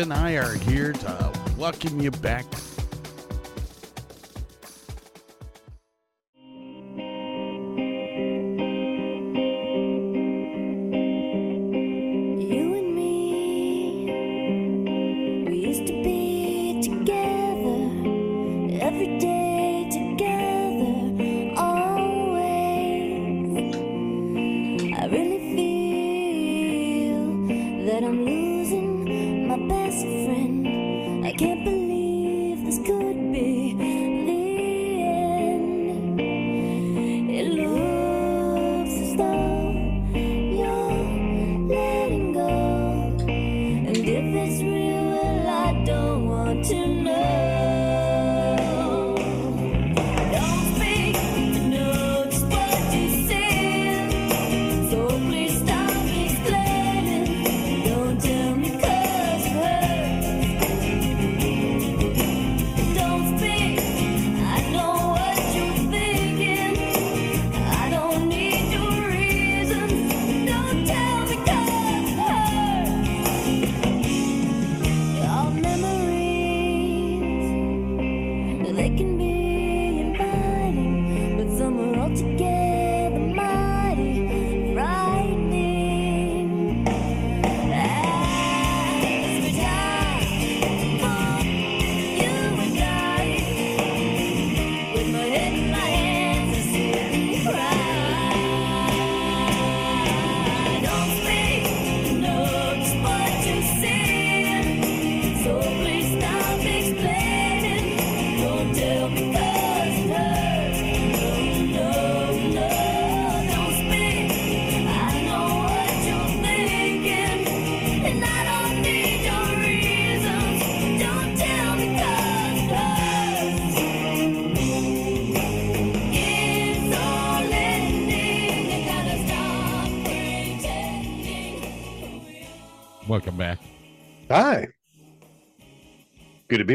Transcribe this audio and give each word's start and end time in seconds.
And 0.00 0.14
I 0.14 0.32
are 0.36 0.54
here 0.54 0.92
to 0.92 1.32
welcome 1.58 2.00
you 2.00 2.10
back. 2.10 2.46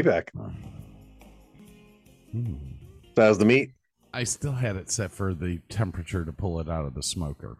Be 0.02 0.08
back. 0.08 0.30
Hmm. 2.32 2.54
So 3.14 3.22
how's 3.22 3.38
the 3.38 3.44
meat? 3.44 3.70
I 4.12 4.24
still 4.24 4.52
had 4.52 4.76
it 4.76 4.90
set 4.90 5.10
for 5.10 5.34
the 5.34 5.58
temperature 5.68 6.24
to 6.24 6.32
pull 6.32 6.60
it 6.60 6.68
out 6.68 6.84
of 6.84 6.94
the 6.94 7.02
smoker. 7.02 7.56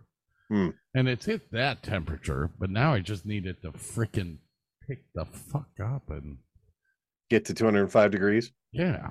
Hmm. 0.49 0.71
And 0.95 1.09
it's 1.09 1.25
hit 1.27 1.51
that 1.53 1.83
temperature, 1.83 2.51
but 2.59 2.71
now 2.71 2.93
I 2.95 3.01
just 3.01 3.25
need 3.27 3.47
it 3.47 3.63
to 3.63 3.73
freaking 3.73 4.39
pick 4.87 5.05
the 5.15 5.25
fuck 5.25 5.69
up 5.83 6.11
and 6.11 6.39
Get 7.29 7.47
to 7.47 7.55
205 7.55 8.11
degrees. 8.13 8.53
yeah. 8.73 9.11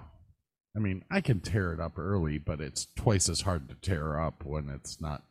I 0.78 0.80
mean, 0.80 1.04
I 1.10 1.22
can 1.22 1.40
tear 1.40 1.72
it 1.72 1.80
up 1.80 1.98
early, 1.98 2.38
but 2.38 2.60
it's 2.60 2.88
twice 2.98 3.30
as 3.30 3.42
hard 3.42 3.70
to 3.70 3.76
tear 3.76 4.20
up 4.20 4.44
when 4.44 4.70
it's 4.70 5.00
not 5.00 5.24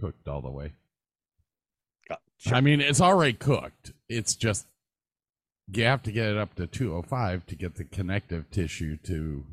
cooked 0.00 0.26
all 0.26 0.42
the 0.42 0.50
way. 0.50 0.72
Gotcha. 2.08 2.56
I 2.56 2.60
mean, 2.60 2.80
it's 2.80 3.00
already 3.00 3.32
cooked. 3.32 3.92
It's 4.08 4.34
just 4.34 4.66
you 5.72 5.84
have 5.84 6.02
to 6.04 6.12
get 6.12 6.26
it 6.28 6.36
up 6.36 6.54
to 6.54 6.66
205 6.66 7.46
to 7.46 7.54
get 7.56 7.74
the 7.76 7.84
connective 7.84 8.50
tissue 8.50 8.96
to 9.04 9.44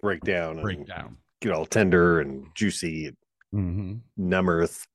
break 0.00 0.22
down 0.22 0.52
and 0.52 0.62
break 0.62 0.86
down. 0.86 1.16
get 1.40 1.52
all 1.52 1.66
tender 1.66 2.20
and 2.20 2.46
juicy 2.54 3.14
Mm-hmm. 3.54 3.94
numb 4.16 4.48
earth. 4.48 4.86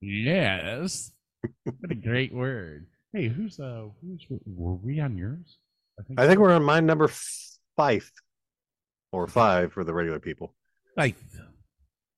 Yes. 0.00 1.10
what 1.64 1.90
a 1.90 1.94
great 1.96 2.32
word. 2.32 2.86
Hey, 3.12 3.26
who's 3.28 3.58
uh 3.58 3.86
who's 4.00 4.24
were 4.46 4.74
we 4.76 5.00
on 5.00 5.16
yours? 5.18 5.58
I 6.16 6.26
think 6.28 6.38
we're 6.38 6.52
on 6.52 6.62
my 6.62 6.78
number 6.80 7.10
five 7.76 8.10
or 9.12 9.26
five 9.26 9.72
for 9.72 9.82
the 9.84 9.92
regular 9.92 10.20
people. 10.20 10.54
Five, 10.96 11.14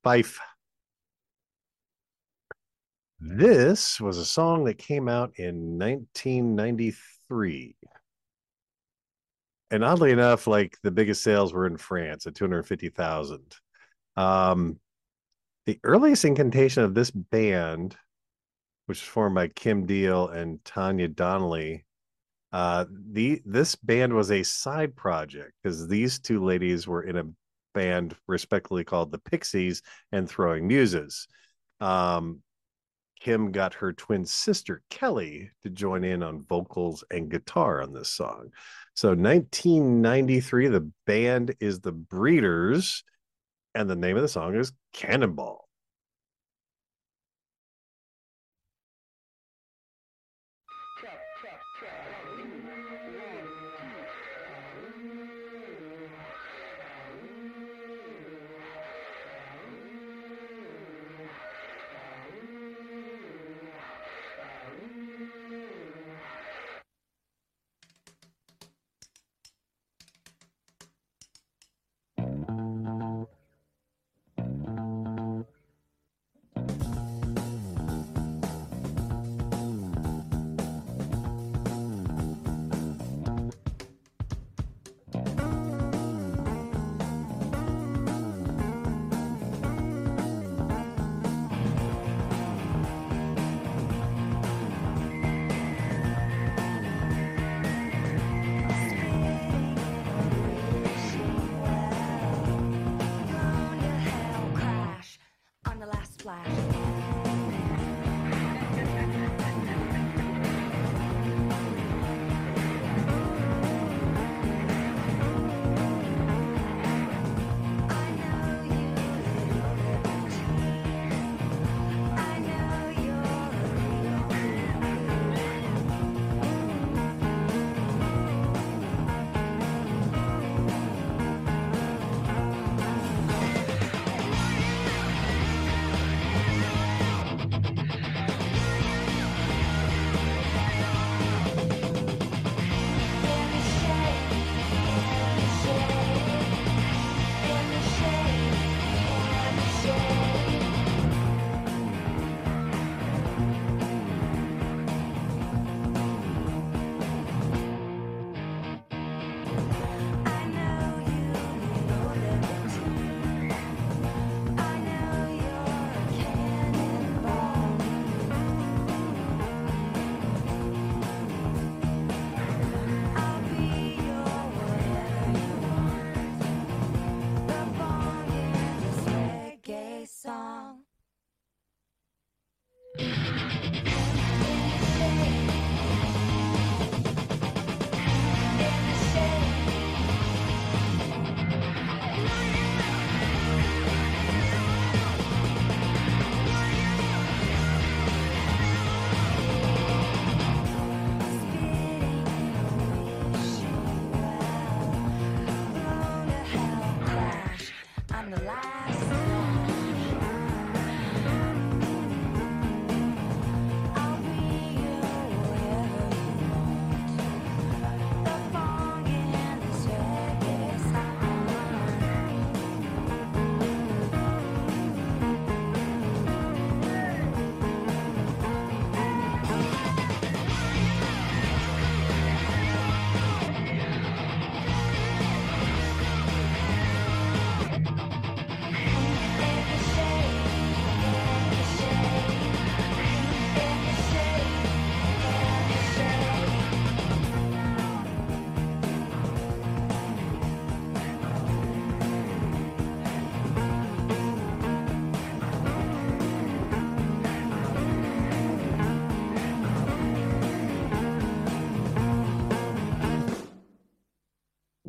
Five. 0.04 0.38
This 3.20 3.98
was 4.00 4.18
a 4.18 4.24
song 4.24 4.64
that 4.64 4.76
came 4.78 5.08
out 5.08 5.32
in 5.38 5.78
1993. 5.78 6.94
And 9.70 9.84
oddly 9.84 10.12
enough, 10.12 10.46
like 10.46 10.78
the 10.82 10.90
biggest 10.90 11.22
sales 11.22 11.52
were 11.52 11.66
in 11.66 11.76
France 11.76 12.26
at 12.26 12.34
250,000. 12.34 13.56
Um, 14.16 14.78
the 15.66 15.80
earliest 15.82 16.24
incantation 16.24 16.84
of 16.84 16.94
this 16.94 17.10
band, 17.10 17.96
which 18.86 19.00
was 19.00 19.08
formed 19.08 19.34
by 19.34 19.48
Kim 19.48 19.86
Deal 19.86 20.28
and 20.28 20.64
Tanya 20.64 21.08
Donelly, 21.08 21.84
uh, 22.52 22.84
the 23.10 23.42
this 23.44 23.74
band 23.74 24.14
was 24.14 24.30
a 24.30 24.42
side 24.44 24.94
project 24.94 25.52
because 25.62 25.88
these 25.88 26.20
two 26.20 26.44
ladies 26.44 26.86
were 26.86 27.02
in 27.02 27.16
a 27.16 27.26
band 27.74 28.16
respectively 28.28 28.84
called 28.84 29.10
the 29.10 29.18
Pixies 29.18 29.82
and 30.12 30.28
Throwing 30.28 30.66
Muses. 30.66 31.26
Um, 31.80 32.42
Kim 33.20 33.50
got 33.50 33.74
her 33.74 33.92
twin 33.92 34.24
sister 34.24 34.82
Kelly 34.90 35.50
to 35.62 35.70
join 35.70 36.04
in 36.04 36.22
on 36.22 36.42
vocals 36.42 37.02
and 37.10 37.30
guitar 37.30 37.82
on 37.82 37.92
this 37.92 38.08
song. 38.08 38.50
So 38.94 39.08
1993, 39.08 40.68
the 40.68 40.90
band 41.06 41.54
is 41.60 41.80
the 41.80 41.92
Breeders, 41.92 43.02
and 43.74 43.90
the 43.90 43.96
name 43.96 44.16
of 44.16 44.22
the 44.22 44.28
song 44.28 44.54
is 44.54 44.72
Cannonball. 44.92 45.65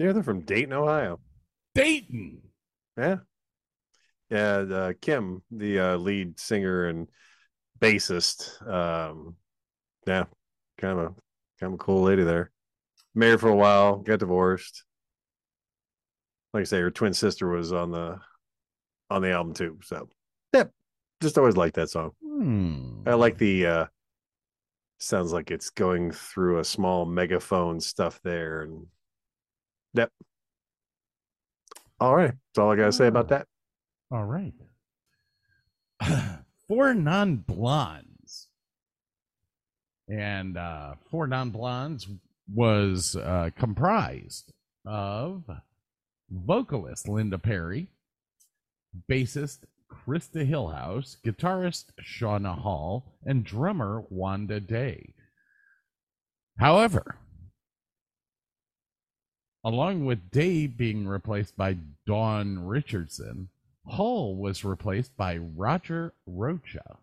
Yeah, 0.07 0.13
they're 0.13 0.23
from 0.23 0.39
Dayton, 0.39 0.71
Ohio. 0.71 1.19
Dayton. 1.75 2.39
Yeah. 2.95 3.17
Yeah, 4.29 4.59
uh, 4.59 4.93
Kim, 5.01 5.43
the 5.51 5.79
uh, 5.81 5.97
lead 5.97 6.39
singer 6.39 6.85
and 6.85 7.09
bassist. 7.77 8.65
Um, 8.65 9.35
yeah, 10.05 10.23
kind 10.77 10.97
of 10.97 11.05
a 11.07 11.15
kind 11.59 11.73
of 11.73 11.79
cool 11.79 12.03
lady 12.03 12.23
there. 12.23 12.51
Married 13.15 13.41
for 13.41 13.49
a 13.49 13.55
while, 13.55 13.97
got 13.97 14.19
divorced. 14.19 14.85
Like 16.53 16.61
I 16.61 16.63
say, 16.63 16.79
her 16.79 16.89
twin 16.89 17.13
sister 17.13 17.49
was 17.49 17.73
on 17.73 17.91
the 17.91 18.17
on 19.09 19.21
the 19.21 19.31
album 19.33 19.53
too. 19.53 19.77
So 19.83 20.07
yeah, 20.53 20.63
just 21.21 21.37
always 21.37 21.57
liked 21.57 21.75
that 21.75 21.89
song. 21.89 22.11
Hmm. 22.25 23.01
I 23.05 23.15
like 23.15 23.37
the 23.37 23.65
uh 23.65 23.85
sounds 24.99 25.33
like 25.33 25.51
it's 25.51 25.69
going 25.69 26.13
through 26.13 26.59
a 26.59 26.63
small 26.63 27.05
megaphone 27.05 27.81
stuff 27.81 28.21
there 28.23 28.61
and 28.61 28.87
yep. 29.97 30.11
All 31.99 32.15
right. 32.15 32.31
That's 32.31 32.59
all 32.59 32.71
I 32.71 32.75
gotta 32.75 32.91
say 32.91 33.07
about 33.07 33.29
that. 33.29 33.47
All 34.11 34.25
right. 34.25 34.53
Four 36.67 36.93
non 36.93 37.37
blondes. 37.37 38.47
And 40.07 40.57
uh, 40.57 40.95
Four 41.09 41.27
non 41.27 41.49
blondes 41.49 42.07
was 42.53 43.15
uh, 43.15 43.49
comprised 43.57 44.53
of 44.85 45.43
vocalist 46.29 47.07
Linda 47.07 47.37
Perry, 47.37 47.87
bassist 49.09 49.59
Christa 49.91 50.47
Hillhouse, 50.49 51.17
guitarist 51.25 51.85
Shauna 52.01 52.57
Hall, 52.57 53.17
and 53.25 53.43
drummer 53.43 54.03
Wanda 54.09 54.59
Day. 54.59 55.13
However, 56.59 57.17
along 59.67 60.05
with 60.05 60.31
Day 60.31 60.65
being 60.65 61.05
replaced 61.05 61.57
by 61.57 61.75
Dawn 62.05 62.65
Richardson, 62.65 63.49
Hall 63.85 64.33
was 64.37 64.63
replaced 64.63 65.17
by 65.17 65.35
Roger 65.35 66.13
Rocha 66.25 66.95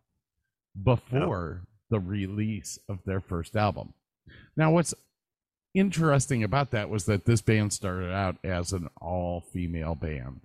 before 0.82 1.66
the 1.90 2.00
release 2.00 2.78
of 2.88 3.00
their 3.04 3.20
first 3.20 3.54
album. 3.54 3.92
Now, 4.56 4.70
what's 4.70 4.94
interesting 5.74 6.42
about 6.42 6.70
that 6.70 6.88
was 6.88 7.04
that 7.04 7.26
this 7.26 7.42
band 7.42 7.74
started 7.74 8.10
out 8.10 8.36
as 8.42 8.72
an 8.72 8.88
all 8.98 9.44
female 9.52 9.94
band. 9.94 10.40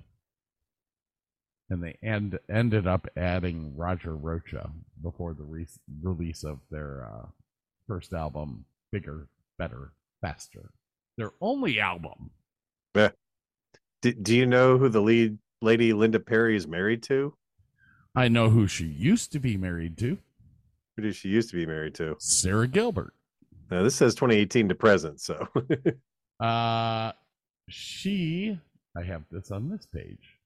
And 1.69 1.81
they 1.81 1.97
end, 2.03 2.37
ended 2.49 2.85
up 2.85 3.07
adding 3.15 3.77
Roger 3.77 4.13
Rocha 4.13 4.71
before 5.01 5.33
the 5.33 5.43
re- 5.43 5.67
release 6.01 6.43
of 6.43 6.59
their 6.69 7.07
uh, 7.09 7.27
first 7.87 8.11
album, 8.11 8.65
Bigger, 8.91 9.29
Better, 9.57 9.93
Faster. 10.19 10.71
Their 11.19 11.31
only 11.41 11.81
album. 11.81 12.31
Do, 14.01 14.13
do 14.13 14.33
you 14.33 14.45
know 14.45 14.77
who 14.77 14.87
the 14.87 15.01
lead 15.01 15.37
lady 15.61 15.91
Linda 15.91 16.21
Perry 16.21 16.55
is 16.55 16.65
married 16.65 17.03
to? 17.03 17.33
I 18.15 18.29
know 18.29 18.49
who 18.49 18.65
she 18.65 18.85
used 18.85 19.33
to 19.33 19.39
be 19.39 19.57
married 19.57 19.97
to 19.97 20.17
Who 20.95 21.03
did 21.03 21.17
she 21.17 21.27
used 21.27 21.49
to 21.49 21.57
be 21.57 21.65
married 21.65 21.95
to? 21.95 22.15
Sarah 22.19 22.69
Gilbert. 22.69 23.13
Now 23.69 23.83
this 23.83 23.95
says 23.95 24.15
2018 24.15 24.69
to 24.69 24.75
present, 24.75 25.19
so 25.19 25.45
Uh, 26.39 27.11
she, 27.67 28.57
I 28.95 29.03
have 29.03 29.23
this 29.29 29.51
on 29.51 29.69
this 29.69 29.85
page. 29.85 30.38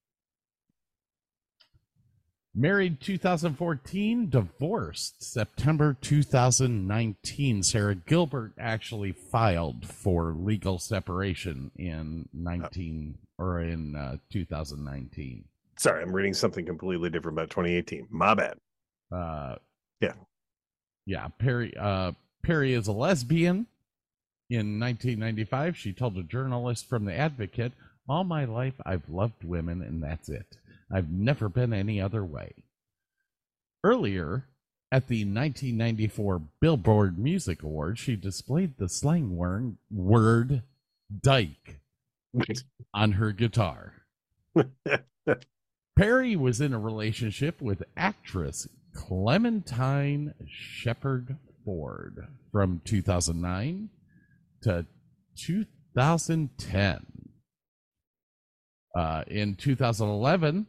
Married 2.56 3.02
2014, 3.02 4.30
divorced 4.30 5.24
September 5.24 5.98
2019. 6.02 7.64
Sarah 7.64 7.96
Gilbert 7.96 8.52
actually 8.60 9.12
filed 9.12 9.88
for 9.88 10.36
legal 10.38 10.78
separation 10.78 11.72
in 11.78 12.30
19 12.32 13.18
or 13.40 13.60
in 13.60 13.96
uh, 13.96 14.18
2019. 14.32 15.46
sorry, 15.78 16.04
I'm 16.04 16.14
reading 16.16 16.36
something 16.36 16.64
completely 16.66 17.10
different 17.10 17.40
about 17.40 17.50
2018. 17.50 18.08
My 18.12 18.36
bad. 18.36 18.58
Uh, 19.12 19.56
Yeah. 20.00 20.14
yeah. 21.08 21.28
Perry. 21.40 21.76
Uh, 21.76 22.12
Perry 22.44 22.74
is 22.74 22.88
a 22.88 22.92
lesbian. 22.92 23.66
In 24.52 24.80
1995, 24.80 25.76
she 25.76 25.92
told 25.92 26.16
a 26.18 26.24
journalist 26.24 26.88
from 26.88 27.06
The 27.06 27.16
Advocate, 27.16 27.72
"All 28.08 28.24
my 28.24 28.46
life, 28.46 28.76
I've 28.86 29.10
loved 29.10 29.44
women, 29.44 29.82
and 29.82 30.04
that's 30.04 30.30
it. 30.30 30.58
I've 30.94 31.12
never 31.12 31.50
been 31.50 31.74
any 31.74 32.00
other 32.00 32.24
way." 32.24 32.64
Earlier, 33.84 34.46
at 34.92 35.08
the 35.08 35.26
1994 35.26 36.42
Billboard 36.62 37.18
Music 37.18 37.64
Awards, 37.64 38.00
she 38.00 38.16
displayed 38.16 38.78
the 38.78 38.88
slang 38.88 39.36
word, 39.36 39.78
word 39.90 40.62
"dyke" 41.22 41.80
on 42.94 43.14
her 43.14 43.32
guitar. 43.32 43.94
Perry 45.98 46.36
was 46.36 46.62
in 46.62 46.74
a 46.74 46.80
relationship 46.80 47.62
with 47.62 47.84
actress 47.98 48.68
Clementine 48.94 50.34
Shepherd 50.48 51.38
Ford 51.66 52.28
from 52.52 52.82
2009 52.86 53.90
to 54.62 54.86
2010. 55.36 57.06
Uh, 58.96 59.24
in 59.28 59.56
2011, 59.56 60.68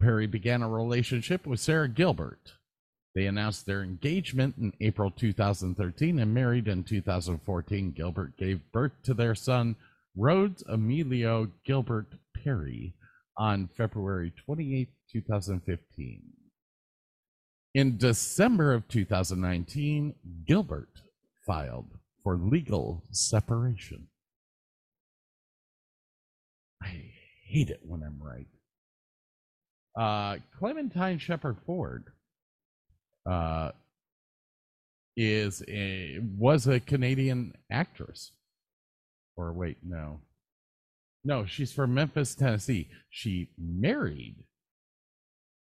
Perry 0.00 0.26
began 0.26 0.62
a 0.62 0.68
relationship 0.68 1.46
with 1.46 1.60
Sarah 1.60 1.88
Gilbert. 1.88 2.52
They 3.14 3.26
announced 3.26 3.64
their 3.64 3.82
engagement 3.82 4.56
in 4.58 4.72
April 4.80 5.10
2013 5.10 6.18
and 6.18 6.34
married 6.34 6.66
in 6.66 6.82
2014. 6.82 7.92
Gilbert 7.92 8.36
gave 8.36 8.60
birth 8.72 8.92
to 9.04 9.14
their 9.14 9.34
son, 9.34 9.76
Rhodes 10.16 10.64
Emilio 10.68 11.48
Gilbert 11.64 12.08
Perry, 12.42 12.94
on 13.36 13.68
February 13.76 14.32
28, 14.44 14.88
2015. 15.12 16.22
In 17.74 17.96
December 17.96 18.72
of 18.72 18.86
2019, 18.88 20.14
Gilbert 20.46 21.00
filed 21.46 21.98
for 22.22 22.36
legal 22.36 23.02
separation. 23.10 24.08
I 26.82 27.10
hate 27.46 27.70
it 27.70 27.80
when 27.84 28.02
I'm 28.02 28.20
right. 28.22 28.46
Uh, 29.96 30.36
Clementine 30.58 31.18
Shepherd 31.18 31.56
Ford 31.66 32.04
uh, 33.28 33.70
is 35.16 35.62
a 35.68 36.18
was 36.36 36.66
a 36.66 36.80
Canadian 36.80 37.54
actress. 37.70 38.32
Or 39.36 39.52
wait, 39.52 39.78
no. 39.82 40.20
No, 41.24 41.46
she's 41.46 41.72
from 41.72 41.94
Memphis, 41.94 42.34
Tennessee. 42.34 42.88
She 43.10 43.48
married 43.58 44.44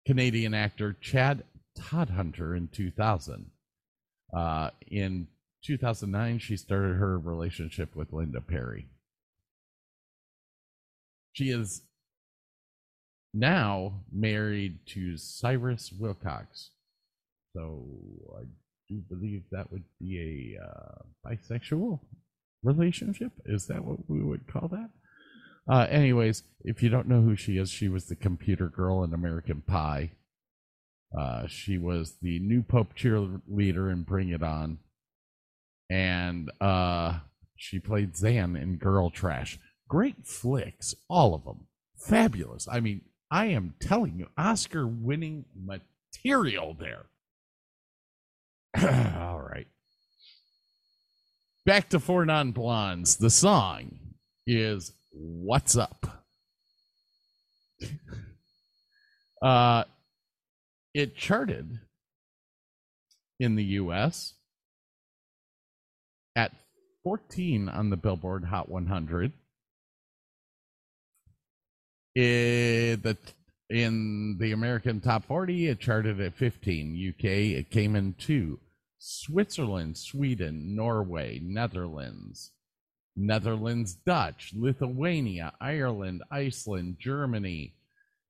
Canadian 0.08 0.54
actor 0.54 0.98
Chad 1.00 1.44
Todhunter 1.78 2.58
in 2.58 2.68
2000. 2.70 3.52
Uh, 4.36 4.70
in 4.90 5.28
2009, 5.64 6.40
she 6.40 6.58
started 6.58 6.96
her 6.96 7.20
relationship 7.20 7.96
with 7.96 8.12
Linda 8.12 8.42
Perry. 8.42 8.88
She 11.34 11.50
is 11.50 11.82
now 13.34 14.02
married 14.12 14.80
to 14.88 15.18
Cyrus 15.18 15.92
Wilcox. 15.98 16.72
So 17.54 17.86
I 18.38 18.44
do 18.90 19.02
believe 19.10 19.44
that 19.52 19.72
would 19.72 19.84
be 20.00 20.58
a 20.58 20.64
uh, 20.64 21.02
bisexual 21.26 22.00
relationship. 22.64 23.32
Is 23.46 23.68
that 23.68 23.84
what 23.84 24.10
we 24.10 24.22
would 24.22 24.48
call 24.48 24.68
that? 24.70 24.90
Uh, 25.70 25.88
anyways, 25.90 26.44
if 26.64 26.82
you 26.82 26.90
don't 26.90 27.08
know 27.08 27.22
who 27.22 27.36
she 27.36 27.58
is, 27.58 27.70
she 27.70 27.88
was 27.88 28.06
the 28.06 28.16
computer 28.16 28.68
girl 28.68 29.04
in 29.04 29.14
American 29.14 29.62
Pie. 29.62 30.12
Uh, 31.18 31.46
she 31.48 31.78
was 31.78 32.18
the 32.22 32.40
new 32.40 32.64
Pope 32.64 32.96
cheerleader 32.96 33.92
in 33.92 34.04
Bring 34.04 34.30
It 34.30 34.44
On. 34.44 34.80
And 35.90 36.52
uh, 36.62 37.20
she 37.58 37.80
played 37.80 38.16
Zan 38.16 38.56
in 38.56 38.78
Girl 38.78 39.10
Trash. 39.10 39.60
Great 39.88 40.26
flicks, 40.26 40.96
all 41.10 41.36
of 41.36 41.44
them. 41.44 41.68
Fabulous. 41.98 42.68
I 42.72 42.80
mean, 42.80 43.02
I 43.32 43.46
am 43.46 43.76
telling 43.80 44.20
you, 44.20 44.28
Oscar 44.38 44.86
winning 44.86 45.46
material 45.56 46.76
there. 46.78 47.06
all 49.18 49.42
right. 49.42 49.68
Back 51.66 51.90
to 51.90 52.00
Four 52.00 52.26
Non 52.26 52.52
Blondes. 52.52 53.16
The 53.16 53.30
song 53.30 53.98
is 54.46 54.92
What's 55.14 55.78
Up? 55.78 56.26
uh, 59.42 59.86
it 60.94 61.16
charted 61.16 61.80
in 63.40 63.56
the 63.56 63.64
US 63.64 64.34
at 66.36 66.52
14 67.04 67.70
on 67.70 67.90
the 67.90 67.98
Billboard 67.98 68.46
Hot 68.46 68.68
100. 68.68 69.32
It, 72.16 73.04
the, 73.04 73.18
in 73.70 74.38
the 74.40 74.52
American 74.52 75.00
Top 75.00 75.26
40, 75.26 75.68
it 75.68 75.80
charted 75.80 76.20
at 76.20 76.34
15. 76.34 77.14
UK, 77.16 77.26
it 77.26 77.70
came 77.70 77.96
in 77.96 78.14
two. 78.14 78.60
Switzerland, 79.00 79.98
Sweden, 79.98 80.76
Norway, 80.76 81.40
Netherlands, 81.44 82.52
Netherlands, 83.16 83.96
Dutch, 84.06 84.54
Lithuania, 84.56 85.54
Ireland, 85.60 86.22
Iceland, 86.30 86.98
Germany, 87.00 87.74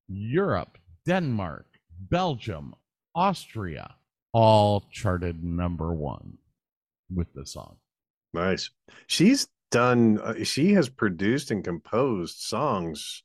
Europe, 0.07 0.77
Denmark, 1.05 1.65
Belgium, 2.09 2.73
Austria, 3.15 3.95
all 4.31 4.85
charted 4.91 5.43
number 5.43 5.93
one 5.93 6.37
with 7.13 7.33
the 7.33 7.45
song. 7.45 7.75
Nice. 8.33 8.69
She's 9.07 9.47
done. 9.71 10.19
Uh, 10.19 10.43
she 10.43 10.73
has 10.73 10.87
produced 10.87 11.51
and 11.51 11.63
composed 11.63 12.37
songs 12.39 13.23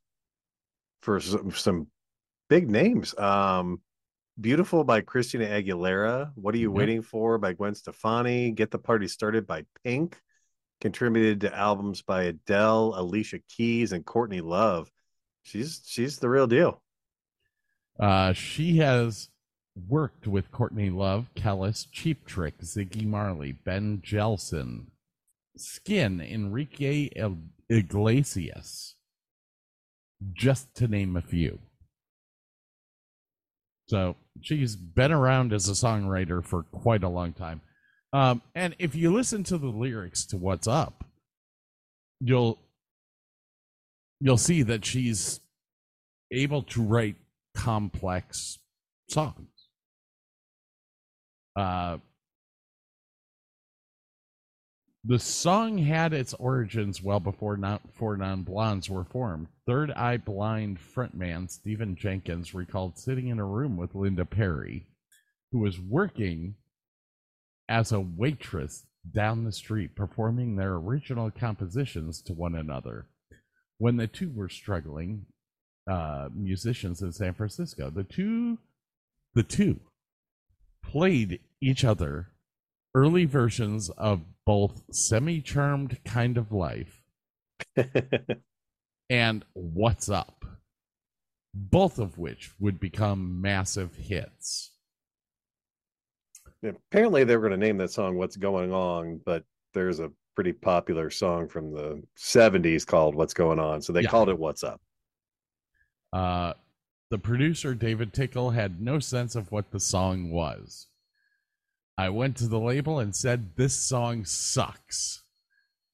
for 1.06 1.20
some, 1.20 1.52
some 1.52 1.86
big 2.50 2.68
names. 2.68 3.16
Um, 3.16 3.80
"Beautiful" 4.38 4.84
by 4.84 5.00
Christina 5.00 5.46
Aguilera. 5.46 6.32
"What 6.34 6.54
Are 6.54 6.58
You 6.58 6.70
Yep. 6.70 6.76
Waiting 6.76 7.02
For" 7.02 7.38
by 7.38 7.52
Gwen 7.54 7.74
Stefani. 7.76 8.50
"Get 8.50 8.70
the 8.70 8.78
Party 8.78 9.08
Started" 9.08 9.46
by 9.46 9.64
Pink. 9.84 10.20
Contributed 10.82 11.40
to 11.40 11.56
albums 11.56 12.02
by 12.02 12.24
Adele, 12.24 12.92
Alicia 12.96 13.38
Keys, 13.48 13.92
and 13.92 14.04
Courtney 14.04 14.42
Love. 14.42 14.90
She's 15.42 15.80
she's 15.86 16.18
the 16.18 16.28
real 16.28 16.46
deal. 16.46 16.82
Uh, 17.98 18.34
she 18.34 18.76
has 18.78 19.30
worked 19.88 20.26
with 20.26 20.50
Courtney 20.50 20.90
Love, 20.90 21.30
Kelis, 21.34 21.86
Cheap 21.90 22.26
Trick, 22.26 22.58
Ziggy 22.58 23.06
Marley, 23.06 23.52
Ben 23.52 24.02
Jelen, 24.02 24.88
Skin, 25.56 26.20
Enrique 26.20 27.08
Iglesias, 27.70 28.95
just 30.32 30.74
to 30.76 30.88
name 30.88 31.16
a 31.16 31.22
few. 31.22 31.58
So 33.88 34.16
she's 34.40 34.74
been 34.74 35.12
around 35.12 35.52
as 35.52 35.68
a 35.68 35.72
songwriter 35.72 36.44
for 36.44 36.64
quite 36.64 37.02
a 37.02 37.08
long 37.08 37.32
time. 37.32 37.60
Um, 38.12 38.42
and 38.54 38.74
if 38.78 38.94
you 38.94 39.12
listen 39.12 39.44
to 39.44 39.58
the 39.58 39.68
lyrics 39.68 40.24
to 40.26 40.36
What's 40.36 40.66
Up, 40.66 41.04
you'll 42.20 42.58
you'll 44.20 44.38
see 44.38 44.62
that 44.62 44.84
she's 44.84 45.40
able 46.32 46.62
to 46.62 46.82
write 46.82 47.16
complex 47.54 48.58
songs. 49.08 49.48
Uh, 51.54 51.98
the 55.08 55.18
song 55.20 55.78
had 55.78 56.12
its 56.12 56.34
origins 56.34 57.00
well 57.00 57.20
before 57.20 57.56
not 57.56 57.80
four 57.94 58.16
non 58.16 58.42
blondes 58.42 58.90
were 58.90 59.04
formed. 59.04 59.46
Third 59.64 59.92
Eye 59.92 60.16
Blind 60.16 60.78
frontman 60.78 61.48
Stephen 61.48 61.94
Jenkins 61.94 62.54
recalled 62.54 62.98
sitting 62.98 63.28
in 63.28 63.38
a 63.38 63.44
room 63.44 63.76
with 63.76 63.94
Linda 63.94 64.24
Perry, 64.24 64.86
who 65.52 65.60
was 65.60 65.78
working 65.78 66.56
as 67.68 67.92
a 67.92 68.00
waitress 68.00 68.84
down 69.12 69.44
the 69.44 69.52
street 69.52 69.94
performing 69.94 70.56
their 70.56 70.74
original 70.74 71.30
compositions 71.30 72.20
to 72.22 72.32
one 72.32 72.56
another. 72.56 73.06
When 73.78 73.96
the 73.96 74.08
two 74.08 74.32
were 74.34 74.48
struggling, 74.48 75.26
uh, 75.88 76.30
musicians 76.34 77.00
in 77.02 77.12
San 77.12 77.34
Francisco. 77.34 77.90
The 77.90 78.02
two, 78.02 78.58
the 79.34 79.44
two, 79.44 79.78
played 80.82 81.40
each 81.60 81.84
other 81.84 82.30
early 82.96 83.26
versions 83.26 83.90
of 83.90 84.22
both 84.46 84.82
"Semi-Charmed 84.90 86.02
Kind 86.04 86.38
of 86.38 86.50
Life" 86.50 87.02
and 89.10 89.44
"What's 89.52 90.08
Up," 90.08 90.46
both 91.54 91.98
of 91.98 92.16
which 92.16 92.52
would 92.58 92.80
become 92.80 93.40
massive 93.42 93.94
hits. 93.96 94.72
Apparently, 96.64 97.22
they 97.22 97.36
were 97.36 97.48
going 97.48 97.60
to 97.60 97.66
name 97.66 97.76
that 97.76 97.90
song 97.90 98.16
"What's 98.16 98.36
Going 98.36 98.72
On," 98.72 99.20
but 99.26 99.44
there's 99.74 100.00
a 100.00 100.10
pretty 100.34 100.52
popular 100.54 101.10
song 101.10 101.48
from 101.48 101.70
the 101.72 102.02
'70s 102.16 102.86
called 102.86 103.14
"What's 103.14 103.34
Going 103.34 103.58
On," 103.58 103.82
so 103.82 103.92
they 103.92 104.02
Yeah. 104.02 104.08
called 104.08 104.30
it 104.30 104.38
"What's 104.38 104.64
Up." 104.64 104.80
Uh, 106.14 106.54
the 107.10 107.18
producer 107.18 107.74
David 107.74 108.14
Tickle 108.14 108.50
had 108.50 108.80
no 108.80 109.00
sense 109.00 109.36
of 109.36 109.52
what 109.52 109.70
the 109.70 109.80
song 109.80 110.30
was. 110.30 110.86
I 111.98 112.08
went 112.10 112.36
to 112.38 112.48
the 112.48 112.58
label 112.58 112.98
and 112.98 113.14
said, 113.14 113.56
"This 113.56 113.74
song 113.74 114.24
sucks. 114.24 115.22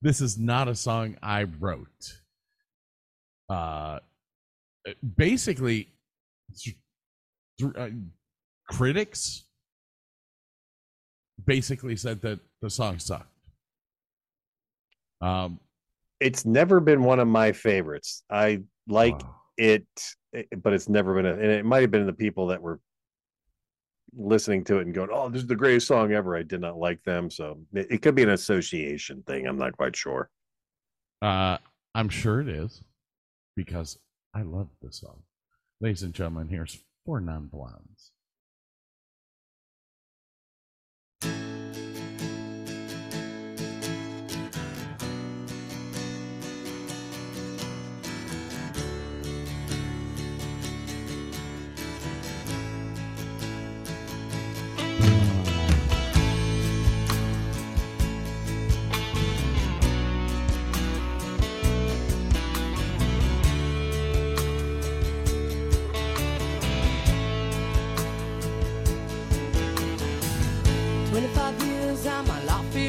This 0.01 0.21
is 0.21 0.39
not 0.39 0.69
a 0.69 0.75
song 0.75 1.17
I 1.23 1.45
wrote." 1.45 2.21
Uh, 3.49 4.01
basically, 5.17 5.89
th- 6.59 6.77
th- 7.59 7.73
uh, 7.77 7.91
critics 8.69 9.45
basically 11.47 11.97
said 11.97 12.21
that 12.23 12.41
the 12.61 12.71
song 12.71 12.99
sucked. 12.99 13.29
Um, 15.21 15.61
It's 16.21 16.45
never 16.45 16.79
been 16.81 17.03
one 17.03 17.19
of 17.21 17.29
my 17.29 17.53
favorites. 17.53 18.23
I 18.31 18.63
like 18.89 19.21
wow. 19.23 19.35
it, 19.57 19.87
it- 20.33 20.63
but 20.63 20.73
it's 20.73 20.89
never 20.89 21.15
been 21.15 21.27
a, 21.27 21.33
and 21.33 21.51
it 21.51 21.65
might 21.65 21.83
have 21.83 21.91
been 21.91 22.07
the 22.07 22.13
people 22.13 22.47
that 22.49 22.61
were 22.63 22.81
listening 24.17 24.65
to 24.65 24.79
it 24.79 24.87
and 24.87 24.95
going, 24.95 25.11
"Oh, 25.13 25.29
this 25.29 25.43
is 25.43 25.49
the 25.49 25.57
greatest 25.57 25.87
song 25.87 26.13
ever." 26.13 26.37
I 26.37 26.43
did 26.43 26.61
not 26.61 26.79
like 26.79 27.03
them, 27.05 27.31
so 27.31 27.59
it, 27.73 27.87
it 27.91 28.03
could 28.03 28.15
be 28.15 28.23
an 28.23 28.31
association 28.31 29.23
thing. 29.23 29.47
I'm 29.47 29.59
not 29.59 29.77
quite 29.77 29.97
sure. 29.97 30.31
Uh, 31.21 31.59
I'm 31.95 32.09
sure 32.09 32.41
it 32.41 32.49
is 32.49 32.83
because 33.57 33.99
I 34.35 34.43
love 34.43 34.69
this 34.81 34.97
song. 34.97 35.23
Ladies 35.81 36.03
and 36.03 36.15
gentlemen, 36.15 36.49
here's 36.49 36.83
Four 37.05 37.21
Non 37.21 37.47
Blondes. 37.47 38.13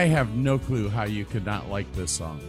I 0.00 0.04
have 0.04 0.34
no 0.34 0.58
clue 0.58 0.88
how 0.88 1.04
you 1.04 1.26
could 1.26 1.44
not 1.44 1.68
like 1.68 1.92
this 1.92 2.10
song. 2.10 2.40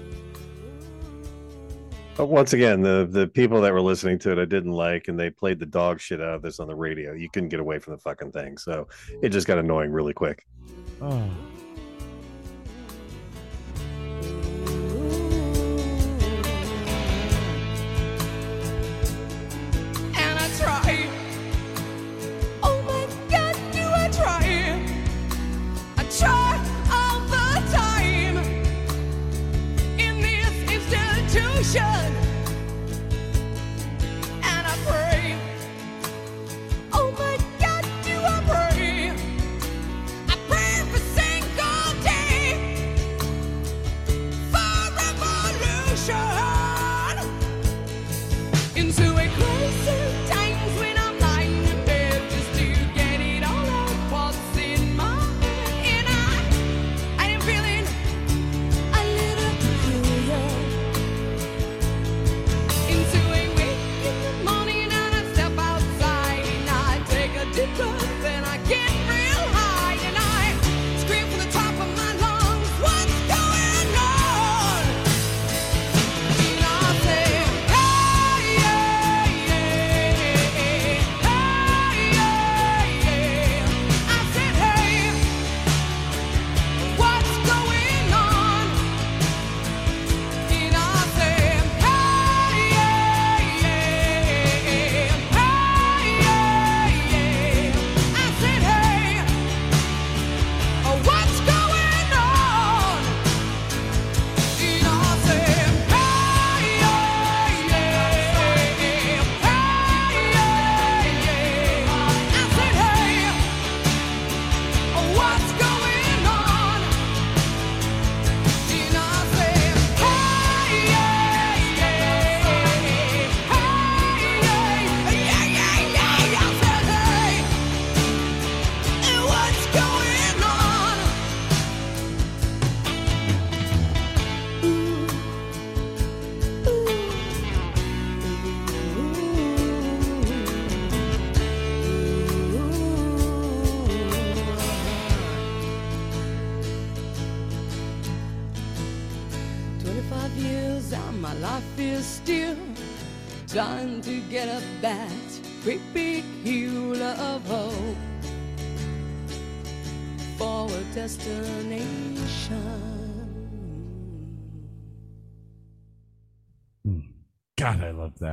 But 2.16 2.28
once 2.28 2.54
again, 2.54 2.82
the 2.82 3.06
the 3.12 3.28
people 3.28 3.60
that 3.60 3.74
were 3.74 3.82
listening 3.82 4.20
to 4.20 4.32
it, 4.32 4.40
I 4.40 4.46
didn't 4.46 4.72
like, 4.72 5.10
and 5.10 5.20
they 5.20 5.30
played 5.30 5.60
the 5.60 5.66
dog 5.66 6.00
shit 6.00 6.22
out 6.22 6.36
of 6.36 6.42
this 6.42 6.62
on 6.62 6.68
the 6.68 6.76
radio. 6.76 7.12
You 7.12 7.30
couldn't 7.30 7.50
get 7.50 7.60
away 7.60 7.78
from 7.80 7.92
the 7.92 7.98
fucking 7.98 8.32
thing, 8.32 8.58
so 8.58 8.88
it 9.22 9.34
just 9.34 9.48
got 9.48 9.58
annoying 9.58 9.92
really 9.92 10.14
quick. 10.14 10.48
Oh. 11.02 11.30
Institution. 31.62 32.31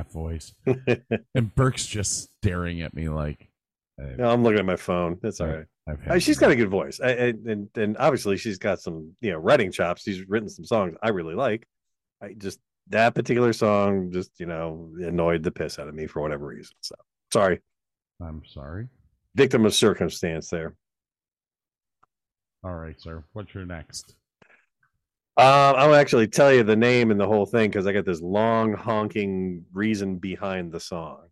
That 0.09 0.19
voice. 0.19 0.53
and 1.35 1.55
Burke's 1.55 1.85
just 1.85 2.29
staring 2.41 2.81
at 2.81 2.93
me 2.93 3.09
like, 3.09 3.49
I, 3.99 4.15
No, 4.17 4.29
I'm 4.29 4.43
looking 4.43 4.59
at 4.59 4.65
my 4.65 4.75
phone. 4.75 5.19
That's 5.21 5.41
all 5.41 5.47
right. 5.47 5.65
I've 5.87 6.07
Uh, 6.07 6.19
she's 6.19 6.37
got 6.37 6.51
a 6.51 6.55
good 6.55 6.69
voice, 6.69 6.99
I, 7.03 7.09
I, 7.09 7.33
and 7.47 7.67
and 7.75 7.97
obviously 7.97 8.37
she's 8.37 8.57
got 8.59 8.79
some 8.79 9.13
you 9.21 9.31
know 9.31 9.39
writing 9.39 9.71
chops. 9.71 10.03
She's 10.03 10.27
written 10.27 10.49
some 10.49 10.65
songs 10.65 10.95
I 11.01 11.09
really 11.09 11.35
like. 11.35 11.67
I 12.21 12.33
just 12.33 12.59
that 12.89 13.15
particular 13.15 13.53
song 13.53 14.11
just 14.11 14.39
you 14.39 14.45
know 14.45 14.91
annoyed 14.99 15.43
the 15.43 15.51
piss 15.51 15.79
out 15.79 15.87
of 15.87 15.95
me 15.95 16.05
for 16.05 16.21
whatever 16.21 16.45
reason. 16.45 16.75
So 16.81 16.95
sorry, 17.33 17.61
I'm 18.21 18.43
sorry. 18.45 18.87
victim 19.35 19.65
of 19.65 19.73
circumstance 19.73 20.49
there. 20.49 20.75
All 22.63 22.75
right, 22.75 22.99
sir. 22.99 23.23
What's 23.33 23.53
your 23.55 23.65
next? 23.65 24.15
Um, 25.39 25.75
I'll 25.77 25.95
actually 25.95 26.27
tell 26.27 26.51
you 26.51 26.63
the 26.63 26.75
name 26.75 27.11
and 27.11 27.19
the 27.19 27.25
whole 27.25 27.45
thing 27.45 27.69
because 27.69 27.87
I 27.87 27.93
got 27.93 28.03
this 28.03 28.19
long 28.19 28.73
honking 28.73 29.63
reason 29.71 30.17
behind 30.17 30.69
the 30.69 30.81
song. 30.81 31.29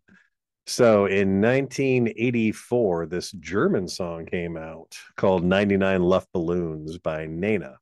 So 0.66 1.04
in 1.04 1.42
1984, 1.42 3.04
this 3.04 3.32
German 3.32 3.86
song 3.86 4.24
came 4.24 4.56
out 4.56 4.96
called 5.16 5.44
99 5.44 6.02
Luft 6.02 6.28
Balloons 6.32 6.96
by 6.96 7.26
Nena. 7.26 7.76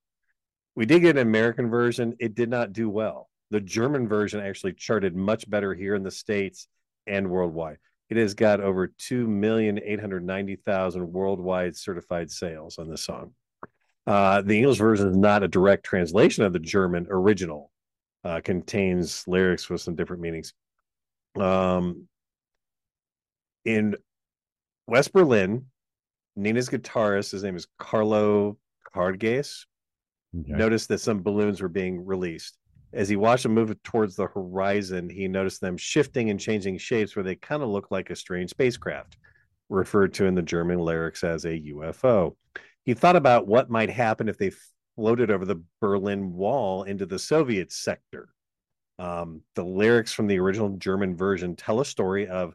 We 0.75 0.85
did 0.85 1.03
get 1.03 1.17
an 1.17 1.23
American 1.23 1.71
version. 1.71 2.17
It 2.19 2.35
did 2.35 2.51
not 2.51 2.73
do 2.73 2.91
well. 2.91 3.31
The 3.53 3.61
German 3.61 4.09
version 4.09 4.41
actually 4.41 4.73
charted 4.73 5.15
much 5.15 5.49
better 5.49 5.75
here 5.75 5.95
in 5.95 6.03
the 6.03 6.11
States 6.11 6.67
and 7.07 7.31
worldwide. 7.31 7.79
It 8.11 8.17
has 8.17 8.35
got 8.35 8.61
over 8.61 8.89
2,890,000 8.89 11.07
worldwide 11.07 11.77
certified 11.77 12.33
sales 12.33 12.79
on 12.79 12.91
this 12.91 13.05
song. 13.05 13.33
Uh, 14.07 14.41
the 14.43 14.59
English 14.59 14.79
version 14.79 15.09
is 15.09 15.17
not 15.17 15.43
a 15.43 15.49
direct 15.49 15.85
translation 15.85 16.45
of 16.45 16.53
the 16.53 16.59
German 16.59 17.07
original, 17.11 17.73
uh, 18.25 18.41
contains 18.43 19.27
lyrics 19.27 19.69
with 19.69 19.81
some 19.81 19.97
different 19.97 20.23
meanings. 20.23 20.53
Um, 21.37 22.09
in 23.65 23.97
West 24.87 25.13
Berlin, 25.13 25.67
Nina's 26.37 26.69
guitarist, 26.69 27.33
his 27.33 27.43
name 27.43 27.57
is 27.57 27.67
Carlo 27.79 28.59
Karges, 28.95 29.67
Okay. 30.39 30.53
noticed 30.53 30.89
that 30.89 30.99
some 31.01 31.23
balloons 31.23 31.63
were 31.63 31.69
being 31.69 32.05
released. 32.05 32.59
As 32.93 33.09
he 33.09 33.17
watched 33.17 33.45
them 33.45 33.55
move 33.55 33.75
towards 33.83 34.17
the 34.17 34.27
horizon, 34.27 35.09
he 35.09 35.29
noticed 35.29 35.61
them 35.61 35.77
shifting 35.77 36.31
and 36.31 36.39
changing 36.39 36.79
shapes 36.79 37.17
where 37.17 37.23
they 37.23 37.37
kind 37.37 37.63
of 37.63 37.71
look 37.71 37.91
like 37.91 38.11
a 38.11 38.17
strange 38.17 38.51
spacecraft, 38.51 39.17
referred 39.71 40.13
to 40.15 40.27
in 40.27 40.35
the 40.35 40.43
German 40.43 40.79
lyrics 40.79 41.25
as 41.25 41.45
a 41.45 41.59
UFO. 41.73 42.37
He 42.87 42.95
thought 42.95 43.17
about 43.17 43.49
what 43.49 43.69
might 43.69 43.91
happen 43.91 44.29
if 44.29 44.39
they 44.39 44.53
floated 44.95 45.29
over 45.29 45.45
the 45.45 45.61
Berlin 45.81 46.33
Wall 46.33 46.85
into 46.85 47.05
the 47.05 47.19
Soviet 47.19 47.73
sector. 47.73 48.29
Um, 49.01 49.43
the 49.57 49.65
lyrics 49.65 50.13
from 50.13 50.29
the 50.29 50.39
original 50.39 50.71
German 50.79 51.17
version 51.17 51.57
tell 51.57 51.81
a 51.81 51.85
story 51.85 52.29
of 52.29 52.55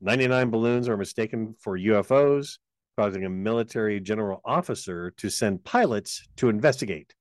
99 0.00 0.50
balloons 0.50 0.88
are 0.88 0.96
mistaken 0.96 1.54
for 1.60 1.78
UFOs, 1.78 2.58
causing 2.98 3.24
a 3.24 3.30
military 3.30 4.00
general 4.00 4.40
officer 4.44 5.12
to 5.12 5.30
send 5.30 5.62
pilots 5.62 6.26
to 6.36 6.48
investigate. 6.48 7.14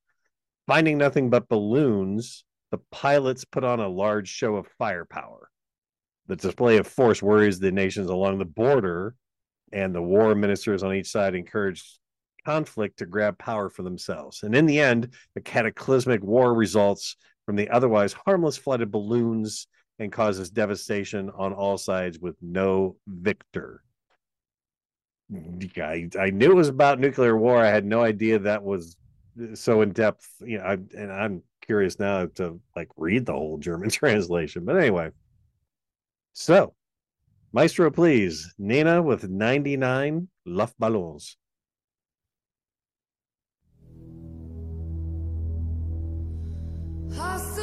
Finding 0.66 0.98
nothing 0.98 1.30
but 1.30 1.48
balloons, 1.48 2.44
the 2.72 2.80
pilots 2.92 3.46
put 3.46 3.64
on 3.64 3.80
a 3.80 3.88
large 3.88 4.28
show 4.28 4.56
of 4.56 4.68
firepower. 4.80 5.52
The 6.26 6.36
display 6.36 6.78
of 6.78 6.88
force 6.88 7.22
worries 7.22 7.60
the 7.60 7.72
nations 7.72 8.10
along 8.10 8.40
the 8.40 8.46
border, 8.46 9.16
and 9.72 9.94
the 9.94 10.02
war 10.02 10.34
ministers 10.34 10.82
on 10.82 10.96
each 10.96 11.12
side 11.12 11.36
encouraged 11.36 12.00
conflict 12.48 12.98
to 12.98 13.06
grab 13.06 13.38
power 13.38 13.70
for 13.70 13.84
themselves. 13.84 14.44
And 14.44 14.56
in 14.56 14.66
the 14.66 14.80
end, 14.80 15.14
a 15.36 15.42
cataclysmic 15.42 16.24
war 16.24 16.54
results 16.54 17.18
from 17.46 17.58
the 17.58 17.70
otherwise 17.70 18.14
harmless 18.14 18.56
flight 18.56 18.82
of 18.82 18.90
balloons 18.90 19.68
and 20.00 20.14
causes 20.14 20.50
devastation 20.50 21.30
on 21.38 21.52
all 21.52 21.78
sides 21.78 22.20
with 22.20 22.38
no 22.42 22.96
victor. 23.06 23.84
I, 25.76 26.10
I 26.18 26.30
knew 26.30 26.52
it 26.52 26.56
was 26.56 26.70
about 26.70 27.02
nuclear 27.02 27.38
war. 27.38 27.58
I 27.58 27.68
had 27.68 27.84
no 27.84 28.02
idea 28.02 28.40
that 28.40 28.64
was 28.64 28.96
so 29.54 29.82
in 29.82 29.92
depth. 29.92 30.26
You 30.40 30.60
know, 30.60 30.64
I, 30.64 30.74
and 30.74 31.12
I'm 31.12 31.44
curious 31.66 32.00
now 32.00 32.28
to 32.36 32.62
like 32.78 32.88
read 32.96 33.26
the 33.26 33.34
whole 33.34 33.58
German 33.58 33.90
translation. 34.02 34.64
But 34.64 34.78
anyway, 34.78 35.10
so 36.32 36.74
Maestro, 37.52 37.92
please, 37.92 38.54
Nina 38.58 39.02
with 39.02 39.28
99 39.28 40.30
Luftballons. 40.48 41.36
Hast 47.16 47.57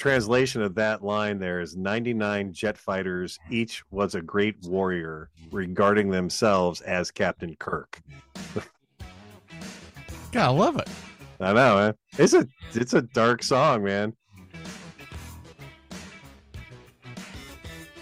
translation 0.00 0.62
of 0.62 0.74
that 0.74 1.04
line 1.04 1.38
there 1.38 1.60
is 1.60 1.76
99 1.76 2.54
jet 2.54 2.78
fighters, 2.78 3.38
each 3.50 3.84
was 3.90 4.14
a 4.14 4.22
great 4.22 4.56
warrior, 4.64 5.28
regarding 5.52 6.08
themselves 6.08 6.80
as 6.80 7.10
Captain 7.10 7.54
Kirk. 7.56 8.00
God, 10.32 10.46
I 10.46 10.48
love 10.48 10.78
it. 10.78 10.88
I 11.38 11.52
know, 11.52 11.76
man. 11.76 11.94
It's 12.18 12.32
a 12.32 12.46
it's 12.72 12.94
a 12.94 13.02
dark 13.02 13.42
song, 13.42 13.84
man. 13.84 14.14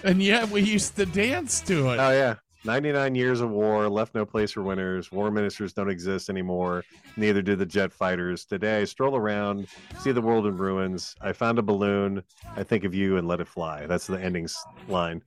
And 0.05 0.23
yet 0.23 0.49
we 0.51 0.63
used 0.63 0.95
to 0.97 1.07
dance 1.07 1.61
to 1.63 1.91
it. 1.91 1.99
Oh 1.99 2.11
yeah. 2.11 2.37
99 2.69 3.15
years 3.15 3.41
of 3.41 3.49
war 3.49 3.89
left 3.89 4.15
no 4.15 4.27
place 4.27 4.53
for 4.53 4.63
winners. 4.63 5.11
War 5.11 5.31
ministers 5.31 5.73
don't 5.73 5.89
exist 5.89 6.29
anymore. 6.29 6.85
Neither 7.17 7.41
do 7.41 7.57
the 7.57 7.65
jet 7.65 7.91
fighters. 7.91 8.45
Today 8.45 8.83
I 8.83 8.85
stroll 8.85 9.17
around, 9.17 9.69
see 10.01 10.13
the 10.13 10.21
world 10.21 10.47
in 10.47 10.55
ruins. 10.55 11.17
I 11.23 11.33
found 11.33 11.59
a 11.59 11.63
balloon. 11.63 12.23
I 12.57 12.63
think 12.63 12.85
of 12.85 12.95
you 12.95 13.17
and 13.17 13.27
let 13.27 13.41
it 13.41 13.49
fly. 13.49 13.87
That's 13.87 14.07
the 14.07 14.21
ending 14.21 14.51
line. 14.87 15.23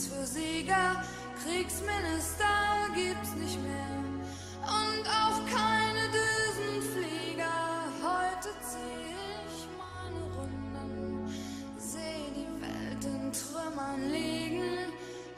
Platz 0.00 0.06
für 0.06 0.26
Sieger. 0.26 1.02
Kriegsminister 1.44 2.44
gibt's 2.94 3.34
nicht 3.34 3.60
mehr 3.62 3.98
und 4.62 5.06
auch 5.06 5.40
keine 5.46 6.08
Düsenflieger. 6.10 7.44
Heute 8.02 8.48
zieh 8.60 9.14
ich 9.46 9.68
meine 9.78 10.22
Runden, 10.36 11.28
seh 11.78 11.98
die 12.34 12.62
Welt 12.62 13.04
in 13.04 13.32
Trümmern 13.32 14.10
liegen, 14.10 14.92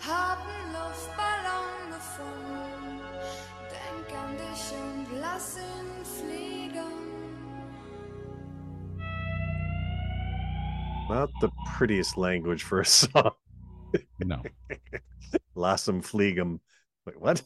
hab 0.07 0.39
einen 0.41 0.73
Luftballon 0.73 1.91
gefunden. 1.91 3.01
Denk 3.71 4.19
an 4.19 4.37
dich 4.37 4.73
und 4.73 5.21
lass 5.21 5.57
ihn 5.57 6.05
fliegen. 6.05 6.83
Not 11.09 11.31
the 11.41 11.49
prettiest 11.77 12.17
language 12.17 12.65
for 12.65 12.81
a 12.81 12.85
song. 12.87 13.33
No. 14.21 14.43
Lass 15.55 15.89
'em 15.89 16.03
fleeg 16.03 16.39
'em. 16.39 16.61
Wait, 17.07 17.21
what? 17.21 17.43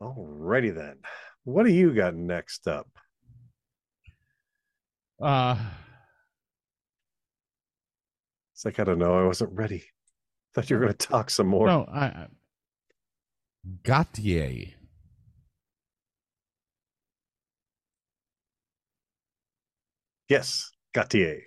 Alrighty 0.00 0.74
then. 0.74 0.98
What 1.44 1.64
do 1.64 1.72
you 1.72 1.94
got 1.94 2.14
next 2.14 2.66
up? 2.68 2.88
Uh 5.20 5.56
It's 8.54 8.64
like 8.64 8.80
I 8.80 8.84
don't 8.84 8.98
know. 8.98 9.18
I 9.18 9.26
wasn't 9.26 9.52
ready. 9.52 9.84
Thought 10.54 10.68
you 10.70 10.76
were 10.76 10.82
going 10.82 10.94
to 10.94 11.06
talk 11.06 11.30
some 11.30 11.46
more. 11.46 11.66
no, 11.66 11.84
I 11.90 12.06
I- 12.06 12.26
Gotye. 13.84 14.74
Yes, 20.28 20.70
Gotye. 20.94 21.40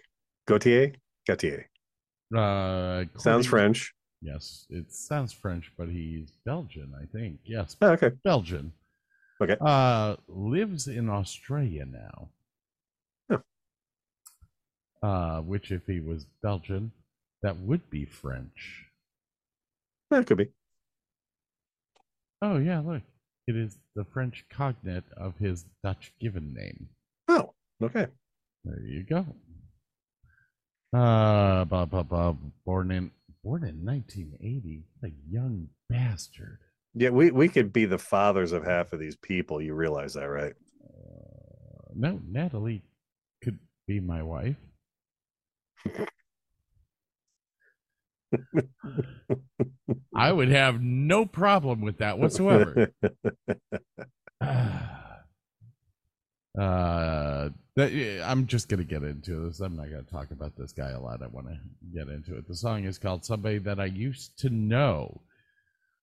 Gotye. 0.47 0.95
Gotye. 1.27 1.63
Uh 2.35 3.05
Sounds 3.19 3.45
French. 3.47 3.93
Yes, 4.21 4.65
it 4.69 4.91
sounds 4.91 5.31
French, 5.33 5.71
but 5.77 5.89
he's 5.89 6.31
Belgian, 6.45 6.93
I 6.99 7.05
think. 7.05 7.39
Yes, 7.45 7.75
Oh, 7.81 7.91
okay. 7.91 8.11
Belgian. 8.23 8.71
Okay. 9.41 9.57
Uh 9.61 10.15
lives 10.27 10.87
in 10.87 11.09
Australia 11.09 11.85
now. 11.85 12.29
Huh. 13.29 13.39
Uh 15.07 15.41
which 15.41 15.71
if 15.71 15.85
he 15.85 15.99
was 15.99 16.25
Belgian, 16.41 16.91
that 17.43 17.57
would 17.59 17.89
be 17.89 18.05
French. 18.05 18.85
That 20.11 20.25
could 20.27 20.37
be. 20.37 20.49
Oh 22.41 22.57
yeah, 22.57 22.79
look. 22.79 23.01
It 23.47 23.55
is 23.55 23.77
the 23.95 24.05
French 24.05 24.43
cognate 24.49 25.03
of 25.15 25.37
his 25.37 25.65
Dutch 25.83 26.11
given 26.19 26.53
name. 26.53 26.89
Oh, 27.27 27.53
okay. 27.83 28.07
There 28.65 28.81
you 28.81 29.03
go. 29.03 29.25
Uh, 30.93 31.65
blah, 31.65 31.85
blah, 31.85 32.03
blah. 32.03 32.35
Born 32.65 32.91
in 32.91 33.11
born 33.43 33.63
in 33.63 33.85
1980. 33.85 34.83
What 34.99 35.11
a 35.11 35.13
young 35.29 35.69
bastard. 35.89 36.59
Yeah, 36.95 37.09
we, 37.09 37.31
we 37.31 37.49
could 37.49 37.73
be 37.73 37.85
the 37.85 37.99
fathers 37.99 38.53
of 38.53 38.65
half 38.65 38.93
of 38.93 38.99
these 38.99 39.15
people. 39.17 39.61
You 39.61 39.75
realize 39.75 40.15
that, 40.15 40.25
right? 40.25 40.55
Uh, 40.83 41.91
no, 41.95 42.21
Natalie 42.27 42.83
could 43.43 43.59
be 43.87 43.99
my 43.99 44.23
wife. 44.23 44.55
I 50.15 50.31
would 50.31 50.49
have 50.49 50.81
no 50.81 51.25
problem 51.25 51.81
with 51.81 51.99
that 51.99 52.17
whatsoever. 52.17 52.91
uh, 56.59 57.49
I'm 57.77 58.47
just 58.47 58.69
gonna 58.69 58.83
get 58.83 59.03
into 59.03 59.47
this. 59.47 59.59
I'm 59.59 59.75
not 59.75 59.89
gonna 59.89 60.03
talk 60.03 60.31
about 60.31 60.55
this 60.57 60.71
guy 60.71 60.91
a 60.91 60.99
lot. 60.99 61.21
I 61.21 61.27
want 61.27 61.47
to 61.47 61.57
get 61.93 62.07
into 62.07 62.37
it. 62.37 62.47
The 62.47 62.55
song 62.55 62.85
is 62.85 62.97
called 62.97 63.25
"Somebody 63.25 63.57
That 63.59 63.79
I 63.79 63.85
Used 63.85 64.37
to 64.39 64.49
Know," 64.49 65.21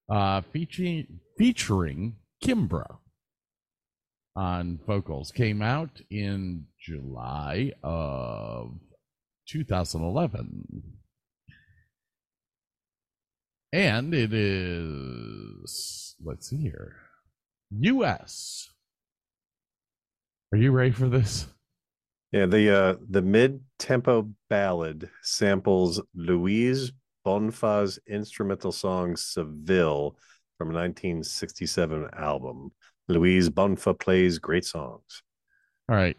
uh, 0.09 0.43
featuring 0.53 1.21
featuring 1.39 2.17
Kimbra 2.45 2.99
on 4.37 4.79
vocals. 4.87 5.31
Came 5.31 5.63
out 5.63 6.01
in 6.11 6.67
July 6.81 7.73
of 7.83 8.79
2011. 9.49 10.83
And 13.75 14.13
it 14.13 14.35
is, 14.35 16.15
let's 16.23 16.51
see 16.51 16.59
here, 16.59 16.97
US. 17.71 18.72
Are 20.53 20.59
you 20.59 20.71
ready 20.71 20.91
for 20.91 21.09
this? 21.09 21.47
Yeah, 22.31 22.45
the 22.45 22.71
uh 22.71 22.97
the 23.09 23.23
mid-tempo 23.23 24.29
ballad 24.51 25.09
samples 25.23 25.99
Luiz 26.15 26.93
Bonfá's 27.27 27.99
instrumental 28.07 28.71
song 28.71 29.17
Seville 29.17 30.17
from 30.59 30.69
a 30.69 30.75
1967 30.75 32.09
album. 32.19 32.71
Luiz 33.09 33.49
Bonfá 33.49 33.99
plays 33.99 34.39
great 34.39 34.67
songs. 34.67 35.23
All 35.89 35.97
right. 35.97 36.17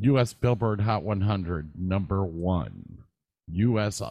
US 0.00 0.34
Billboard 0.34 0.82
Hot 0.82 1.02
100, 1.02 1.70
number 1.78 2.24
one. 2.24 2.98
US 3.52 4.02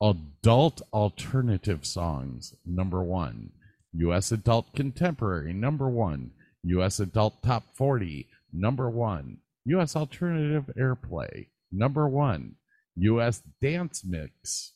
Adult 0.00 0.80
Alternative 0.94 1.84
Songs, 1.84 2.54
number 2.64 3.02
one. 3.02 3.52
US 3.92 4.32
Adult 4.32 4.72
Contemporary, 4.74 5.52
number 5.52 5.90
one. 5.90 6.30
US 6.64 7.00
Adult 7.00 7.42
Top 7.42 7.64
40, 7.74 8.26
number 8.54 8.88
one. 8.88 9.38
US 9.66 9.96
Alternative 9.96 10.70
Airplay, 10.78 11.48
number 11.72 12.08
one. 12.08 12.54
US 12.96 13.42
Dance 13.60 14.04
Mix, 14.04 14.72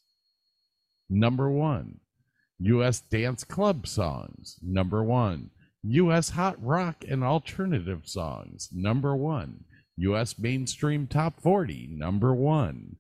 number 1.09 1.51
one. 1.51 2.01
US 2.61 3.01
Dance 3.01 3.45
Club 3.45 3.87
Songs, 3.87 4.59
number 4.63 5.05
one. 5.05 5.51
US 5.85 6.31
Hot 6.31 6.57
Rock 6.63 7.05
and 7.09 7.23
Alternative 7.23 8.03
Songs, 8.05 8.69
number 8.73 9.15
one. 9.15 9.65
US 9.99 10.39
Mainstream 10.39 11.07
Top 11.07 11.41
40, 11.41 11.89
number 11.93 12.35
one. 12.35 12.97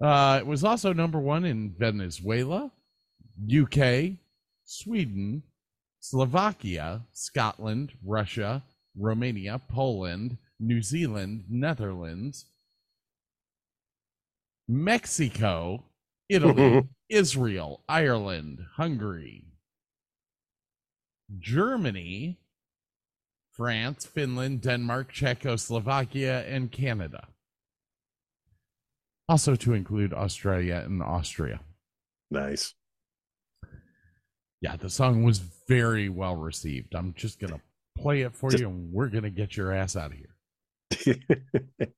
Uh, 0.00 0.38
it 0.40 0.46
was 0.46 0.62
also 0.62 0.92
number 0.92 1.18
one 1.18 1.44
in 1.44 1.74
Venezuela, 1.76 2.70
UK, 3.52 4.12
Sweden, 4.64 5.42
Slovakia, 5.98 7.02
Scotland, 7.12 7.92
Russia, 8.04 8.62
Romania, 8.98 9.60
Poland, 9.68 10.38
New 10.58 10.82
Zealand, 10.82 11.44
Netherlands, 11.48 12.46
Mexico, 14.66 15.84
Italy, 16.28 16.86
Israel, 17.08 17.82
Ireland, 17.88 18.60
Hungary, 18.76 19.44
Germany, 21.38 22.38
France, 23.52 24.04
Finland, 24.04 24.60
Denmark, 24.60 25.10
Czechoslovakia, 25.12 26.44
and 26.46 26.70
Canada. 26.70 27.28
Also 29.28 29.56
to 29.56 29.74
include 29.74 30.12
Australia 30.12 30.82
and 30.84 31.02
Austria. 31.02 31.60
Nice. 32.30 32.74
Yeah, 34.60 34.76
the 34.76 34.90
song 34.90 35.22
was 35.22 35.38
very 35.68 36.08
well 36.08 36.36
received. 36.36 36.94
I'm 36.94 37.14
just 37.14 37.38
going 37.38 37.52
to 37.52 37.60
play 37.98 38.22
it 38.22 38.34
for 38.34 38.50
Just- 38.50 38.60
you 38.62 38.68
and 38.68 38.92
we're 38.92 39.08
going 39.08 39.24
to 39.24 39.30
get 39.30 39.56
your 39.56 39.72
ass 39.72 39.96
out 39.96 40.12
of 40.12 40.18
here. 40.18 40.34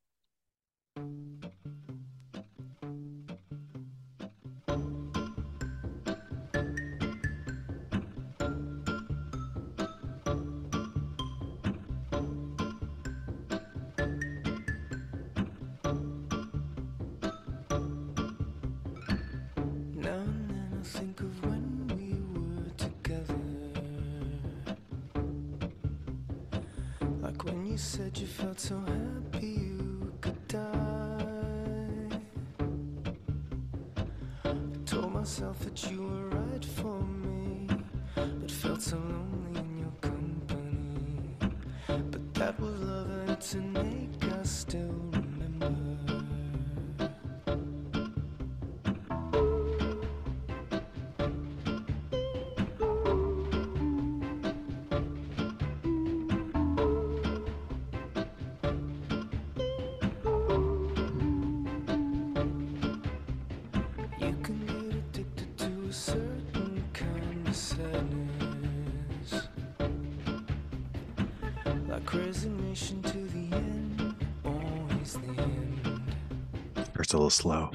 It's 77.01 77.13
a 77.13 77.17
little 77.17 77.31
slow. 77.31 77.71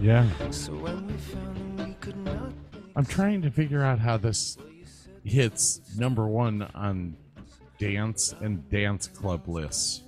Yeah. 0.00 0.28
So 0.50 0.72
when 0.72 1.06
we 1.06 1.12
found 1.14 1.88
we 1.88 1.94
could 1.94 2.16
not 2.24 2.52
I'm 2.96 3.06
trying 3.06 3.40
to 3.42 3.50
figure 3.50 3.82
out 3.82 3.98
how 3.98 4.16
this 4.16 4.58
hits 5.24 5.80
number 5.96 6.26
one 6.26 6.62
on 6.74 7.16
dance 7.78 8.34
and 8.40 8.68
dance 8.68 9.06
club 9.06 9.48
lists. 9.48 10.02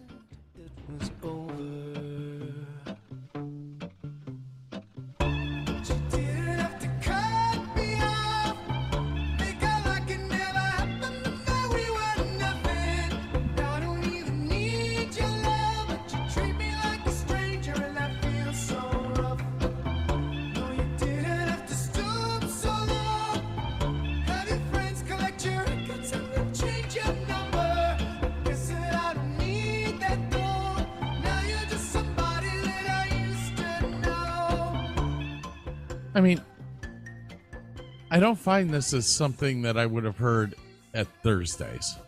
Don't 38.32 38.40
find 38.40 38.70
this 38.70 38.94
as 38.94 39.06
something 39.06 39.60
that 39.60 39.76
I 39.76 39.84
would 39.84 40.04
have 40.04 40.16
heard 40.16 40.54
at 40.94 41.06
Thursdays. 41.22 41.98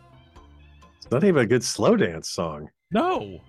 It's 0.97 1.11
not 1.11 1.23
even 1.23 1.43
a 1.43 1.47
good 1.47 1.63
slow 1.63 1.97
dance 1.97 2.31
song. 2.31 2.71
No. 2.91 3.43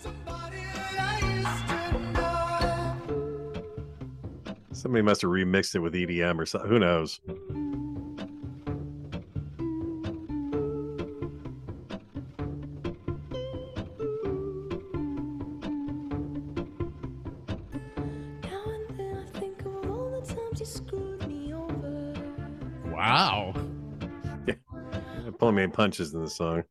Somebody 0.00 0.56
that 0.56 0.96
I 0.98 1.18
used 1.36 1.66
to 1.68 1.98
know. 2.12 3.62
Somebody 4.72 5.02
must 5.02 5.20
have 5.20 5.30
remixed 5.30 5.74
it 5.74 5.80
with 5.80 5.92
EDM 5.92 6.38
or 6.38 6.46
something. 6.46 6.70
Who 6.70 6.78
knows? 6.78 7.20
Punches 25.70 26.14
in 26.14 26.22
the 26.22 26.30
song. 26.30 26.64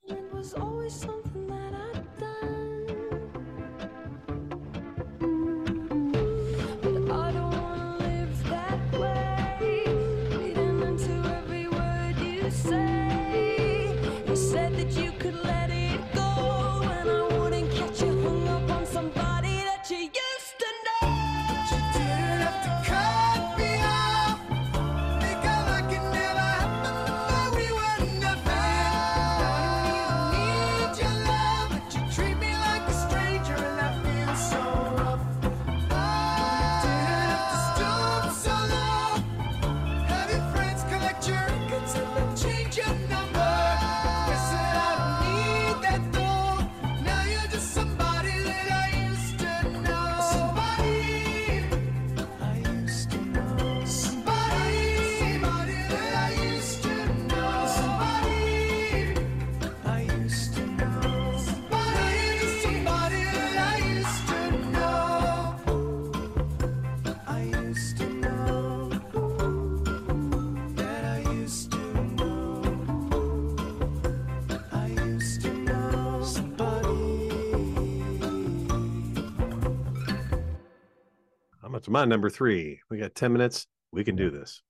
To 82.02 82.08
my 82.08 82.10
number 82.10 82.29
three. 82.29 82.81
We 82.89 82.97
got 82.97 83.15
10 83.15 83.31
minutes. 83.31 83.67
We 83.91 84.04
can 84.04 84.15
do 84.15 84.31
this. 84.31 84.62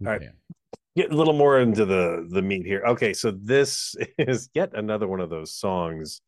All 0.00 0.12
right. 0.12 0.22
Okay. 0.22 0.30
Get 0.96 1.12
a 1.12 1.16
little 1.16 1.34
more 1.34 1.60
into 1.60 1.84
the 1.84 2.26
the 2.28 2.42
meat 2.42 2.66
here. 2.66 2.82
Okay, 2.84 3.12
so 3.12 3.30
this 3.30 3.94
is 4.18 4.50
yet 4.54 4.70
another 4.74 5.06
one 5.06 5.20
of 5.20 5.30
those 5.30 5.54
songs 5.54 6.20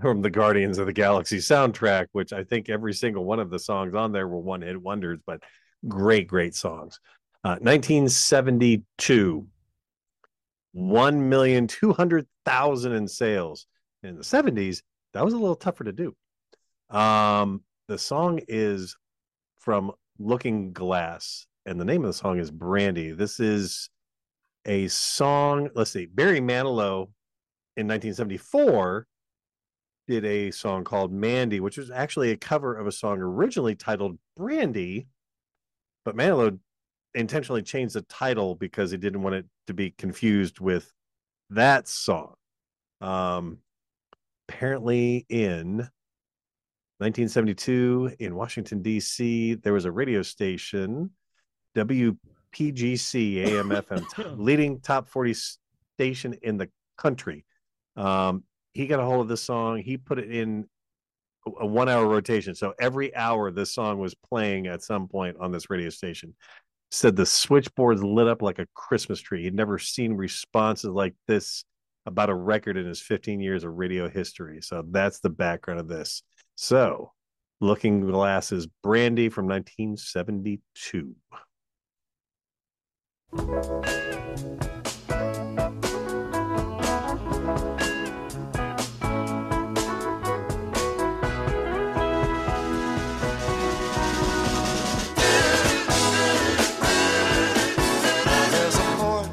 from 0.00 0.20
the 0.20 0.30
Guardians 0.30 0.78
of 0.78 0.86
the 0.86 0.92
Galaxy 0.92 1.38
soundtrack, 1.38 2.06
which 2.12 2.32
I 2.32 2.44
think 2.44 2.68
every 2.68 2.92
single 2.92 3.24
one 3.24 3.40
of 3.40 3.50
the 3.50 3.58
songs 3.58 3.94
on 3.94 4.12
there 4.12 4.28
were 4.28 4.40
one 4.40 4.62
hit 4.62 4.80
wonders, 4.80 5.18
but 5.26 5.42
great, 5.86 6.28
great 6.28 6.54
songs. 6.54 7.00
Uh, 7.44 7.58
1972, 7.60 9.46
1,200,000 10.76 12.96
in 12.96 13.08
sales. 13.08 13.66
In 14.02 14.16
the 14.16 14.22
70s, 14.22 14.82
that 15.14 15.24
was 15.24 15.34
a 15.34 15.38
little 15.38 15.56
tougher 15.56 15.84
to 15.84 15.92
do. 15.92 16.14
Um, 16.90 17.62
the 17.88 17.98
song 17.98 18.40
is 18.48 18.96
from 19.68 19.92
Looking 20.18 20.72
Glass, 20.72 21.46
and 21.66 21.78
the 21.78 21.84
name 21.84 22.02
of 22.02 22.06
the 22.06 22.14
song 22.14 22.38
is 22.38 22.50
Brandy. 22.50 23.12
This 23.12 23.38
is 23.38 23.90
a 24.64 24.88
song. 24.88 25.68
Let's 25.74 25.90
see, 25.90 26.06
Barry 26.06 26.40
Manilow 26.40 27.10
in 27.76 27.86
1974 27.86 29.06
did 30.06 30.24
a 30.24 30.50
song 30.52 30.84
called 30.84 31.12
Mandy, 31.12 31.60
which 31.60 31.76
was 31.76 31.90
actually 31.90 32.30
a 32.30 32.36
cover 32.38 32.74
of 32.74 32.86
a 32.86 32.92
song 32.92 33.18
originally 33.18 33.74
titled 33.74 34.16
Brandy, 34.38 35.06
but 36.02 36.16
Manilow 36.16 36.58
intentionally 37.12 37.60
changed 37.60 37.92
the 37.94 38.00
title 38.00 38.54
because 38.54 38.90
he 38.90 38.96
didn't 38.96 39.20
want 39.20 39.34
it 39.34 39.44
to 39.66 39.74
be 39.74 39.90
confused 39.90 40.60
with 40.60 40.90
that 41.50 41.88
song. 41.88 42.36
Um, 43.02 43.58
apparently, 44.48 45.26
in 45.28 45.90
1972 46.98 48.16
in 48.18 48.34
Washington, 48.34 48.82
D.C., 48.82 49.54
there 49.54 49.72
was 49.72 49.84
a 49.84 49.92
radio 49.92 50.22
station, 50.22 51.10
WPGC 51.76 53.36
AM 53.46 53.68
FM, 53.70 54.36
leading 54.36 54.80
top 54.80 55.08
40 55.08 55.34
station 55.96 56.34
in 56.42 56.56
the 56.56 56.68
country. 56.96 57.44
Um, 57.96 58.42
he 58.72 58.86
got 58.86 59.00
a 59.00 59.04
hold 59.04 59.20
of 59.20 59.28
this 59.28 59.42
song. 59.42 59.78
He 59.78 59.96
put 59.96 60.18
it 60.18 60.32
in 60.32 60.66
a- 61.46 61.64
a 61.64 61.66
one 61.66 61.88
hour 61.88 62.06
rotation. 62.06 62.54
So 62.54 62.74
every 62.80 63.14
hour, 63.14 63.50
this 63.50 63.72
song 63.72 63.98
was 63.98 64.14
playing 64.14 64.66
at 64.66 64.82
some 64.82 65.08
point 65.08 65.36
on 65.40 65.52
this 65.52 65.70
radio 65.70 65.90
station. 65.90 66.34
Said 66.90 67.16
the 67.16 67.26
switchboards 67.26 68.02
lit 68.02 68.28
up 68.28 68.42
like 68.42 68.58
a 68.58 68.66
Christmas 68.74 69.20
tree. 69.20 69.42
He'd 69.42 69.54
never 69.54 69.78
seen 69.78 70.14
responses 70.14 70.90
like 70.90 71.14
this 71.26 71.64
about 72.06 72.30
a 72.30 72.34
record 72.34 72.76
in 72.76 72.86
his 72.86 73.00
15 73.02 73.40
years 73.40 73.62
of 73.62 73.74
radio 73.74 74.08
history. 74.08 74.62
So 74.62 74.82
that's 74.90 75.20
the 75.20 75.28
background 75.28 75.80
of 75.80 75.88
this. 75.88 76.22
So, 76.60 77.12
Looking 77.60 78.00
Glass 78.00 78.50
is 78.50 78.66
Brandy 78.82 79.28
from 79.28 79.46
1972. 79.46 81.14
There's 83.32 83.46
a 98.74 98.96
port 98.96 99.28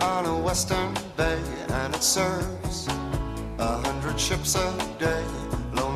on 0.00 0.26
a 0.26 0.38
western 0.38 0.94
bay, 1.16 1.42
and 1.70 1.92
it 1.92 2.04
serves 2.04 2.86
a 3.58 3.78
hundred 3.78 4.20
ships 4.20 4.54
a 4.54 4.96
day. 5.00 5.43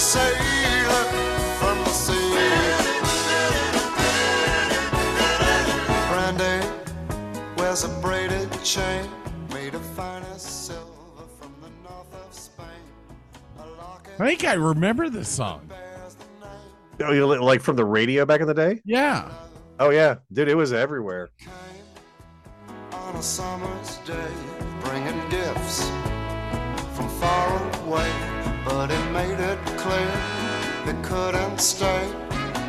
sailor 0.00 1.04
from 1.58 1.78
the 1.78 1.90
sea. 1.90 2.34
Brandy 6.08 6.66
wears 7.56 7.84
a 7.84 7.88
braided 8.00 8.50
chain 8.64 9.08
made 9.52 9.74
of 9.74 9.84
finest 9.94 10.66
silver 10.66 11.26
from 11.38 11.52
the 11.60 11.68
north 11.88 12.12
of 12.14 12.34
Spain. 12.34 12.66
I 14.18 14.26
think 14.26 14.44
I 14.44 14.54
remember 14.54 15.10
this 15.10 15.28
song. 15.28 15.66
bears 15.68 16.14
the 16.14 16.46
name. 16.46 17.10
Oh, 17.10 17.12
you 17.12 17.26
like 17.26 17.60
from 17.60 17.76
the 17.76 17.84
radio 17.84 18.24
back 18.24 18.40
in 18.40 18.46
the 18.46 18.54
day? 18.54 18.80
Yeah. 18.86 19.30
Oh 19.78 19.90
yeah, 19.90 20.16
dude, 20.32 20.48
it 20.48 20.54
was 20.54 20.72
everywhere. 20.72 21.30
on 22.92 23.16
a 23.16 23.22
summer's 23.22 23.96
day, 23.98 24.32
bringing 24.80 25.28
gifts 25.28 25.88
from 26.94 27.08
far 27.20 27.82
away. 27.84 28.10
But 28.62 28.90
it 28.90 29.10
made 29.12 29.40
it 29.40 29.59
clear 29.82 30.12
he 30.84 30.92
couldn't 31.02 31.58
stay. 31.58 32.04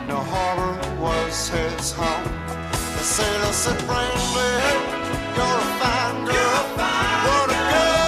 No 0.07 0.19
harbor 0.33 0.75
was 1.01 1.49
his 1.49 1.91
home. 1.91 2.23
The 2.97 3.03
sailor 3.17 3.53
said, 3.63 3.79
Brandy, 3.85 4.53
you're 5.35 5.59
a 5.65 5.71
fine 5.79 6.19
girl. 6.31 6.63
What 7.27 7.49
a 7.49 7.61
good 7.71 8.00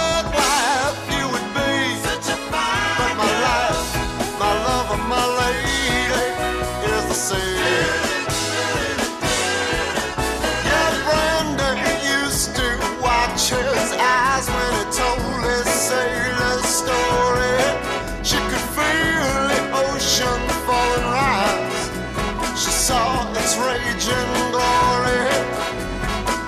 rage 23.74 24.08
and 24.08 24.52
glory. 24.52 25.26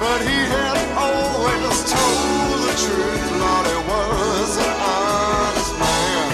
But 0.02 0.20
he 0.28 0.38
had 0.54 0.78
always 1.06 1.76
told 1.94 2.58
the 2.66 2.74
truth, 2.84 3.26
Lord, 3.42 3.66
he 3.72 3.78
was 3.90 4.50
an 4.66 4.74
honest 4.94 5.72
man. 5.82 6.28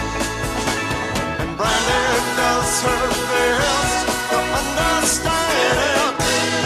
And 1.40 1.50
Brandy 1.58 2.04
does 2.40 2.72
her 2.86 3.06
best 3.30 3.98
to 4.30 4.38
understand 4.60 6.16
it. 6.20 6.56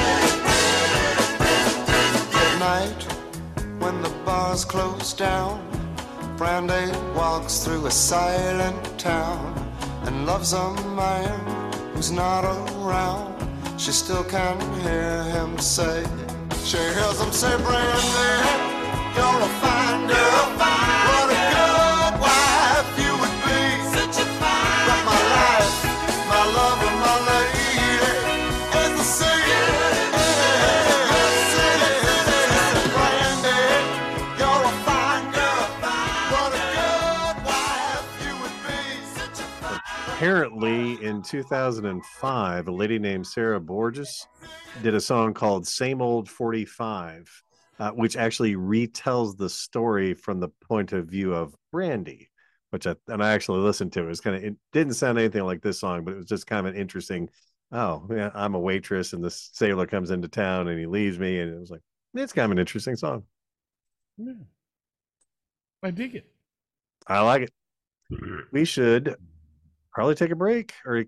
At 2.43 2.53
night, 2.70 3.01
when 3.83 3.97
the 4.03 4.12
bars 4.24 4.64
close 4.64 5.12
down, 5.12 5.55
Brandy 6.37 6.87
walks 7.14 7.64
through 7.64 7.87
a 7.87 7.91
silent 7.91 8.99
town 8.99 9.55
and 10.05 10.27
loves 10.27 10.53
a 10.53 10.72
man 11.03 11.39
who's 11.95 12.11
not 12.11 12.45
around. 12.45 13.36
She 13.79 13.93
still 13.93 14.24
can 14.24 14.59
hear 14.81 15.22
him 15.24 15.59
say, 15.59 16.03
she 16.64 16.79
hears 16.79 17.20
him 17.20 17.31
say, 17.31 17.55
Brandy, 17.59 18.33
you're 19.14 19.43
a 19.43 19.51
fine 19.61 20.09
girl. 20.09 20.47
What 20.59 21.29
a 21.31 21.39
good 21.55 22.14
wife 22.20 22.91
you 22.99 23.12
would 23.20 23.37
be. 23.47 23.61
Such 23.95 24.18
a 24.24 24.27
fine 24.41 24.87
But 24.89 25.01
my 25.05 25.20
life, 25.37 25.85
my 26.29 26.43
love, 26.57 26.81
and 26.89 26.99
my 27.05 27.16
lady 27.31 27.77
is 28.81 28.93
the 28.99 29.05
sea. 29.05 29.45
Brandy, 32.97 33.61
you're 34.41 34.64
a 34.64 34.74
fine 34.87 35.27
girl. 35.33 35.66
What 36.33 36.51
a 36.53 36.62
good 36.74 37.37
wife 37.45 38.09
you 38.24 38.33
would 38.41 38.57
be. 38.66 38.81
Such 39.14 39.39
a 39.41 39.47
fine 39.61 39.81
Apparently, 40.16 40.95
in 41.16 41.22
2005, 41.22 42.68
a 42.68 42.70
lady 42.70 42.98
named 42.98 43.26
Sarah 43.26 43.58
Borges 43.58 44.26
did 44.82 44.94
a 44.94 45.00
song 45.00 45.32
called 45.32 45.66
Same 45.66 46.02
Old 46.02 46.28
45, 46.28 47.42
uh, 47.78 47.90
which 47.92 48.18
actually 48.18 48.54
retells 48.54 49.34
the 49.38 49.48
story 49.48 50.12
from 50.12 50.40
the 50.40 50.50
point 50.68 50.92
of 50.92 51.06
view 51.06 51.32
of 51.32 51.54
Brandy, 51.72 52.28
which 52.68 52.86
I, 52.86 52.96
and 53.08 53.24
I 53.24 53.32
actually 53.32 53.60
listened 53.60 53.94
to. 53.94 54.02
It 54.02 54.08
was 54.08 54.20
kind 54.20 54.36
of, 54.36 54.44
it 54.44 54.56
didn't 54.72 54.92
sound 54.92 55.18
anything 55.18 55.44
like 55.44 55.62
this 55.62 55.80
song, 55.80 56.04
but 56.04 56.12
it 56.12 56.18
was 56.18 56.26
just 56.26 56.46
kind 56.46 56.66
of 56.66 56.74
an 56.74 56.78
interesting. 56.78 57.30
Oh, 57.72 58.06
yeah, 58.10 58.30
I'm 58.34 58.54
a 58.54 58.60
waitress, 58.60 59.14
and 59.14 59.24
this 59.24 59.48
sailor 59.54 59.86
comes 59.86 60.10
into 60.10 60.28
town 60.28 60.68
and 60.68 60.78
he 60.78 60.86
leaves 60.86 61.18
me. 61.18 61.40
And 61.40 61.54
it 61.54 61.58
was 61.58 61.70
like, 61.70 61.82
it's 62.14 62.34
kind 62.34 62.44
of 62.44 62.52
an 62.52 62.58
interesting 62.58 62.94
song. 62.94 63.24
Yeah. 64.18 64.34
I 65.82 65.92
dig 65.92 66.14
it. 66.14 66.26
I 67.06 67.22
like 67.22 67.42
it. 67.42 67.52
We 68.52 68.66
should 68.66 69.16
probably 69.97 70.14
take 70.14 70.30
a 70.30 70.36
break, 70.36 70.74
or 70.84 71.05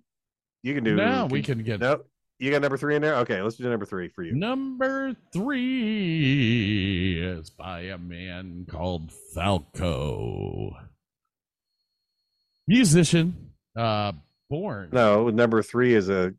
you 0.62 0.74
can 0.74 0.82
do. 0.82 0.97
now 0.97 1.26
we 1.26 1.43
can 1.43 1.62
get 1.62 1.78
No, 1.78 2.01
you 2.39 2.51
got 2.51 2.62
number 2.62 2.78
three 2.78 2.97
in 2.97 3.03
there. 3.03 3.16
Okay, 3.16 3.41
let's 3.43 3.57
do 3.57 3.68
number 3.68 3.84
three 3.84 4.09
for 4.09 4.22
you. 4.24 4.34
number 4.34 5.14
three 5.32 7.20
is 7.22 7.51
by 7.51 7.82
a 7.82 7.99
man 7.99 8.64
called 8.68 9.12
Falco. 9.34 10.74
Musician, 12.66 13.51
uh, 13.76 14.12
born. 14.51 14.89
No, 14.93 15.28
number 15.30 15.62
three 15.62 15.95
is 15.95 16.09
a. 16.09 16.34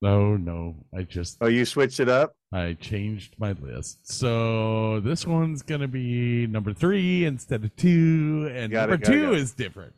No, 0.00 0.36
no, 0.36 0.76
I 0.96 1.02
just 1.02 1.38
Oh, 1.40 1.48
you 1.48 1.64
switched 1.64 1.98
it 2.00 2.08
up. 2.08 2.34
I 2.52 2.74
changed 2.80 3.34
my 3.38 3.52
list. 3.52 4.12
So 4.12 5.00
this 5.00 5.26
one's 5.26 5.62
gonna 5.62 5.88
be 5.88 6.46
number 6.46 6.72
three 6.72 7.24
instead 7.24 7.64
of 7.64 7.74
two, 7.76 8.48
and 8.54 8.70
Got 8.70 8.90
it, 8.90 8.92
number 8.92 9.04
got 9.04 9.14
it, 9.14 9.18
two 9.18 9.32
it. 9.32 9.38
is 9.40 9.52
different. 9.52 9.94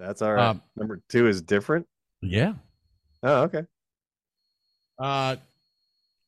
That's 0.00 0.22
all 0.22 0.32
right. 0.32 0.46
Um, 0.48 0.62
number 0.76 1.02
two 1.10 1.28
is 1.28 1.42
different. 1.42 1.86
Yeah. 2.22 2.54
Oh, 3.22 3.42
okay. 3.42 3.64
Uh, 4.98 5.36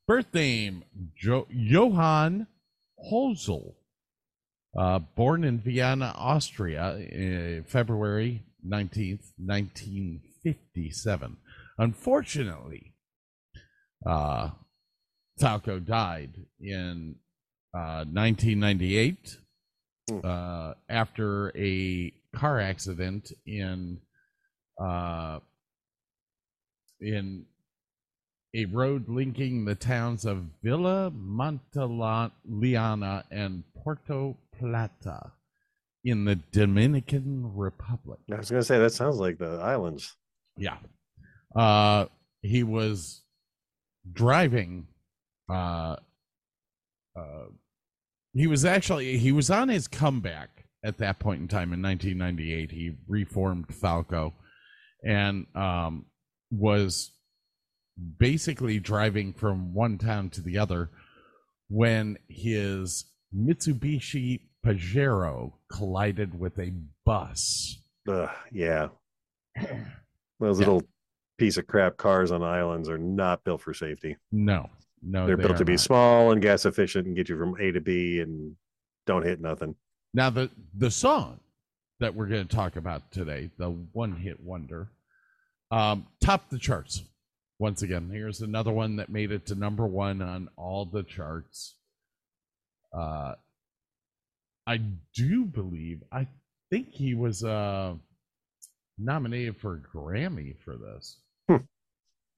birth 0.06 0.26
name 0.34 0.84
jo- 1.16 1.46
Johann 1.50 2.46
Hölzel. 3.10 3.72
Uh, 4.78 4.98
born 4.98 5.42
in 5.44 5.58
Vienna, 5.58 6.12
Austria, 6.16 6.94
uh, 6.94 7.62
February 7.66 8.42
19th, 8.66 9.32
1957. 9.36 11.36
Unfortunately, 11.78 12.94
uh, 14.06 14.50
Falco 15.38 15.78
died 15.78 16.30
in 16.60 17.16
uh, 17.74 18.04
1998 18.10 19.38
Hmm. 20.10 20.18
uh, 20.24 20.74
after 20.88 21.56
a 21.56 22.12
car 22.34 22.60
accident 22.60 23.32
in 23.46 23.98
uh, 24.82 25.38
in 27.00 27.44
a 28.54 28.64
road 28.66 29.08
linking 29.08 29.64
the 29.64 29.74
towns 29.74 30.24
of 30.24 30.44
Villa 30.62 31.10
Montellano 31.10 32.32
and 33.30 33.64
Puerto 33.82 34.36
Plata 34.58 35.32
in 36.04 36.24
the 36.24 36.36
Dominican 36.36 37.54
Republic. 37.54 38.18
I 38.30 38.36
was 38.36 38.50
gonna 38.50 38.62
say 38.62 38.78
that 38.78 38.92
sounds 38.92 39.16
like 39.16 39.38
the 39.38 39.58
islands. 39.58 40.16
Yeah. 40.56 40.78
Uh, 41.54 42.06
he 42.42 42.62
was 42.62 43.22
driving. 44.10 44.86
Uh, 45.48 45.96
uh, 47.16 47.46
he 48.34 48.46
was 48.46 48.64
actually 48.64 49.18
he 49.18 49.32
was 49.32 49.50
on 49.50 49.68
his 49.68 49.86
comeback 49.86 50.61
at 50.84 50.98
that 50.98 51.18
point 51.18 51.40
in 51.40 51.48
time 51.48 51.72
in 51.72 51.82
1998. 51.82 52.70
He 52.70 52.92
reformed 53.08 53.72
Falco, 53.74 54.34
and 55.04 55.46
um, 55.54 56.06
was 56.50 57.10
basically 58.18 58.78
driving 58.80 59.32
from 59.32 59.74
one 59.74 59.98
town 59.98 60.30
to 60.30 60.40
the 60.40 60.58
other 60.58 60.90
when 61.68 62.16
his 62.28 63.04
Mitsubishi 63.36 64.40
Pajero 64.64 65.52
collided 65.70 66.38
with 66.38 66.58
a 66.58 66.72
bus. 67.04 67.78
Ugh, 68.08 68.28
yeah. 68.52 68.88
Those 70.40 70.60
Yeah. 70.60 70.66
little 70.66 70.82
piece 71.38 71.56
of 71.56 71.66
crap 71.66 71.96
cars 71.96 72.30
on 72.30 72.42
islands 72.42 72.88
are 72.88 72.98
not 72.98 73.42
built 73.44 73.60
for 73.62 73.74
safety. 73.74 74.16
No, 74.30 74.68
no, 75.02 75.26
They're 75.26 75.36
they 75.36 75.44
built 75.44 75.56
to 75.58 75.64
be 75.64 75.72
not. 75.74 75.80
small 75.80 76.32
and 76.32 76.42
gas 76.42 76.64
efficient 76.66 77.06
and 77.06 77.16
get 77.16 77.28
you 77.28 77.38
from 77.38 77.56
A 77.60 77.72
to 77.72 77.80
B 77.80 78.20
and 78.20 78.54
don't 79.06 79.24
hit 79.24 79.40
nothing. 79.40 79.74
Now 80.14 80.30
the 80.30 80.50
the 80.76 80.90
song 80.90 81.40
that 82.00 82.14
we're 82.14 82.26
going 82.26 82.46
to 82.46 82.56
talk 82.56 82.76
about 82.76 83.10
today, 83.12 83.50
the 83.58 83.70
one 83.92 84.16
hit 84.16 84.40
wonder, 84.40 84.88
um, 85.70 86.06
topped 86.20 86.50
the 86.50 86.58
charts 86.58 87.02
once 87.58 87.82
again. 87.82 88.10
Here's 88.12 88.40
another 88.40 88.72
one 88.72 88.96
that 88.96 89.08
made 89.08 89.32
it 89.32 89.46
to 89.46 89.54
number 89.54 89.86
one 89.86 90.20
on 90.20 90.48
all 90.56 90.84
the 90.84 91.02
charts. 91.02 91.76
Uh, 92.92 93.34
I 94.66 94.80
do 95.14 95.44
believe 95.44 96.02
I 96.12 96.26
think 96.70 96.88
he 96.90 97.14
was 97.14 97.44
uh 97.44 97.94
nominated 98.98 99.56
for 99.56 99.74
a 99.74 99.96
Grammy 99.96 100.56
for 100.64 100.76
this. 100.76 101.18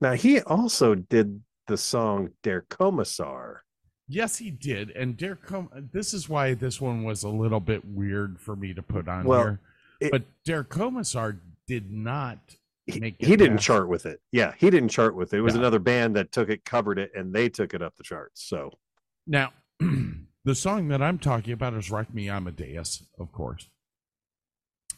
Now 0.01 0.13
he 0.13 0.41
also 0.43 0.95
did 0.95 1.43
the 1.67 1.77
song 1.77 2.31
Der 2.43 2.65
Kommissar. 2.71 3.64
Yes, 4.07 4.37
he 4.39 4.51
did. 4.51 4.91
And 4.91 5.17
Der 5.17 5.35
Com- 5.35 5.89
this 5.93 6.13
is 6.13 6.29
why 6.29 6.55
this 6.55 6.81
one 6.81 7.05
was 7.05 7.23
a 7.23 7.29
little 7.29 7.61
bit 7.61 7.85
weird 7.87 8.39
for 8.41 8.55
me 8.55 8.75
to 8.75 8.83
put 8.83 9.09
on 9.09 9.25
Well, 9.25 9.43
here. 9.43 9.61
it- 10.01 10.11
but 10.13 10.25
Der 10.45 10.63
Kommissar 10.65 11.39
did 11.67 11.91
not 11.91 12.57
He, 12.87 13.01
make 13.01 13.17
he 13.19 13.35
didn't 13.37 13.57
past- 13.57 13.65
chart 13.67 13.89
with 13.89 14.05
it. 14.05 14.21
Yeah, 14.31 14.53
he 14.59 14.69
didn't 14.69 14.91
chart 14.91 15.15
with 15.15 15.33
it. 15.33 15.39
It 15.39 15.41
was 15.43 15.55
Yeah. 15.55 15.61
another 15.61 15.79
band 15.79 16.17
that 16.17 16.33
took 16.33 16.51
it, 16.51 16.65
covered 16.67 16.99
it, 16.99 17.13
and 17.15 17.33
they 17.35 17.49
took 17.49 17.73
it 17.73 17.81
up 17.81 17.97
the 17.97 18.03
charts. 18.05 18.43
So 18.43 18.79
Now, 19.27 19.55
the 20.45 20.55
song 20.55 20.89
that 20.89 21.01
I'm 21.01 21.19
talking 21.19 21.55
about 21.55 21.73
is 21.73 21.91
Rock 21.91 22.13
Me 22.13 22.29
Amadeus, 22.29 23.05
of 23.19 23.33
course. 23.33 23.71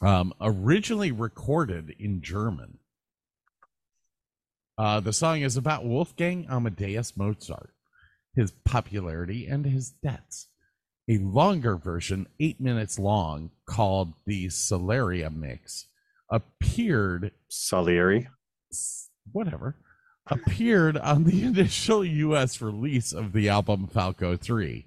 Um, 0.01 0.35
originally 0.41 1.13
recorded 1.13 1.91
in 1.99 2.21
German. 2.23 2.81
Uh, 4.77 4.99
the 5.01 5.13
song 5.13 5.41
is 5.43 5.57
about 5.57 5.85
Wolfgang 5.87 6.47
Amadeus 6.51 7.17
Mozart, 7.17 7.73
his 8.37 8.53
popularity, 8.65 9.47
and 9.47 9.65
his 9.65 9.91
debts. 9.91 10.49
A 11.09 11.19
longer 11.19 11.77
version, 11.77 12.27
eight 12.39 12.61
minutes 12.61 12.99
long, 12.99 13.51
called 13.65 14.13
the 14.27 14.47
Solaria 14.47 15.35
Mix, 15.35 15.87
appeared 16.31 17.33
Salieri. 17.49 18.29
whatever, 19.33 19.77
appeared 20.27 20.97
on 20.97 21.25
the 21.25 21.43
initial 21.45 22.05
US 22.05 22.61
release 22.61 23.13
of 23.13 23.33
the 23.33 23.49
album 23.49 23.87
Falco 23.87 24.37
3. 24.37 24.87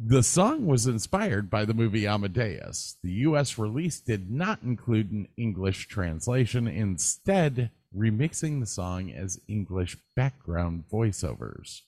The 0.00 0.22
song 0.22 0.66
was 0.66 0.86
inspired 0.86 1.50
by 1.50 1.64
the 1.64 1.74
movie 1.74 2.06
Amadeus. 2.06 2.98
The 3.02 3.12
US 3.12 3.58
release 3.58 4.00
did 4.00 4.30
not 4.30 4.62
include 4.62 5.10
an 5.10 5.28
English 5.36 5.88
translation, 5.88 6.68
instead, 6.68 7.70
remixing 7.96 8.60
the 8.60 8.66
song 8.66 9.10
as 9.10 9.40
English 9.48 9.96
background 10.14 10.84
voiceovers. 10.92 11.80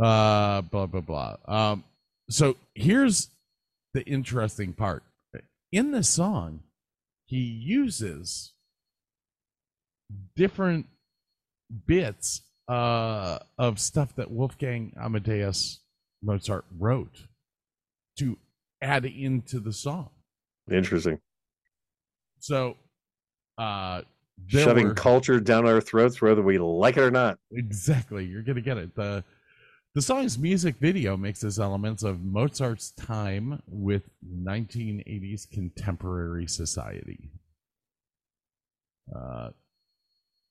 Uh, 0.00 0.60
blah, 0.62 0.86
blah, 0.86 1.00
blah. 1.00 1.36
Um, 1.46 1.84
so 2.30 2.56
here's 2.74 3.28
the 3.94 4.02
interesting 4.04 4.72
part. 4.72 5.02
In 5.72 5.90
the 5.90 6.02
song, 6.02 6.60
he 7.26 7.38
uses 7.40 8.52
different 10.36 10.86
bits 11.86 12.42
uh, 12.68 13.38
of 13.58 13.78
stuff 13.78 14.14
that 14.16 14.30
Wolfgang 14.30 14.92
Amadeus 14.98 15.80
Mozart 16.22 16.64
wrote 16.78 17.24
to 18.18 18.38
add 18.80 19.04
into 19.04 19.60
the 19.60 19.72
song. 19.72 20.10
Interesting. 20.70 21.18
So, 22.40 22.76
uh, 23.58 24.02
Shoving 24.46 24.88
were- 24.88 24.94
culture 24.94 25.40
down 25.40 25.66
our 25.66 25.80
throats, 25.80 26.22
whether 26.22 26.42
we 26.42 26.58
like 26.58 26.96
it 26.96 27.02
or 27.02 27.10
not. 27.10 27.38
exactly, 27.52 28.24
you're 28.24 28.42
gonna 28.42 28.60
get 28.60 28.78
it. 28.78 28.94
the 28.94 29.24
The 29.94 30.02
song's 30.02 30.38
music 30.38 30.76
video 30.76 31.16
mixes 31.16 31.58
elements 31.58 32.02
of 32.02 32.22
Mozart's 32.22 32.90
time 32.92 33.62
with 33.66 34.02
1980s 34.24 35.50
contemporary 35.50 36.46
society. 36.46 37.30
Uh, 39.14 39.50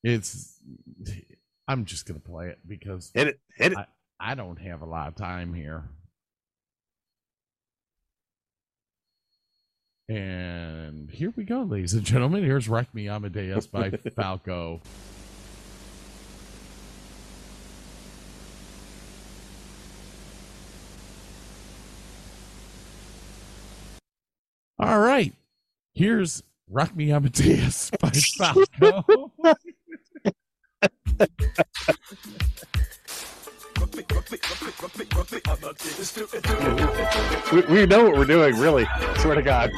it's. 0.04 0.60
I'm 1.68 1.86
just 1.86 2.06
gonna 2.08 2.20
play 2.20 2.48
it 2.48 2.60
because 2.68 3.12
Hit 3.14 3.28
it. 3.28 3.40
Hit 3.56 3.74
it. 3.74 3.78
I, 3.78 3.86
I 4.20 4.36
don't 4.36 4.60
have 4.60 4.82
a 4.82 4.86
lot 4.86 5.08
of 5.08 5.16
time 5.16 5.54
here. 5.54 5.84
And 10.10 11.12
here 11.12 11.34
we 11.36 11.44
go, 11.44 11.64
ladies 11.64 11.94
and 11.94 12.04
gentlemen. 12.04 12.44
Here's 12.44 12.70
Wreck 12.70 12.94
Me 12.94 13.10
Amadeus 13.10 13.68
by 13.68 13.92
Falco. 14.16 14.82
All 24.88 25.00
right. 25.00 25.34
Here's 25.96 26.44
Rock 26.70 26.96
Me 26.96 27.12
Amadeus 27.12 27.92
by 28.00 28.10
Falco. 28.10 29.34
We, 37.52 37.62
we 37.64 37.86
know 37.86 38.06
what 38.06 38.14
we're 38.16 38.24
doing, 38.24 38.56
really. 38.56 38.88
Swear 39.18 39.36
to 39.36 39.42
God. 39.42 39.72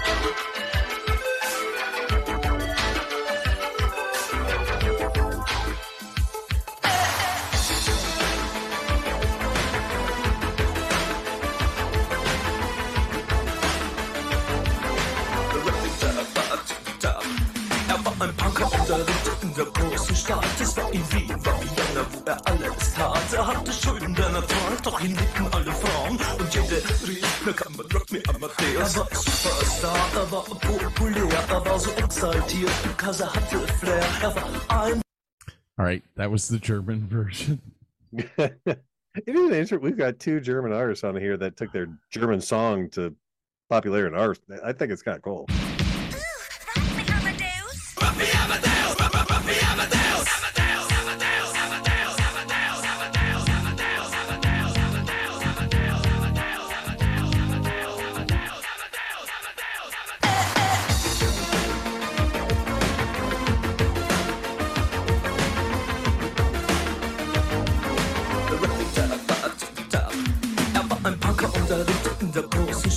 Er 23.31 23.45
hatte 23.45 23.71
Schulden, 23.71 24.15
denn 24.15 24.33
er 24.33 24.47
trank, 24.47 24.83
doch 24.83 24.99
ihn 25.01 25.15
liebten 25.15 25.47
alle 25.51 25.71
Frauen. 25.71 26.17
Und 26.39 26.55
jede 26.55 26.77
rief, 27.07 27.45
na 27.45 27.51
kann 27.51 27.73
man 27.77 27.85
Rock 27.91 28.11
me 28.11 28.21
Amadeus. 28.27 28.95
Er 28.95 29.01
war 29.01 29.15
Superstar, 29.15 30.09
er 30.15 30.31
war 30.31 30.43
populär, 30.43 31.39
er 31.49 31.65
war 31.65 31.79
so 31.79 31.91
exaltiert, 31.91 32.71
because 32.83 33.21
er 33.21 33.33
hatte 33.33 33.59
Flair. 33.79 34.03
Er 34.23 34.35
war 34.35 34.83
ein 34.85 35.01
All 35.77 35.85
right, 35.85 36.03
that 36.15 36.31
was 36.31 36.47
the 36.47 36.59
German 36.59 37.07
version. 37.07 37.61
it 38.11 38.27
is 39.27 39.51
interesting. 39.51 39.81
We've 39.81 39.95
got 39.95 40.19
two 40.19 40.39
German 40.39 40.73
artists 40.73 41.03
on 41.03 41.15
here 41.15 41.37
that 41.37 41.55
took 41.55 41.71
their 41.71 41.87
German 42.09 42.41
song 42.41 42.89
to 42.91 43.15
popular 43.69 44.07
in 44.07 44.15
ours. 44.15 44.39
I 44.63 44.73
think 44.73 44.91
it's 44.91 45.03
kind 45.03 45.17
of 45.17 45.23
cool. 45.23 45.47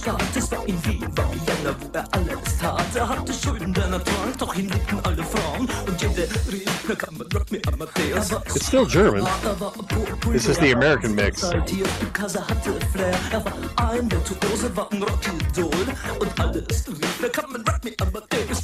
Der. 0.05 0.17
Es 0.35 0.51
war 0.51 0.67
in 0.67 0.85
Wien, 0.85 1.07
war 1.17 1.31
Vienna, 1.33 1.75
wo 1.81 1.89
er 1.93 2.05
alles 2.13 2.59
tat. 2.61 2.85
Er 2.95 3.09
hatte 3.09 3.33
Schulden, 3.33 3.73
denn 3.73 3.93
er 3.93 4.05
trank, 4.05 4.39
doch 4.39 4.55
ihn 4.55 4.69
liebten 4.69 5.01
alle 5.05 5.25
Frauen. 5.25 5.69
Und 5.87 6.03
jede 6.03 6.29
rief, 6.51 6.85
na 6.89 6.95
kann 6.95 7.17
man 7.17 7.27
Rock 7.33 7.51
me 7.51 7.61
Amadeus. 7.73 8.31
Er 8.31 8.43
It's 8.55 8.67
still 8.67 8.87
German. 8.87 9.27
Er 9.45 10.33
This 10.33 10.49
is 10.49 10.59
the 10.59 10.73
American 10.73 11.15
mix. 11.15 11.43
er. 11.43 11.65
Er 13.33 13.45
war 13.45 13.53
ein 13.77 14.11
Virtuose, 14.11 14.77
war 14.77 14.91
ein 14.93 15.03
Rockidol. 15.03 15.87
Und 16.19 16.41
alles 16.41 16.87
rief, 16.89 17.19
na 17.21 17.29
kann 17.29 17.53
man 17.53 17.63
Rock 17.63 17.85
me 17.85 17.93
Amadeus. 18.01 18.63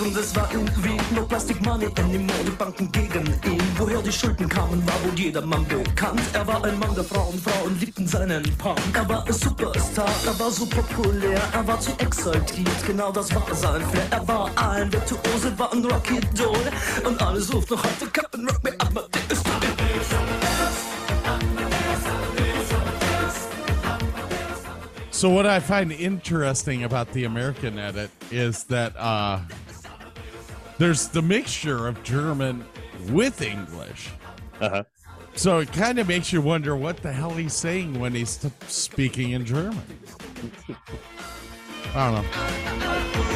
Und 0.00 0.16
es 0.16 0.34
war 0.34 0.48
Wien 0.50 0.98
No 1.14 1.26
Plastic 1.26 1.60
Money 1.60 1.88
anymore, 1.98 2.44
die 2.46 2.50
Banken 2.52 2.90
gegen 2.90 3.26
ihn. 3.44 3.60
Woher 3.76 4.00
die 4.00 4.10
Schulden 4.10 4.48
kamen, 4.48 4.82
war 4.86 4.94
wohl 5.04 5.18
jedermann 5.18 5.66
bekannt. 5.66 6.22
Er 6.32 6.46
war 6.46 6.64
ein 6.64 6.78
Mann 6.78 6.94
der 6.94 7.04
Frauen, 7.04 7.38
Frauen 7.38 7.78
liebten 7.78 8.06
seinen 8.06 8.42
Punk. 8.56 8.78
Er 8.94 9.06
war 9.06 9.26
ein 9.26 9.32
Superstar, 9.32 10.08
er 10.24 10.38
war 10.38 10.50
so 10.50 10.64
populär. 10.64 11.42
Er 11.52 11.66
war 11.66 11.78
zu 11.80 11.90
exaltiert, 11.98 12.86
genau 12.86 13.12
das 13.12 13.34
war 13.34 13.44
sein 13.54 13.82
Flair. 13.90 14.06
Er 14.10 14.26
war 14.26 14.50
ein 14.56 14.90
Virtuose, 14.90 15.58
war 15.58 15.70
ein 15.70 15.84
Rockidol 15.84 16.56
Und 17.04 17.22
ruft 17.52 17.70
noch 17.70 17.84
heute 17.84 18.06
Captain 18.10 18.48
Rock 18.48 18.64
me 18.64 18.72
Amadeus 18.78 19.42
So 25.10 25.28
what 25.28 25.44
I 25.44 25.60
find 25.60 25.92
interesting 25.92 26.84
about 26.84 27.12
the 27.12 27.24
American 27.24 27.78
edit 27.78 28.10
is 28.30 28.64
that 28.64 28.96
uh, 28.96 29.40
there's 30.80 31.08
the 31.08 31.20
mixture 31.20 31.86
of 31.86 32.02
German 32.02 32.64
with 33.10 33.42
English. 33.42 34.08
Uh-huh. 34.62 34.82
So 35.34 35.58
it 35.58 35.70
kind 35.74 35.98
of 35.98 36.08
makes 36.08 36.32
you 36.32 36.40
wonder 36.40 36.74
what 36.74 36.96
the 37.02 37.12
hell 37.12 37.32
he's 37.32 37.52
saying 37.52 38.00
when 38.00 38.14
he's 38.14 38.38
t- 38.38 38.50
speaking 38.66 39.32
in 39.32 39.44
German. 39.44 39.82
I 41.94 42.10
don't 42.10 42.22
know. 42.24 43.29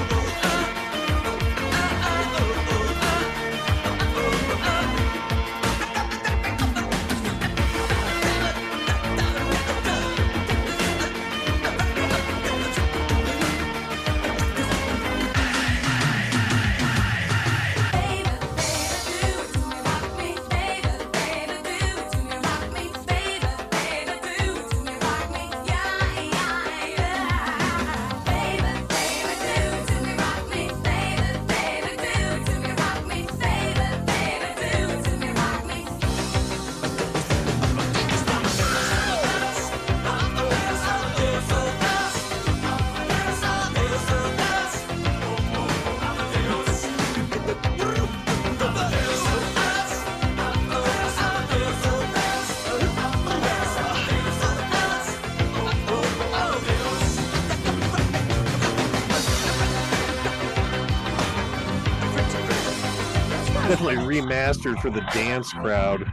Definitely 63.84 64.18
remastered 64.18 64.80
for 64.80 64.88
the 64.88 65.02
dance 65.12 65.52
crowd. 65.52 66.10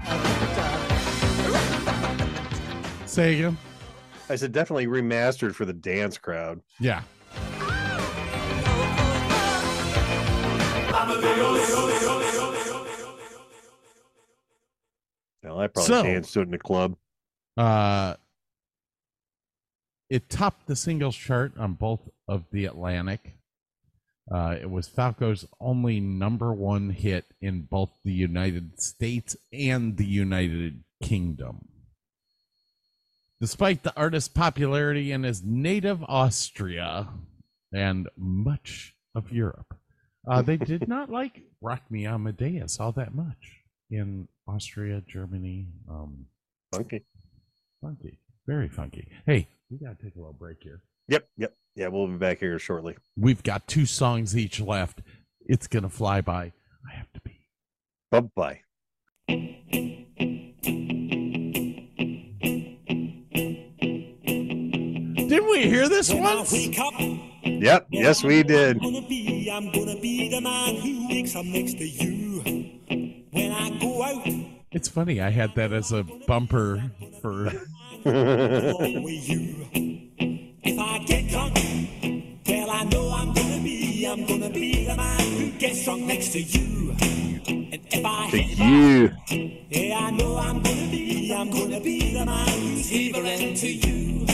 Say 3.08 3.36
again. 3.36 3.58
I 4.30 4.36
said 4.36 4.52
definitely 4.52 4.88
remastered 4.88 5.56
for 5.56 5.64
the 5.64 5.72
dance 5.72 6.18
crowd. 6.18 6.62
Yeah. 6.82 7.04
Now 15.44 15.60
I 15.60 15.68
probably 15.68 15.88
So- 15.88 16.04
danced 16.04 16.34
to 16.34 16.40
it 16.42 16.44
in 16.44 16.52
the 16.52 16.58
club. 16.58 16.98
Uh, 17.58 18.16
it 20.10 20.30
topped 20.30 20.68
the 20.68 20.76
singles 20.76 21.16
chart 21.16 21.58
on 21.58 21.74
both 21.74 22.10
of 22.28 22.46
the 22.52 22.66
Atlantic. 22.66 23.36
Uh, 24.30 24.56
it 24.62 24.70
was 24.70 24.88
Falco's 24.88 25.46
only 25.60 26.00
number 26.00 26.54
one 26.54 26.90
hit 26.90 27.26
in 27.42 27.62
both 27.62 27.92
the 28.04 28.14
United 28.14 28.80
States 28.80 29.36
and 29.52 29.98
the 29.98 30.06
United 30.06 30.84
Kingdom. 31.02 31.68
Despite 33.40 33.84
the 33.84 33.96
artist's 33.96 34.30
popularity 34.30 35.12
in 35.12 35.24
his 35.24 35.44
native 35.44 36.04
Austria 36.04 37.10
and 37.74 38.08
much 38.16 38.94
of 39.16 39.32
Europe, 39.32 39.76
uh, 40.30 40.44
they 40.44 40.58
did 40.58 40.88
not 40.88 41.10
like 41.20 41.42
Rock 41.60 41.82
Me 41.90 42.06
Amadeus 42.06 42.80
all 42.80 42.92
that 42.92 43.16
much 43.16 43.62
in 43.90 44.28
Austria, 44.48 45.02
Germany. 45.08 45.68
Um, 45.90 46.28
Funky. 46.72 47.04
funky, 47.82 48.20
very 48.48 48.70
funky. 48.70 49.10
Hey, 49.26 49.48
we 49.70 49.78
gotta 49.78 49.98
take 50.02 50.16
a 50.16 50.20
little 50.20 50.34
break 50.34 50.58
here. 50.62 50.82
Yep, 51.12 51.28
yep. 51.38 51.54
Yeah, 51.76 51.88
we'll 51.90 52.08
be 52.08 52.16
back 52.16 52.40
here 52.40 52.58
shortly. 52.58 52.96
We've 53.18 53.44
got 53.44 53.68
two 53.68 53.86
songs 53.86 54.36
each 54.38 54.62
left. 54.62 55.02
It's 55.42 55.68
gonna 55.68 55.90
fly 55.90 56.22
by. 56.22 56.54
I 56.90 56.94
have 56.96 57.12
to 57.14 57.20
be. 57.22 57.48
Bye 58.10 58.22
bye. 58.34 58.62
Didn't 64.12 65.50
we 65.50 65.64
hear 65.64 65.88
this 65.88 66.12
When 66.14 66.24
once? 66.24 66.52
wake 66.52 66.78
up, 66.80 66.94
Yep, 67.44 67.88
yes, 67.92 68.24
we 68.24 68.44
did. 68.44 68.78
I'm 68.78 68.94
gonna 68.94 69.08
be, 69.08 69.50
I'm 69.52 69.72
gonna 69.72 70.00
be 70.00 70.30
the 70.30 70.42
man 70.42 70.76
who 70.76 71.08
wakes 71.10 71.36
up 71.36 71.46
next 71.46 71.74
to 71.78 71.86
you. 71.88 72.42
When 73.32 73.52
I 73.52 73.78
go 73.80 74.04
out 74.04 74.28
It's 74.72 74.90
funny. 74.90 75.22
I 75.22 75.30
had 75.30 75.56
that 75.56 75.72
as 75.72 75.92
a 75.92 76.04
bumper 76.28 76.92
for. 77.22 77.52
With 78.06 79.30
you. 79.30 79.68
If 80.64 80.80
I 80.80 81.00
get 81.06 81.30
drunk, 81.30 81.56
well, 82.48 82.70
I 82.72 82.84
know 82.86 83.12
I'm 83.12 83.34
gonna 83.34 83.62
be, 83.64 84.06
I'm 84.06 84.26
gonna 84.26 84.50
be 84.50 84.86
the 84.86 84.96
man 84.96 85.20
who 85.38 85.52
gets 85.60 85.84
drunk 85.86 86.04
next 86.06 86.32
to 86.34 86.42
you. 86.42 86.92
And 87.00 87.80
if 87.92 88.06
I 88.06 88.30
To 88.32 88.38
hit 88.38 88.58
you. 88.58 89.10
back, 89.10 89.30
yeah, 89.70 90.00
I 90.00 90.12
know 90.12 90.38
I'm 90.38 90.62
gonna 90.62 90.92
be, 90.92 91.34
I'm 91.36 91.50
gonna 91.52 91.80
be 91.82 92.14
the 92.14 92.26
man 92.26 92.48
who's 92.50 92.90
heaving 92.90 93.56
to 93.56 93.68
you. 93.68 94.26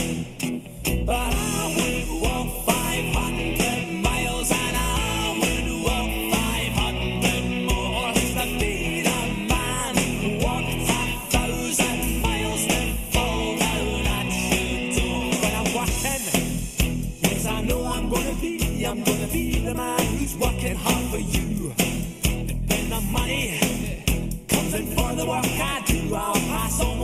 But 1.06 1.16
I 1.34 1.74
would 1.76 2.22
walk 2.22 2.66
500 2.66 3.58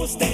pass 0.07 0.34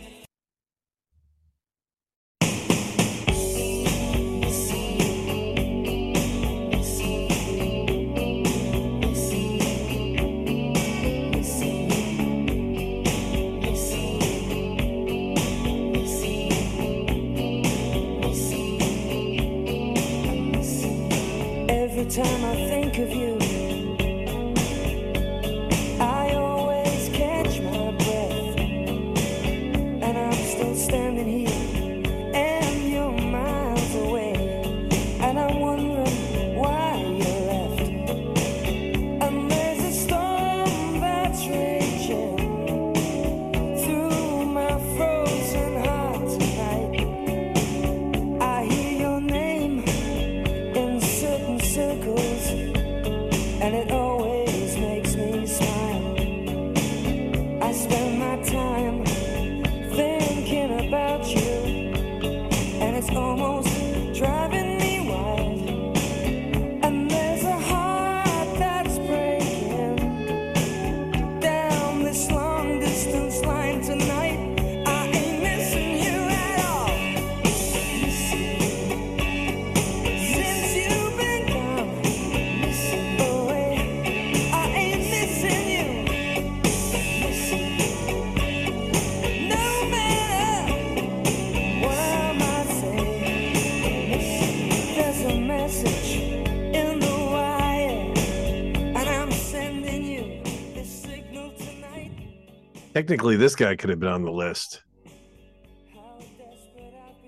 Technically, 103.11 103.35
this 103.35 103.57
guy 103.57 103.75
could 103.75 103.89
have 103.89 103.99
been 103.99 104.07
on 104.07 104.23
the 104.23 104.31
list. 104.31 104.83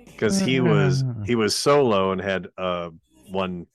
because 0.05 0.39
he 0.39 0.61
was 0.61 1.03
he 1.25 1.35
was 1.35 1.53
solo 1.53 2.13
and 2.13 2.21
had 2.21 2.47
uh 2.57 2.89
one 3.31 3.67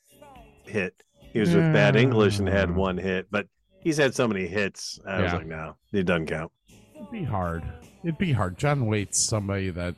hit. 0.65 0.95
He 1.35 1.39
was 1.39 1.55
with 1.55 1.71
Bad 1.75 1.97
English 1.97 2.39
and 2.39 2.49
had 2.49 2.75
one 2.75 2.97
hit, 2.97 3.27
but 3.31 3.47
he's 3.83 3.99
had 3.99 4.15
so 4.15 4.27
many 4.27 4.47
hits. 4.47 4.99
I 5.07 5.21
was 5.21 5.33
Yeah. 5.33 5.37
like, 5.37 5.47
no, 5.49 5.77
it 5.93 6.05
doesn't 6.05 6.29
count. 6.29 6.51
It'd 6.97 7.11
be 7.11 7.25
hard. 7.25 7.63
It'd 8.03 8.17
be 8.17 8.33
hard. 8.33 8.57
John 8.57 8.87
Waite's 8.87 9.19
somebody 9.19 9.69
that 9.69 9.95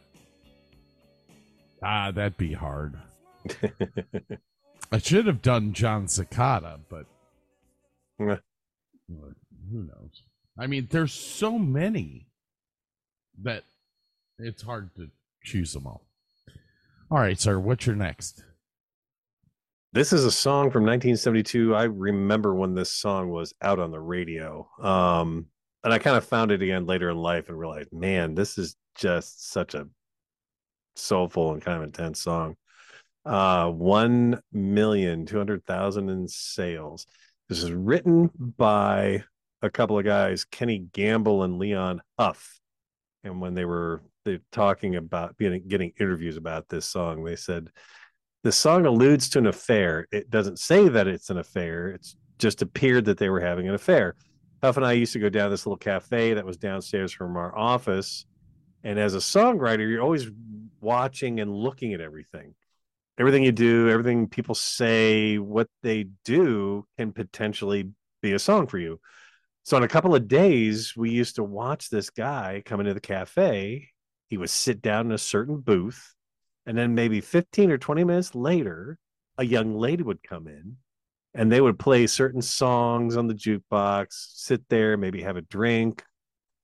ah, 1.80 2.10
that'd 2.10 2.36
be 2.36 2.54
hard. 2.54 2.98
I 4.90 4.98
should 4.98 5.26
have 5.28 5.42
done 5.42 5.74
Jon 5.74 6.06
Secada, 6.06 6.80
but 6.88 7.06
who 8.18 8.26
knows? 9.70 10.24
I 10.60 10.66
mean, 10.66 10.88
there's 10.90 11.14
so 11.14 11.58
many 11.58 12.26
that 13.42 13.64
it's 14.38 14.60
hard 14.60 14.94
to 14.96 15.08
choose 15.42 15.72
them 15.72 15.86
all. 15.86 16.02
All 17.10 17.18
right, 17.18 17.40
sir. 17.40 17.58
What's 17.58 17.86
your 17.86 17.96
next? 17.96 18.44
This 19.94 20.12
is 20.12 20.26
a 20.26 20.30
song 20.30 20.70
from 20.70 20.82
1972. 20.82 21.74
I 21.74 21.84
remember 21.84 22.54
when 22.54 22.74
this 22.74 22.90
song 22.90 23.30
was 23.30 23.54
out 23.62 23.78
on 23.78 23.90
the 23.90 24.00
radio. 24.00 24.68
Um, 24.78 25.46
and 25.82 25.94
I 25.94 25.98
kind 25.98 26.18
of 26.18 26.26
found 26.26 26.52
it 26.52 26.60
again 26.60 26.84
later 26.84 27.08
in 27.08 27.16
life 27.16 27.48
and 27.48 27.58
realized, 27.58 27.90
man, 27.90 28.34
this 28.34 28.58
is 28.58 28.76
just 28.94 29.50
such 29.50 29.74
a 29.74 29.88
soulful 30.94 31.54
and 31.54 31.62
kind 31.62 31.78
of 31.78 31.84
intense 31.84 32.20
song. 32.20 32.56
Uh, 33.24 33.70
one 33.70 34.42
million 34.52 35.24
two 35.24 35.38
hundred 35.38 35.64
thousand 35.64 36.10
in 36.10 36.28
sales. 36.28 37.06
This 37.48 37.62
is 37.62 37.72
written 37.72 38.30
by 38.58 39.24
a 39.62 39.70
couple 39.70 39.98
of 39.98 40.04
guys, 40.04 40.44
Kenny 40.44 40.78
Gamble 40.92 41.42
and 41.42 41.58
Leon 41.58 42.00
Huff. 42.18 42.60
And 43.22 43.40
when 43.40 43.54
they 43.54 43.64
were 43.64 44.02
they 44.24 44.40
talking 44.52 44.96
about 44.96 45.36
getting 45.38 45.66
getting 45.68 45.92
interviews 45.98 46.36
about 46.36 46.68
this 46.68 46.86
song, 46.86 47.24
they 47.24 47.36
said 47.36 47.70
the 48.42 48.52
song 48.52 48.86
alludes 48.86 49.28
to 49.30 49.38
an 49.38 49.46
affair. 49.46 50.06
It 50.10 50.30
doesn't 50.30 50.58
say 50.58 50.88
that 50.88 51.06
it's 51.06 51.30
an 51.30 51.38
affair. 51.38 51.88
It's 51.88 52.16
just 52.38 52.62
appeared 52.62 53.04
that 53.04 53.18
they 53.18 53.28
were 53.28 53.40
having 53.40 53.68
an 53.68 53.74
affair. 53.74 54.16
Huff 54.62 54.76
and 54.76 54.86
I 54.86 54.92
used 54.92 55.12
to 55.14 55.18
go 55.18 55.28
down 55.28 55.50
this 55.50 55.66
little 55.66 55.76
cafe 55.76 56.34
that 56.34 56.44
was 56.44 56.56
downstairs 56.56 57.12
from 57.12 57.36
our 57.36 57.56
office. 57.56 58.26
And 58.82 58.98
as 58.98 59.14
a 59.14 59.18
songwriter, 59.18 59.88
you're 59.88 60.02
always 60.02 60.30
watching 60.80 61.40
and 61.40 61.54
looking 61.54 61.92
at 61.92 62.00
everything. 62.00 62.54
Everything 63.18 63.42
you 63.42 63.52
do, 63.52 63.90
everything 63.90 64.28
people 64.28 64.54
say, 64.54 65.36
what 65.36 65.68
they 65.82 66.06
do 66.24 66.86
can 66.96 67.12
potentially 67.12 67.90
be 68.22 68.32
a 68.32 68.38
song 68.38 68.66
for 68.66 68.78
you. 68.78 69.00
So, 69.62 69.76
in 69.76 69.82
a 69.82 69.88
couple 69.88 70.14
of 70.14 70.28
days, 70.28 70.94
we 70.96 71.10
used 71.10 71.36
to 71.36 71.44
watch 71.44 71.90
this 71.90 72.10
guy 72.10 72.62
come 72.64 72.80
into 72.80 72.94
the 72.94 73.00
cafe. 73.00 73.88
He 74.28 74.36
would 74.36 74.50
sit 74.50 74.80
down 74.80 75.06
in 75.06 75.12
a 75.12 75.18
certain 75.18 75.58
booth 75.60 76.14
and 76.66 76.76
then 76.76 76.94
maybe 76.94 77.20
15 77.20 77.70
or 77.70 77.78
20 77.78 78.04
minutes 78.04 78.34
later, 78.34 78.98
a 79.38 79.44
young 79.44 79.74
lady 79.74 80.02
would 80.02 80.22
come 80.22 80.46
in 80.46 80.76
and 81.34 81.50
they 81.50 81.60
would 81.60 81.78
play 81.78 82.06
certain 82.06 82.42
songs 82.42 83.16
on 83.16 83.26
the 83.26 83.34
jukebox, 83.34 84.06
sit 84.10 84.68
there, 84.68 84.96
maybe 84.96 85.22
have 85.22 85.36
a 85.36 85.42
drink, 85.42 86.04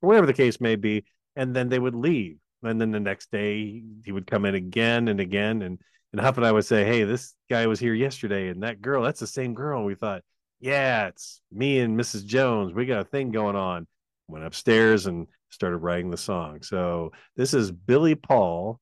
or 0.02 0.08
whatever 0.08 0.26
the 0.26 0.32
case 0.32 0.60
may 0.60 0.76
be. 0.76 1.04
And 1.34 1.54
then 1.54 1.68
they 1.68 1.78
would 1.78 1.94
leave. 1.94 2.38
And 2.62 2.80
then 2.80 2.90
the 2.90 3.00
next 3.00 3.30
day 3.30 3.82
he 4.04 4.12
would 4.12 4.26
come 4.26 4.44
in 4.44 4.54
again 4.54 5.08
and 5.08 5.20
again. 5.20 5.62
And, 5.62 5.80
and 6.12 6.20
Huff 6.20 6.36
and 6.36 6.46
I 6.46 6.52
would 6.52 6.64
say, 6.64 6.84
Hey, 6.84 7.04
this 7.04 7.34
guy 7.50 7.66
was 7.66 7.78
here 7.78 7.94
yesterday. 7.94 8.48
And 8.48 8.62
that 8.62 8.80
girl, 8.80 9.02
that's 9.02 9.20
the 9.20 9.26
same 9.26 9.54
girl. 9.54 9.78
And 9.78 9.86
we 9.86 9.94
thought, 9.94 10.22
Yeah, 10.60 11.08
it's 11.08 11.40
me 11.52 11.80
and 11.80 11.98
Mrs. 11.98 12.24
Jones. 12.24 12.72
We 12.72 12.86
got 12.86 13.00
a 13.00 13.04
thing 13.04 13.30
going 13.30 13.56
on. 13.56 13.86
Went 14.28 14.44
upstairs 14.44 15.06
and 15.06 15.26
started 15.50 15.78
writing 15.78 16.10
the 16.10 16.16
song. 16.16 16.62
So 16.62 17.12
this 17.36 17.54
is 17.54 17.70
Billy 17.70 18.14
Paul 18.14 18.80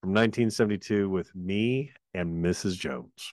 from 0.00 0.10
1972 0.10 1.08
with 1.08 1.34
me 1.34 1.92
and 2.14 2.44
Mrs. 2.44 2.76
Jones. 2.76 3.32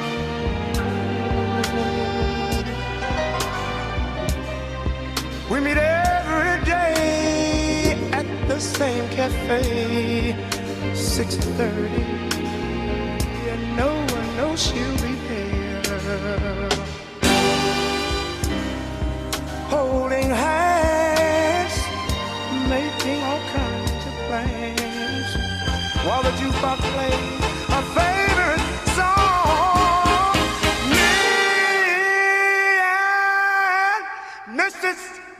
We 5.49 5.59
meet 5.59 5.77
every 5.77 6.65
day 6.65 7.97
at 8.13 8.25
the 8.47 8.59
same 8.59 9.07
cafe, 9.09 10.35
6:30, 10.93 12.03
and 13.51 13.75
no 13.75 13.91
one 14.15 14.29
knows 14.37 14.59
she'll 14.65 14.97
be 15.05 15.13
there. 15.27 16.69
Holding 19.69 20.29
hands, 20.29 21.75
making 22.69 23.19
all 23.27 23.43
kinds 23.59 24.03
of 24.09 24.15
plans, 24.27 25.29
while 26.05 26.23
the 26.23 26.33
jukebox 26.39 26.79
plays 26.93 27.43
a 27.77 27.81
favorite 27.95 28.30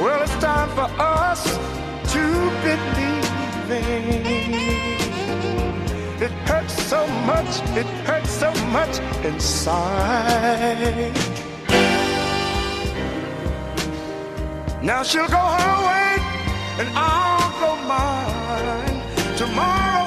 Well, 0.00 0.22
it's 0.22 0.36
time 0.36 0.68
for 0.70 0.88
us 1.00 1.42
to 2.12 2.22
believe 2.62 3.26
it 6.22 6.30
hurts 6.48 6.74
so 6.84 7.06
much, 7.26 7.60
it 7.76 7.86
hurts 8.06 8.30
so 8.30 8.52
much 8.66 9.00
inside. 9.24 11.12
Now 14.82 15.02
she'll 15.02 15.26
go 15.26 15.36
her 15.36 15.76
way 15.88 16.16
and 16.78 16.88
I'll 16.94 17.50
go 17.60 17.74
mine. 17.88 19.02
Tomorrow 19.36 20.05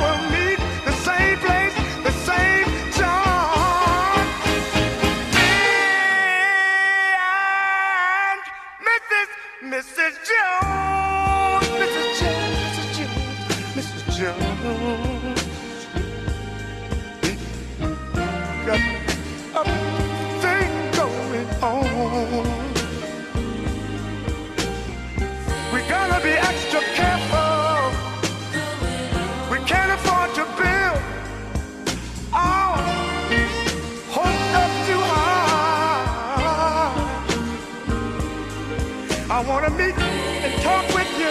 Wanna 39.70 39.84
meet 39.86 39.98
and 40.00 40.62
talk 40.64 40.88
with 40.96 41.12
you 41.20 41.30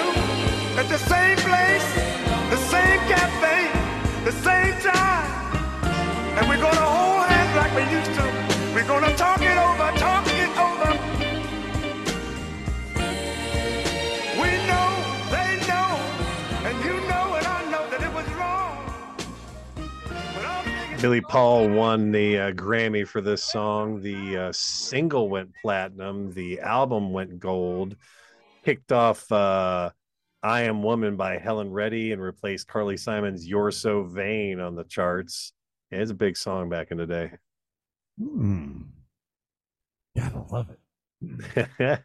at 0.78 0.88
the 0.88 0.98
same 0.98 1.36
place, 1.38 1.94
the 2.50 2.56
same 2.56 3.00
cafe, 3.08 3.66
the 4.24 4.30
same 4.30 4.74
time. 4.80 5.56
And 6.38 6.48
we're 6.48 6.60
gonna 6.60 6.76
hold 6.76 7.26
hands 7.26 7.56
like 7.56 7.74
we 7.74 7.82
used 7.96 8.14
to. 8.14 8.22
We're 8.74 8.86
gonna 8.86 9.14
talk 9.16 9.40
it 9.42 9.58
over, 9.58 9.90
talk 9.98 10.24
it 10.28 10.50
over. 10.56 10.90
We 14.40 14.50
know, 14.68 14.88
they 15.34 15.58
know, 15.66 15.88
and 16.64 16.84
you 16.84 16.94
know, 17.08 17.34
and 17.34 17.46
I 17.46 17.64
know 17.72 17.90
that 17.90 18.02
it 18.02 18.12
was 18.14 18.28
wrong. 18.38 19.16
But 20.34 20.44
all 20.44 20.62
the 20.62 20.70
niggas- 20.70 21.02
Billy 21.02 21.20
Paul 21.22 21.70
won 21.70 22.12
the 22.12 22.38
uh, 22.38 22.52
Grammy 22.52 23.04
for 23.06 23.20
this 23.20 23.42
song. 23.42 24.00
The 24.00 24.36
uh, 24.36 24.52
single 24.52 25.28
went 25.28 25.54
platinum. 25.60 26.32
The 26.34 26.60
album 26.60 27.12
went 27.12 27.40
gold. 27.40 27.96
Kicked 28.68 28.92
off 28.92 29.32
uh, 29.32 29.88
"I 30.42 30.64
Am 30.64 30.82
Woman" 30.82 31.16
by 31.16 31.38
Helen 31.38 31.72
Reddy 31.72 32.12
and 32.12 32.20
replaced 32.20 32.68
Carly 32.68 32.98
Simon's 32.98 33.46
"You're 33.48 33.70
So 33.70 34.02
Vain" 34.02 34.60
on 34.60 34.74
the 34.74 34.84
charts. 34.84 35.54
Yeah, 35.90 36.00
it's 36.00 36.10
a 36.10 36.14
big 36.14 36.36
song 36.36 36.68
back 36.68 36.90
in 36.90 36.98
the 36.98 37.06
day. 37.06 37.30
Hmm. 38.22 38.82
Gotta 40.14 40.44
love 40.52 40.66
it. 40.68 40.78
All 41.80 41.86
All 41.86 41.96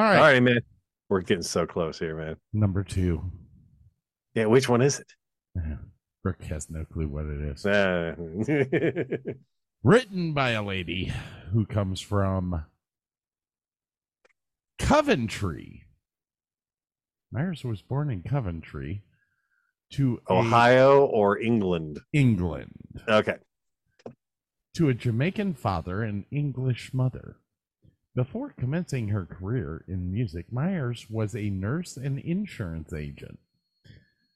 right. 0.00 0.20
right, 0.20 0.42
man. 0.42 0.60
We're 1.10 1.20
getting 1.20 1.42
so 1.42 1.66
close 1.66 1.98
here, 1.98 2.16
man. 2.16 2.36
Number 2.54 2.82
two. 2.82 3.20
Yeah, 4.32 4.46
which 4.46 4.70
one 4.70 4.80
is 4.80 5.00
it? 5.00 5.12
Brooke 6.22 6.44
has 6.44 6.70
no 6.70 6.86
clue 6.86 7.08
what 7.08 7.26
it 7.26 7.42
is. 7.42 7.66
Uh, 7.66 8.14
Written 9.82 10.32
by 10.32 10.52
a 10.52 10.62
lady 10.62 11.12
who 11.52 11.66
comes 11.66 12.00
from 12.00 12.64
Coventry. 14.84 15.84
Myers 17.32 17.64
was 17.64 17.80
born 17.80 18.10
in 18.10 18.22
Coventry 18.22 19.02
to 19.94 20.20
a- 20.28 20.34
Ohio 20.34 21.06
or 21.06 21.38
England? 21.40 22.00
England, 22.12 23.00
Okay. 23.08 23.38
to 24.74 24.90
a 24.90 24.94
Jamaican 24.94 25.54
father 25.54 26.02
and 26.02 26.26
English 26.30 26.92
mother. 26.92 27.36
Before 28.14 28.50
commencing 28.50 29.08
her 29.08 29.24
career 29.24 29.84
in 29.88 30.12
music, 30.12 30.52
Myers 30.52 31.08
was 31.08 31.34
a 31.34 31.48
nurse 31.48 31.96
and 31.96 32.18
insurance 32.18 32.92
agent. 32.92 33.38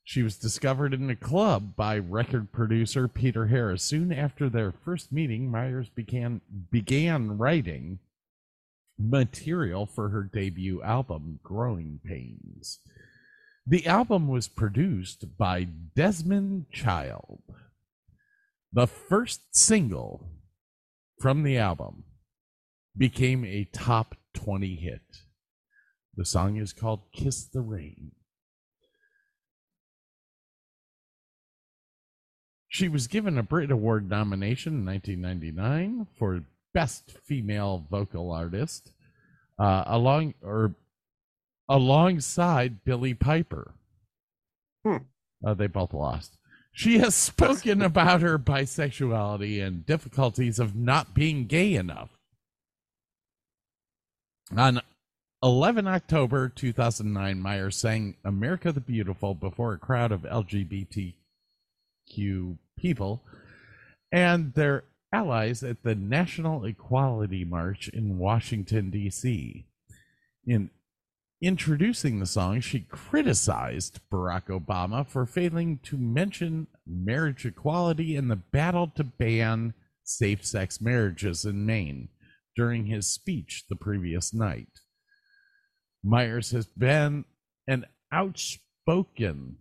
She 0.03 0.23
was 0.23 0.39
discovered 0.39 0.95
in 0.95 1.11
a 1.11 1.15
club 1.17 1.77
by 1.77 1.99
record 1.99 2.51
producer 2.53 3.07
Peter 3.07 3.49
Harris. 3.49 3.83
Soon 3.83 4.11
after 4.13 4.49
their 4.49 4.73
first 4.73 5.13
meeting, 5.13 5.51
Myers 5.51 5.91
began 5.91 6.41
began 6.71 7.37
writing 7.37 7.99
material 8.99 9.87
for 9.87 10.09
her 10.09 10.23
debut 10.23 10.83
album, 10.83 11.41
Growing 11.43 12.01
Pains. 12.05 12.81
The 13.67 13.87
album 13.87 14.29
was 14.29 14.49
produced 14.49 15.37
by 15.37 15.69
Desmond 15.95 16.67
Child. 16.73 17.41
The 18.73 18.87
first 18.87 19.55
single 19.55 20.31
from 21.21 21.43
the 21.43 21.59
album 21.59 22.05
became 22.97 23.45
a 23.45 23.69
top 23.73 24.17
20 24.35 24.77
hit. 24.77 25.03
The 26.17 26.25
song 26.25 26.57
is 26.57 26.73
called 26.73 27.13
Kiss 27.13 27.45
the 27.45 27.61
Rain. 27.61 28.13
She 32.69 32.89
was 32.89 33.07
given 33.07 33.39
a 33.39 33.43
Brit 33.43 33.71
Award 33.71 34.09
nomination 34.09 34.75
in 34.75 34.87
1999 34.87 36.07
for 36.19 36.45
Best 36.75 37.19
Female 37.25 37.85
Vocal 37.91 38.31
Artist, 38.31 38.93
uh, 39.59 39.85
along 39.87 40.35
or 40.43 40.75
alongside 41.69 42.85
Billie 42.85 43.15
Piper. 43.15 43.73
Hmm. 44.85 44.97
Uh, 45.45 45.55
they 45.55 45.67
both 45.67 45.93
lost. 45.93 46.37
She 46.73 46.99
has 46.99 47.15
spoken 47.15 47.83
about 47.91 48.23
her 48.23 48.39
bisexuality 48.39 49.65
and 49.65 49.85
difficulties 49.85 50.59
of 50.59 50.75
not 50.77 51.15
being 51.15 51.47
gay 51.47 51.75
enough. 51.75 52.11
On 54.57 54.81
11 55.43 55.87
October 55.87 56.49
2009, 56.49 57.41
Meyer 57.41 57.71
sang 57.71 58.17
America 58.25 58.73
the 58.73 58.81
Beautiful 58.81 59.35
before 59.35 59.73
a 59.75 59.79
crowd 59.79 60.11
of 60.11 60.23
LGBTQ 60.23 61.15
people 62.77 63.23
and 64.11 64.55
their 64.55 64.85
allies 65.13 65.63
at 65.63 65.83
the 65.83 65.95
National 65.95 66.65
Equality 66.65 67.45
March 67.45 67.89
in 67.89 68.19
Washington, 68.19 68.91
D.C. 68.91 69.67
In 70.47 70.71
introducing 71.41 72.19
the 72.19 72.27
song, 72.27 72.61
she 72.61 72.81
criticized 72.81 74.01
Barack 74.13 74.47
Obama 74.47 75.07
for 75.07 75.25
failing 75.25 75.79
to 75.85 75.97
mention 75.97 76.67
marriage 76.87 77.47
equality 77.47 78.17
and 78.17 78.31
the 78.31 78.37
battle 78.37 78.89
to 78.97 79.05
ban 79.05 79.75
safe 80.05 80.45
sex 80.45 80.81
marriages 80.81 81.45
in 81.45 81.65
Maine 81.67 82.09
during 82.57 82.87
his 82.87 83.13
speech 83.13 83.65
the 83.69 83.77
previous 83.77 84.35
night. 84.35 84.69
Myers 86.03 86.51
has 86.51 86.67
been 86.67 87.25
an 87.67 87.87
outspoken 88.13 89.57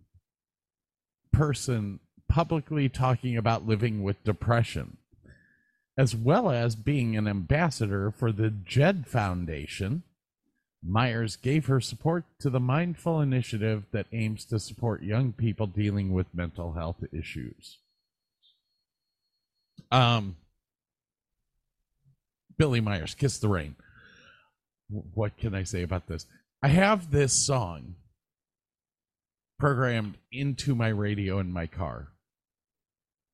person 1.32 2.00
publicly 2.28 2.88
talking 2.88 3.36
about 3.36 3.66
living 3.66 4.02
with 4.02 4.22
depression, 4.24 4.96
as 5.98 6.14
well 6.14 6.48
as 6.48 6.76
being 6.76 7.16
an 7.16 7.26
ambassador 7.26 8.12
for 8.12 8.30
the 8.30 8.50
JED 8.50 9.06
Foundation. 9.08 10.04
Myers 10.80 11.34
gave 11.34 11.66
her 11.66 11.80
support 11.80 12.24
to 12.38 12.48
the 12.48 12.60
Mindful 12.60 13.20
Initiative 13.20 13.82
that 13.90 14.06
aims 14.12 14.44
to 14.46 14.60
support 14.60 15.02
young 15.02 15.32
people 15.32 15.66
dealing 15.66 16.12
with 16.12 16.32
mental 16.32 16.74
health 16.74 17.02
issues. 17.12 17.78
Um, 19.90 20.36
Billie 22.56 22.80
Myers, 22.80 23.16
Kiss 23.16 23.38
the 23.38 23.48
Rain. 23.48 23.74
What 24.88 25.36
can 25.36 25.52
I 25.52 25.64
say 25.64 25.82
about 25.82 26.06
this? 26.06 26.26
I 26.62 26.68
have 26.68 27.10
this 27.10 27.32
song 27.32 27.96
programmed 29.58 30.14
into 30.30 30.76
my 30.76 30.88
radio 30.88 31.40
in 31.40 31.52
my 31.52 31.66
car. 31.66 32.12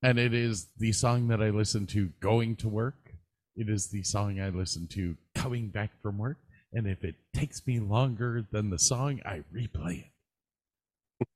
And 0.05 0.19
it 0.19 0.35
is 0.35 0.67
the 0.77 0.93
song 0.93 1.29
that 1.29 1.41
I 1.41 1.49
listen 1.49 1.87
to 1.87 2.11
going 2.21 2.57
to 2.57 2.69
work. 2.69 3.15
It 3.57 3.71
is 3.71 3.87
the 3.87 4.03
song 4.03 4.39
I 4.39 4.51
listen 4.51 4.87
to 4.89 5.17
coming 5.35 5.69
back 5.69 5.93
from 6.03 6.19
work. 6.19 6.37
And 6.75 6.87
if 6.87 7.03
it 7.05 7.15
takes 7.33 7.67
me 7.67 7.81
longer 7.81 8.45
than 8.53 8.69
the 8.69 8.79
song, 8.79 9.23
I 9.25 9.45
replay 9.51 10.05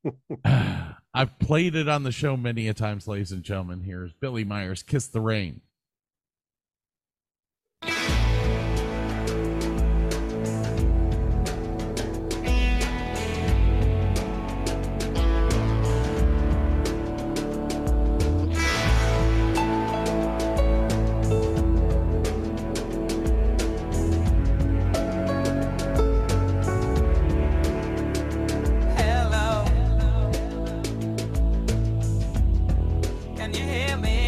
it. 0.05 0.15
I've 1.15 1.39
played 1.39 1.77
it 1.77 1.89
on 1.89 2.03
the 2.03 2.13
show 2.13 2.37
many 2.37 2.69
a 2.69 2.75
times, 2.75 3.09
ladies 3.09 3.33
and 3.33 3.43
gentlemen. 3.43 3.85
Here's 3.85 4.13
Billie 4.13 4.45
Myers, 4.45 4.83
Kiss 4.83 5.07
the 5.07 5.23
Rain. 5.23 5.63
Yeah, 33.69 33.97
me. 33.97 34.28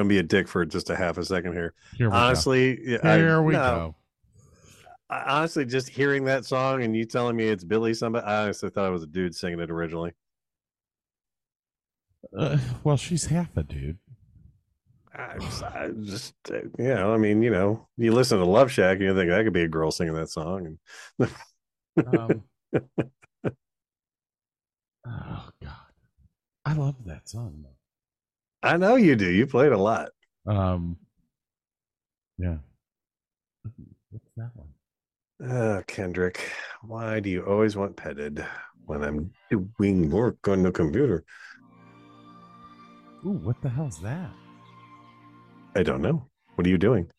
Gonna 0.00 0.08
be 0.08 0.18
a 0.18 0.22
dick 0.22 0.48
for 0.48 0.64
just 0.64 0.90
a 0.90 0.96
half 0.96 1.18
a 1.18 1.24
second 1.24 1.52
here. 1.52 1.74
Here 1.96 2.10
honestly, 2.10 2.78
yeah, 2.82 2.98
go. 3.02 3.08
I- 3.10 3.16
Here 3.18 3.42
we 3.42 3.52
no, 3.52 3.58
go. 3.58 3.96
I, 5.10 5.38
honestly, 5.38 5.64
just 5.64 5.88
hearing 5.88 6.24
that 6.24 6.44
song 6.44 6.82
and 6.82 6.96
you 6.96 7.04
telling 7.04 7.36
me 7.36 7.44
it's 7.48 7.64
Billy 7.64 7.94
somebody, 7.94 8.24
I 8.24 8.44
honestly 8.44 8.70
thought 8.70 8.86
it 8.88 8.92
was 8.92 9.02
a 9.02 9.08
dude 9.08 9.34
singing 9.34 9.60
it 9.60 9.70
originally. 9.70 10.12
Uh, 12.36 12.58
well, 12.84 12.96
she's 12.96 13.26
half 13.26 13.56
a 13.56 13.62
dude. 13.62 13.98
I 15.12 15.38
just, 15.38 15.62
I 15.64 15.88
just 16.02 16.34
uh, 16.50 16.60
you 16.78 16.94
know, 16.94 17.12
I 17.12 17.16
mean, 17.16 17.42
you 17.42 17.50
know, 17.50 17.88
you 17.96 18.12
listen 18.12 18.38
to 18.38 18.44
Love 18.44 18.70
Shack 18.70 18.98
and 18.98 19.06
you 19.06 19.14
think 19.14 19.30
that 19.30 19.42
could 19.42 19.52
be 19.52 19.64
a 19.64 19.68
girl 19.68 19.90
singing 19.90 20.14
that 20.14 20.28
song. 20.30 20.78
And 21.18 21.30
Um, 22.06 22.44
oh 25.06 25.48
God, 25.62 25.92
I 26.64 26.72
love 26.74 27.04
that 27.06 27.28
song. 27.28 27.64
I 28.62 28.76
know 28.76 28.96
you 28.96 29.16
do. 29.16 29.30
You 29.30 29.46
played 29.46 29.72
a 29.72 29.78
lot. 29.78 30.10
Um, 30.46 30.98
yeah. 32.38 32.58
What's 34.10 34.30
that 34.36 34.50
one? 34.54 34.68
Uh, 35.50 35.80
Kendrick, 35.86 36.52
why 36.82 37.20
do 37.20 37.30
you 37.30 37.42
always 37.42 37.74
want 37.76 37.96
petted 37.96 38.44
when 38.84 39.02
I'm 39.02 39.30
doing 39.50 40.10
work 40.10 40.46
on 40.48 40.62
the 40.62 40.70
computer? 40.70 41.24
Ooh, 43.24 43.40
what 43.42 43.60
the 43.62 43.70
hell's 43.70 44.00
that? 44.02 44.30
I 45.74 45.82
don't 45.82 46.02
know. 46.02 46.28
What 46.56 46.66
are 46.66 46.70
you 46.70 46.78
doing? 46.78 47.10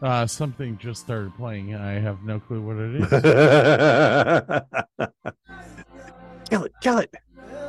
Uh, 0.00 0.26
something 0.26 0.78
just 0.78 1.02
started 1.02 1.34
playing. 1.36 1.74
I 1.74 1.92
have 1.92 2.22
no 2.24 2.40
clue 2.40 2.62
what 2.62 2.76
it 2.76 2.94
is. 2.96 3.08
kill 6.50 6.64
it, 6.64 6.72
kill 6.80 6.98
it. 6.98 7.14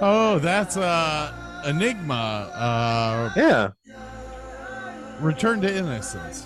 Oh, 0.02 0.40
that's 0.40 0.78
uh, 0.78 1.62
Enigma. 1.66 2.14
Uh, 2.54 3.32
Yeah. 3.36 3.70
Return 5.20 5.62
to 5.62 5.74
Innocence. 5.74 6.46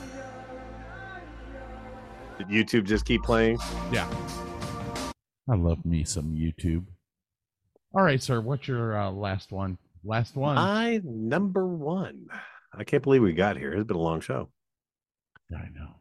Did 2.37 2.47
YouTube 2.49 2.83
just 2.83 3.05
keep 3.05 3.23
playing? 3.23 3.57
Yeah. 3.91 4.07
I 5.49 5.55
love 5.55 5.83
me 5.85 6.03
some 6.03 6.35
YouTube. 6.35 6.85
All 7.95 8.03
right, 8.03 8.21
sir. 8.21 8.41
What's 8.41 8.67
your 8.67 8.95
uh, 8.97 9.09
last 9.09 9.51
one? 9.51 9.77
Last 10.03 10.35
one. 10.35 10.55
My 10.55 11.01
number 11.03 11.65
one. 11.65 12.27
I 12.77 12.83
can't 12.83 13.01
believe 13.01 13.23
we 13.23 13.33
got 13.33 13.57
here. 13.57 13.73
It's 13.73 13.85
been 13.85 13.95
a 13.95 13.99
long 13.99 14.19
show. 14.21 14.49
I 15.51 15.69
know. 15.73 15.95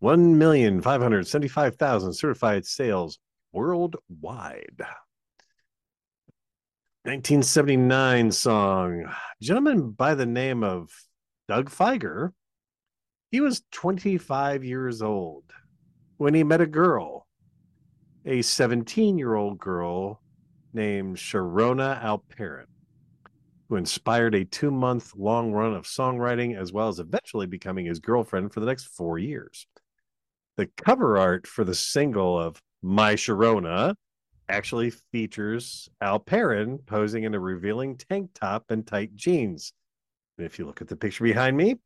One 0.00 0.36
million 0.36 0.80
five 0.82 1.00
hundred 1.00 1.26
seventy-five 1.28 1.76
thousand 1.76 2.12
certified 2.14 2.66
sales 2.66 3.18
worldwide. 3.52 4.80
1979 7.06 8.32
song. 8.32 9.04
Gentleman 9.40 9.92
by 9.92 10.16
the 10.16 10.26
name 10.26 10.64
of 10.64 10.90
Doug 11.46 11.70
Fieger. 11.70 12.32
He 13.30 13.40
was 13.40 13.62
25 13.70 14.64
years 14.64 15.02
old 15.02 15.44
when 16.16 16.34
he 16.34 16.42
met 16.42 16.60
a 16.60 16.66
girl, 16.66 17.28
a 18.24 18.42
17 18.42 19.18
year 19.18 19.36
old 19.36 19.60
girl 19.60 20.20
named 20.72 21.16
Sharona 21.16 22.02
Alperin, 22.02 22.66
who 23.68 23.76
inspired 23.76 24.34
a 24.34 24.44
two 24.44 24.72
month 24.72 25.14
long 25.14 25.52
run 25.52 25.74
of 25.74 25.84
songwriting 25.84 26.60
as 26.60 26.72
well 26.72 26.88
as 26.88 26.98
eventually 26.98 27.46
becoming 27.46 27.86
his 27.86 28.00
girlfriend 28.00 28.52
for 28.52 28.58
the 28.58 28.66
next 28.66 28.86
four 28.86 29.16
years. 29.16 29.68
The 30.56 30.68
cover 30.76 31.18
art 31.18 31.46
for 31.46 31.62
the 31.62 31.76
single 31.76 32.36
of 32.36 32.60
My 32.82 33.14
Sharona 33.14 33.94
actually 34.48 34.90
features 34.90 35.88
Alperin 36.02 36.84
posing 36.86 37.24
in 37.24 37.34
a 37.34 37.40
revealing 37.40 37.96
tank 37.96 38.30
top 38.34 38.64
and 38.70 38.86
tight 38.86 39.14
jeans. 39.14 39.72
And 40.38 40.46
if 40.46 40.58
you 40.58 40.66
look 40.66 40.80
at 40.80 40.88
the 40.88 40.96
picture 40.96 41.24
behind 41.24 41.56
me, 41.56 41.76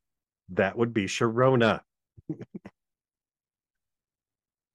that 0.50 0.76
would 0.76 0.92
be 0.92 1.06
Sharona. 1.06 1.80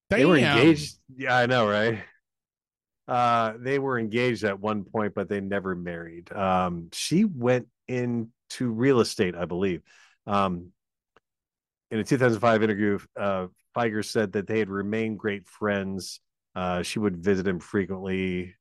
They 0.10 0.26
were 0.26 0.38
engaged. 0.38 0.98
Yeah, 1.16 1.36
I 1.36 1.46
know, 1.46 1.68
right? 1.68 2.04
Uh, 3.08 3.54
they 3.60 3.80
were 3.80 4.00
engaged 4.00 4.44
at 4.44 4.60
one 4.60 4.84
point, 4.84 5.14
but 5.16 5.30
they 5.30 5.42
never 5.42 5.76
married. 5.76 6.32
Um, 6.32 6.90
she 6.92 7.26
went 7.26 7.68
into 7.88 8.30
real 8.62 9.00
estate, 9.00 9.36
I 9.36 9.46
believe. 9.46 9.82
Um, 10.28 10.72
in 11.92 12.00
a 12.00 12.04
2005 12.04 12.64
interview, 12.64 13.00
uh, 13.20 13.48
Fieger 13.76 14.04
said 14.04 14.34
that 14.34 14.48
they 14.48 14.60
had 14.60 14.70
remained 14.70 15.20
great 15.20 15.48
friends. 15.48 16.20
Uh, 16.56 16.82
she 16.82 17.00
would 17.00 17.18
visit 17.18 17.48
him 17.48 17.60
frequently. 17.60 18.56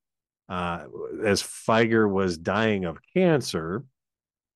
Uh, 0.49 0.85
as 1.25 1.43
Fieger 1.43 2.11
was 2.11 2.37
dying 2.37 2.85
of 2.85 2.99
cancer, 3.15 3.85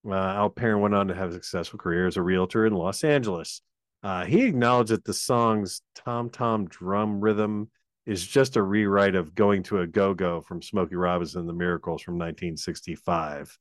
uh, 0.05 0.09
Alperin 0.09 0.81
went 0.81 0.93
on 0.93 1.07
to 1.07 1.15
have 1.15 1.29
a 1.29 1.33
successful 1.33 1.79
career 1.79 2.07
as 2.07 2.17
a 2.17 2.21
realtor 2.21 2.65
in 2.65 2.73
Los 2.73 3.03
Angeles. 3.03 3.61
Uh, 4.01 4.25
he 4.25 4.45
acknowledged 4.45 4.91
that 4.91 5.03
the 5.03 5.13
song's 5.13 5.81
tom 5.93 6.29
tom 6.29 6.67
drum 6.67 7.19
rhythm 7.19 7.69
is 8.05 8.25
just 8.25 8.55
a 8.55 8.61
rewrite 8.61 9.15
of 9.15 9.35
Going 9.35 9.61
to 9.63 9.79
a 9.79 9.87
Go 9.87 10.13
Go 10.13 10.41
from 10.41 10.61
Smokey 10.61 10.95
Robinson 10.95 11.41
and 11.41 11.49
the 11.49 11.53
Miracles 11.53 12.01
from 12.01 12.15
1965. 12.15 13.57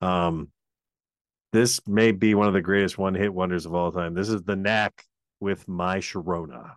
Um, 0.00 0.50
this 1.52 1.80
may 1.86 2.12
be 2.12 2.34
one 2.34 2.46
of 2.46 2.54
the 2.54 2.60
greatest 2.60 2.98
one 2.98 3.14
hit 3.14 3.32
wonders 3.32 3.66
of 3.66 3.74
all 3.74 3.90
time. 3.90 4.14
This 4.14 4.28
is 4.28 4.42
The 4.42 4.56
Knack 4.56 5.04
with 5.40 5.66
My 5.66 5.98
Sharona. 5.98 6.74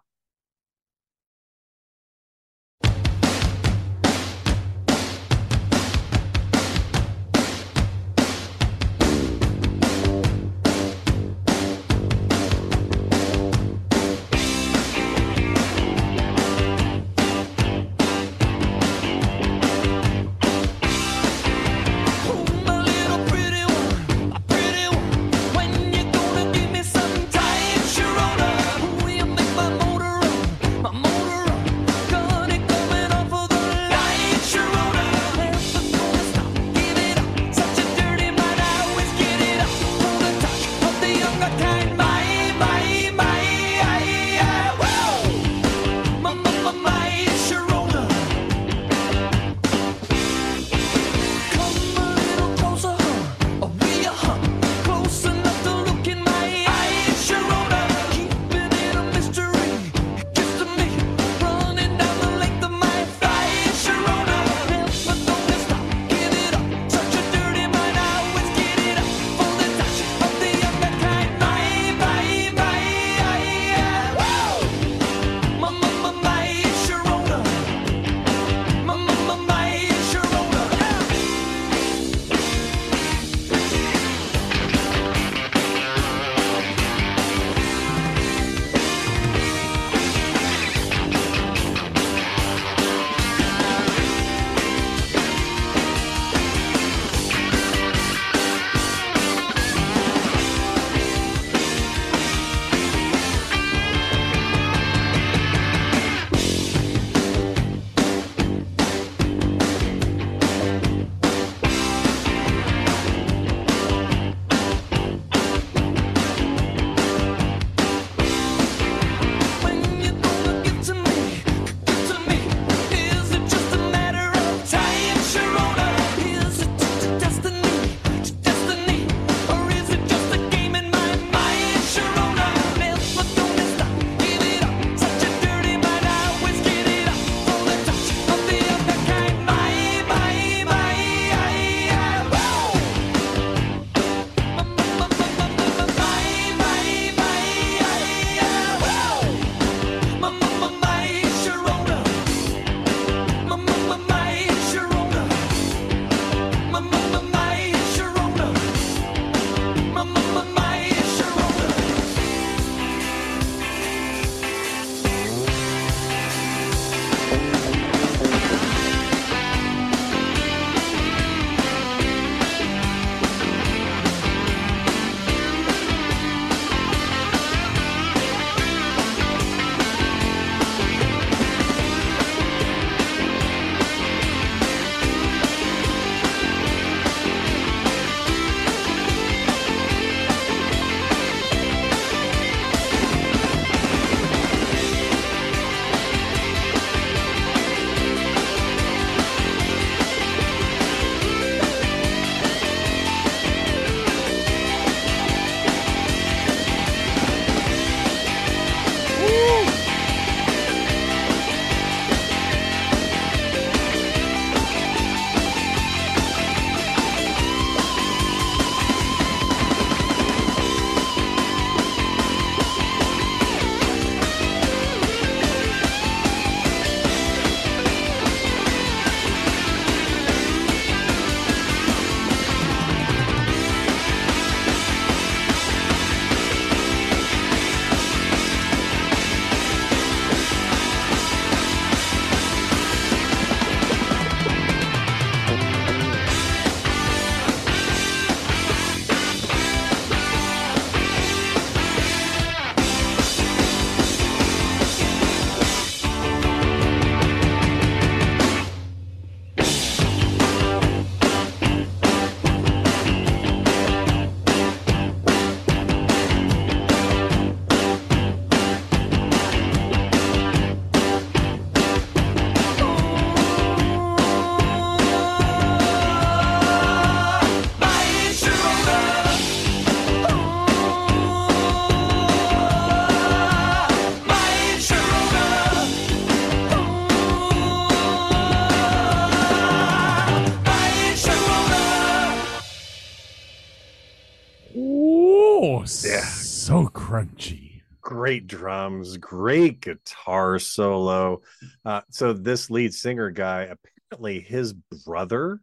Great 298.32 298.48
drums, 298.48 299.18
great 299.18 299.82
guitar 299.82 300.58
solo. 300.58 301.42
Uh, 301.84 302.00
so 302.12 302.32
this 302.32 302.70
lead 302.70 302.94
singer 302.94 303.30
guy, 303.30 303.64
apparently 304.10 304.40
his 304.40 304.72
brother 305.06 305.60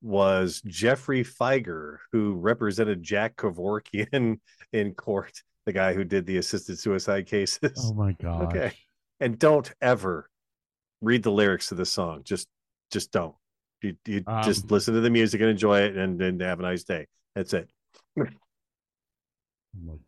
was 0.00 0.62
Geoffrey 0.64 1.24
Fieger, 1.24 1.96
who 2.12 2.34
represented 2.34 3.02
Jack 3.02 3.34
Kevorkian 3.34 4.38
in 4.72 4.94
court, 4.94 5.42
the 5.66 5.72
guy 5.72 5.92
who 5.92 6.04
did 6.04 6.24
the 6.24 6.36
assisted 6.36 6.78
suicide 6.78 7.26
cases. 7.26 7.72
Oh 7.78 7.94
my 7.94 8.12
god. 8.12 8.42
Okay. 8.54 8.72
And 9.18 9.36
don't 9.36 9.72
ever 9.82 10.30
read 11.00 11.24
the 11.24 11.32
lyrics 11.32 11.70
to 11.70 11.74
the 11.74 11.84
song. 11.84 12.20
Just 12.22 12.46
just 12.92 13.10
don't. 13.10 13.34
You, 13.82 13.96
you 14.06 14.20
just 14.44 14.62
Um, 14.62 14.68
listen 14.70 14.94
to 14.94 15.00
the 15.00 15.10
music 15.10 15.40
and 15.40 15.50
enjoy 15.50 15.80
it 15.80 15.96
and, 15.96 16.22
and 16.22 16.40
have 16.42 16.60
a 16.60 16.62
nice 16.62 16.84
day. 16.84 17.08
That's 17.34 17.54
it. 17.54 17.68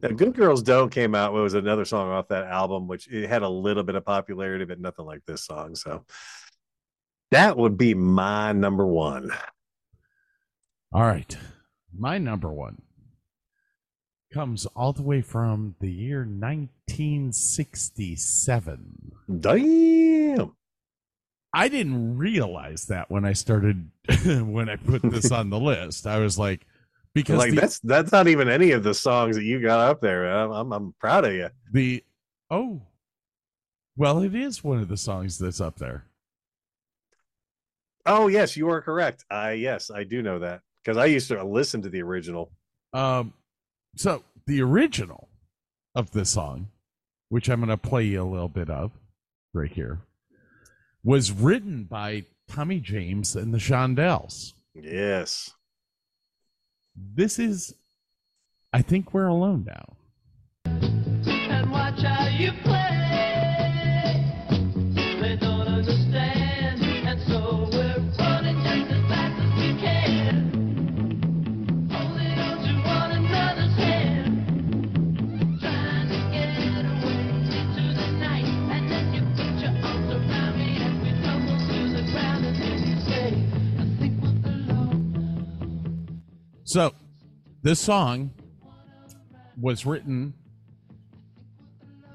Now, 0.00 0.08
Good 0.08 0.34
Girls 0.34 0.62
Don't 0.62 0.90
came 0.90 1.14
out. 1.14 1.34
It 1.34 1.40
was 1.40 1.54
another 1.54 1.84
song 1.84 2.10
off 2.10 2.28
that 2.28 2.46
album, 2.46 2.86
which 2.86 3.08
it 3.08 3.28
had 3.28 3.42
a 3.42 3.48
little 3.48 3.82
bit 3.82 3.94
of 3.94 4.04
popularity, 4.04 4.64
but 4.64 4.80
nothing 4.80 5.06
like 5.06 5.24
this 5.26 5.44
song. 5.44 5.74
So 5.74 6.04
that 7.30 7.56
would 7.56 7.76
be 7.76 7.94
my 7.94 8.52
number 8.52 8.86
one. 8.86 9.32
All 10.92 11.02
right. 11.02 11.36
My 11.96 12.18
number 12.18 12.52
one 12.52 12.82
comes 14.32 14.66
all 14.66 14.92
the 14.92 15.02
way 15.02 15.22
from 15.22 15.74
the 15.80 15.90
year 15.90 16.20
1967. 16.20 19.12
Damn. 19.40 20.52
I 21.52 21.68
didn't 21.68 22.18
realize 22.18 22.86
that 22.86 23.10
when 23.10 23.24
I 23.24 23.32
started 23.32 23.90
when 24.26 24.68
I 24.68 24.76
put 24.76 25.02
this 25.02 25.32
on 25.32 25.50
the 25.50 25.58
list. 25.58 26.06
I 26.06 26.18
was 26.18 26.38
like, 26.38 26.66
because 27.16 27.38
like 27.38 27.50
the, 27.52 27.60
that's 27.62 27.78
that's 27.78 28.12
not 28.12 28.28
even 28.28 28.46
any 28.46 28.72
of 28.72 28.82
the 28.82 28.92
songs 28.92 29.36
that 29.36 29.44
you 29.44 29.58
got 29.58 29.80
up 29.80 30.02
there. 30.02 30.30
I'm 30.30 30.50
I'm, 30.50 30.72
I'm 30.72 30.94
proud 31.00 31.24
of 31.24 31.32
you. 31.32 31.48
the 31.72 32.04
oh, 32.50 32.82
well, 33.96 34.22
it 34.22 34.34
is 34.34 34.62
one 34.62 34.80
of 34.80 34.88
the 34.88 34.98
songs 34.98 35.38
that's 35.38 35.58
up 35.58 35.78
there. 35.78 36.04
Oh 38.04 38.28
yes, 38.28 38.54
you 38.54 38.68
are 38.68 38.82
correct. 38.82 39.24
I 39.30 39.52
yes, 39.52 39.90
I 39.90 40.04
do 40.04 40.20
know 40.20 40.40
that 40.40 40.60
because 40.84 40.98
I 40.98 41.06
used 41.06 41.28
to 41.28 41.42
listen 41.42 41.80
to 41.82 41.88
the 41.88 42.02
original. 42.02 42.52
Um, 42.92 43.32
so 43.96 44.22
the 44.46 44.60
original 44.60 45.30
of 45.94 46.10
this 46.10 46.28
song, 46.28 46.68
which 47.30 47.48
I'm 47.48 47.60
going 47.60 47.70
to 47.70 47.78
play 47.78 48.04
you 48.04 48.22
a 48.22 48.28
little 48.28 48.50
bit 48.50 48.68
of 48.68 48.92
right 49.54 49.72
here, 49.72 50.00
was 51.02 51.32
written 51.32 51.84
by 51.84 52.24
Tommy 52.46 52.78
James 52.78 53.34
and 53.36 53.54
the 53.54 53.58
Shondells. 53.58 54.52
Yes. 54.74 55.55
This 56.96 57.38
is, 57.38 57.74
I 58.72 58.82
think 58.82 59.12
we're 59.12 59.26
alone 59.26 59.66
now. 59.66 59.96
So, 86.76 86.92
this 87.62 87.80
song 87.80 88.32
was 89.58 89.86
written 89.86 90.34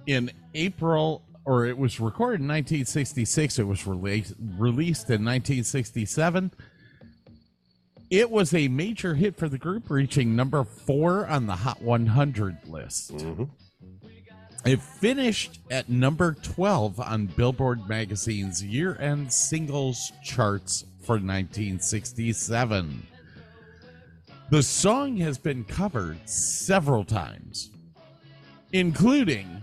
in 0.06 0.30
April, 0.54 1.24
or 1.46 1.66
it 1.66 1.76
was 1.76 2.00
recorded 2.00 2.42
in 2.42 2.48
1966. 2.48 3.58
It 3.58 3.64
was 3.64 3.88
released 3.88 4.36
released 4.60 5.10
in 5.10 5.26
1967. 5.26 6.52
It 8.12 8.30
was 8.30 8.54
a 8.54 8.68
major 8.68 9.16
hit 9.16 9.36
for 9.36 9.50
the 9.50 9.58
group, 9.58 9.90
reaching 9.90 10.36
number 10.36 10.64
four 10.64 11.26
on 11.26 11.48
the 11.48 11.56
Hot 11.56 11.82
100 11.82 12.58
list. 12.68 13.14
Mhm. 13.14 13.50
It 14.64 14.80
finished 14.80 15.60
at 15.72 15.90
number 15.90 16.34
12 16.36 17.00
on 17.00 17.26
Billboard 17.26 17.90
Magazine's 17.90 18.64
year 18.64 18.96
end 19.02 19.34
singles 19.34 20.12
charts 20.24 20.86
for 21.04 21.18
1967. 21.20 23.08
The 24.52 24.62
song 24.62 25.16
has 25.16 25.38
been 25.38 25.64
covered 25.64 26.28
several 26.28 27.06
times, 27.06 27.72
including 28.74 29.62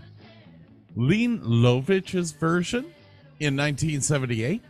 Lene 0.95 1.39
Lovich's 1.43 2.31
version 2.31 2.85
in 3.39 3.55
1978. 3.55 4.63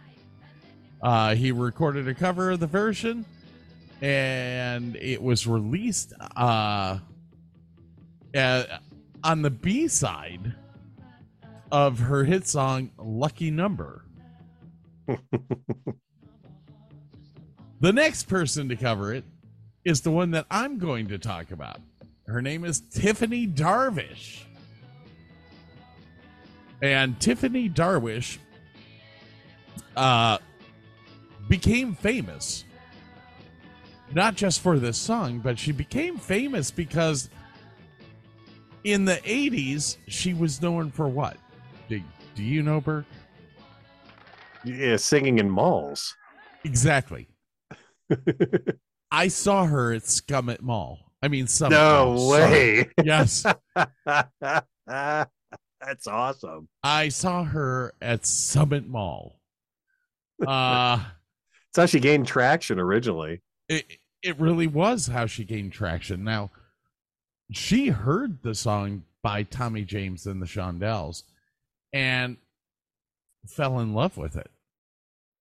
Uh, 1.01 1.35
he 1.35 1.53
recorded 1.53 2.09
a 2.09 2.13
cover 2.13 2.51
of 2.51 2.59
the 2.59 2.67
version, 2.67 3.23
and 4.01 4.97
it 4.97 5.21
was 5.21 5.47
released 5.47 6.11
uh, 6.35 6.99
uh, 8.35 8.63
on 9.23 9.41
the 9.41 9.49
B 9.49 9.87
side 9.87 10.53
of 11.71 11.97
her 11.97 12.25
hit 12.25 12.45
song 12.45 12.91
Lucky 12.97 13.51
Number. 13.51 14.03
the 17.79 17.93
next 17.93 18.23
person 18.23 18.67
to 18.67 18.75
cover 18.75 19.13
it 19.13 19.23
is 19.85 20.01
the 20.01 20.11
one 20.11 20.31
that 20.31 20.45
I'm 20.49 20.77
going 20.77 21.07
to 21.07 21.18
talk 21.18 21.51
about. 21.51 21.80
Her 22.27 22.41
name 22.41 22.64
is 22.64 22.81
Tiffany 22.81 23.47
Darwish. 23.47 24.43
And 26.81 27.19
Tiffany 27.19 27.69
Darwish 27.69 28.38
uh, 29.95 30.38
became 31.47 31.93
famous 31.93 32.64
not 34.14 34.35
just 34.35 34.61
for 34.61 34.80
this 34.80 34.97
song, 34.97 35.39
but 35.39 35.60
she 35.60 35.72
became 35.72 36.18
famous 36.18 36.72
because 36.72 37.30
in 38.84 39.06
the 39.06 39.18
80s, 39.18 39.97
she 40.07 40.34
was 40.34 40.61
known 40.61 40.91
for 40.91 41.07
what? 41.07 41.38
Do, 41.88 42.01
do 42.35 42.43
you 42.43 42.64
know, 42.64 42.81
Bert? 42.81 43.06
Yeah, 44.64 44.97
singing 44.97 45.39
in 45.39 45.49
malls. 45.49 46.15
Exactly. 46.64 47.27
I 49.11 49.27
saw 49.27 49.65
her 49.65 49.94
at 49.94 50.03
Scummit 50.03 50.61
Mall. 50.61 50.99
I 51.22 51.27
mean, 51.27 51.48
Summit 51.48 51.76
no 51.76 52.14
Mall, 52.14 52.31
sorry. 52.31 52.52
way. 52.52 52.90
Yes. 53.03 53.45
That's 55.81 56.07
awesome. 56.07 56.68
I 56.84 57.10
saw 57.10 57.44
her 57.44 57.94
at 58.02 58.26
Summit 58.26 58.88
Mall. 58.88 59.40
Uh 60.45 61.03
It's 61.72 61.77
how 61.77 61.86
she 61.86 61.99
gained 61.99 62.26
traction 62.26 62.80
originally. 62.80 63.41
it 63.68 63.86
it 64.23 64.40
really 64.40 64.68
was 64.68 65.07
how 65.07 65.27
she 65.27 65.44
gained 65.45 65.72
traction. 65.72 66.23
Now, 66.23 66.49
she 67.52 67.88
heard 67.90 68.41
the 68.41 68.56
song 68.56 69.03
by 69.22 69.44
Tommy 69.44 69.84
James 69.86 70.26
and 70.26 70.41
the 70.41 70.45
Shondells 70.48 71.23
and 71.94 72.38
fell 73.48 73.80
in 73.80 73.94
love 73.94 74.18
with 74.18 74.36
it. 74.36 74.49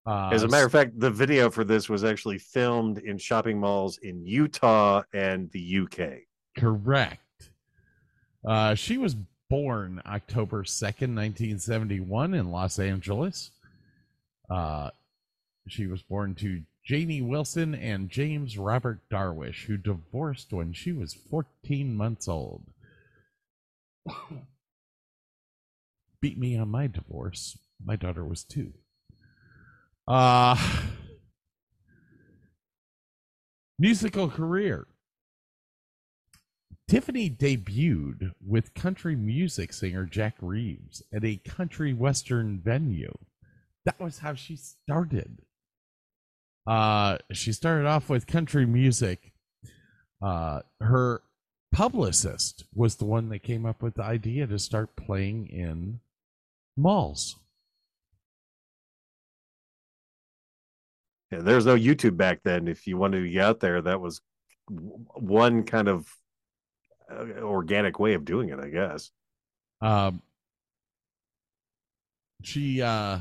Uh, 0.09 0.30
As 0.32 0.43
a 0.43 0.48
matter 0.48 0.64
of 0.64 0.72
fact, 0.72 0.98
the 0.98 1.10
video 1.10 1.51
for 1.51 1.64
this 1.64 1.90
was 1.90 2.02
actually 2.02 2.39
filmed 2.39 2.97
in 2.97 3.18
shopping 3.18 3.60
malls 3.60 3.98
in 3.98 4.24
Utah 4.24 5.02
and 5.12 5.51
the 5.51 5.80
UK. 5.80 6.20
Correct. 6.56 7.51
Uh, 8.43 8.74
she 8.74 8.97
was 8.97 9.16
born 9.51 10.01
October 10.06 10.62
2nd, 10.62 11.14
1971, 11.14 12.32
in 12.32 12.51
Los 12.51 12.78
Angeles. 12.78 13.51
Uh, 14.48 14.89
she 15.66 15.86
was 15.86 16.02
born 16.02 16.35
to 16.36 16.62
Janie 16.82 17.20
Wilson 17.20 17.74
and 17.74 18.09
James 18.09 18.56
Robert 18.56 19.01
Darwish, 19.12 19.66
who 19.66 19.76
divorced 19.76 20.55
when 20.55 20.72
she 20.72 20.90
was 20.90 21.12
14 21.12 21.94
months 21.94 22.28
old. 22.28 22.62
Beat 26.22 26.39
me 26.39 26.56
on 26.56 26.70
my 26.70 26.86
divorce. 26.86 27.59
My 27.85 27.94
daughter 27.94 28.24
was 28.24 28.43
two. 28.43 28.72
Uh, 30.09 30.56
musical 33.78 34.30
career. 34.30 34.86
Tiffany 36.89 37.28
debuted 37.28 38.32
with 38.43 38.72
country 38.72 39.14
music 39.14 39.74
singer 39.74 40.06
Jack 40.06 40.36
Reeves 40.40 41.02
at 41.12 41.26
a 41.26 41.36
country 41.36 41.93
western 41.93 42.59
venue. 42.59 43.12
That 43.85 44.01
was 44.01 44.20
how 44.20 44.32
she 44.32 44.56
started. 44.56 45.43
Uh, 46.66 47.18
she 47.32 47.52
started 47.52 47.86
off 47.86 48.09
with 48.09 48.26
country 48.26 48.64
music. 48.64 49.32
Uh, 50.22 50.60
her 50.80 51.20
publicist 51.70 52.64
was 52.74 52.97
the 52.97 53.05
one 53.05 53.28
that 53.28 53.43
came 53.43 53.66
up 53.66 53.82
with 53.82 53.94
the 53.94 54.02
idea 54.02 54.47
to 54.47 54.59
start 54.59 54.97
playing 54.97 55.48
in 55.48 56.01
malls. 56.78 57.36
Yeah, 61.30 61.40
there's 61.40 61.66
no 61.66 61.76
YouTube 61.76 62.16
back 62.16 62.40
then. 62.42 62.68
If 62.68 62.86
you 62.86 62.96
wanted 62.96 63.22
to 63.22 63.28
get 63.28 63.44
out 63.44 63.60
there, 63.60 63.82
that 63.82 64.00
was 64.00 64.20
one 64.68 65.64
kind 65.64 65.88
of 65.88 66.09
uh, 67.10 67.40
organic 67.40 67.98
way 67.98 68.14
of 68.14 68.24
doing 68.24 68.48
it, 68.48 68.59
I 68.59 68.68
guess. 68.68 69.10
Um, 69.80 70.22
she 72.42 72.82
uh, 72.82 73.20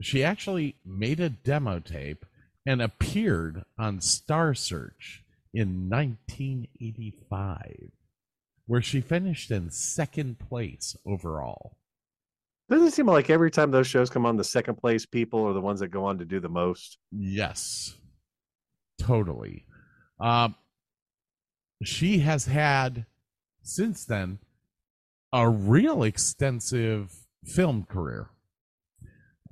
she 0.00 0.24
actually 0.24 0.76
made 0.84 1.20
a 1.20 1.30
demo 1.30 1.78
tape 1.78 2.24
and 2.66 2.82
appeared 2.82 3.64
on 3.78 4.00
Star 4.00 4.54
Search 4.54 5.22
in 5.52 5.88
1985, 5.88 7.90
where 8.66 8.82
she 8.82 9.00
finished 9.00 9.50
in 9.50 9.70
second 9.70 10.38
place 10.38 10.96
overall. 11.06 11.76
Doesn't 12.70 12.86
it 12.88 12.94
seem 12.94 13.06
like 13.06 13.30
every 13.30 13.50
time 13.50 13.70
those 13.72 13.88
shows 13.88 14.08
come 14.10 14.24
on, 14.24 14.36
the 14.36 14.44
second 14.44 14.76
place 14.76 15.04
people 15.04 15.44
are 15.46 15.52
the 15.52 15.60
ones 15.60 15.80
that 15.80 15.88
go 15.88 16.04
on 16.04 16.18
to 16.18 16.24
do 16.24 16.38
the 16.38 16.48
most? 16.48 16.98
Yes, 17.10 17.96
totally. 19.00 19.64
Um, 20.20 20.54
she 21.82 22.18
has 22.20 22.44
had 22.46 23.06
since 23.62 24.04
then 24.04 24.38
a 25.32 25.48
real 25.48 26.02
extensive 26.04 27.12
film 27.44 27.84
career. 27.90 28.30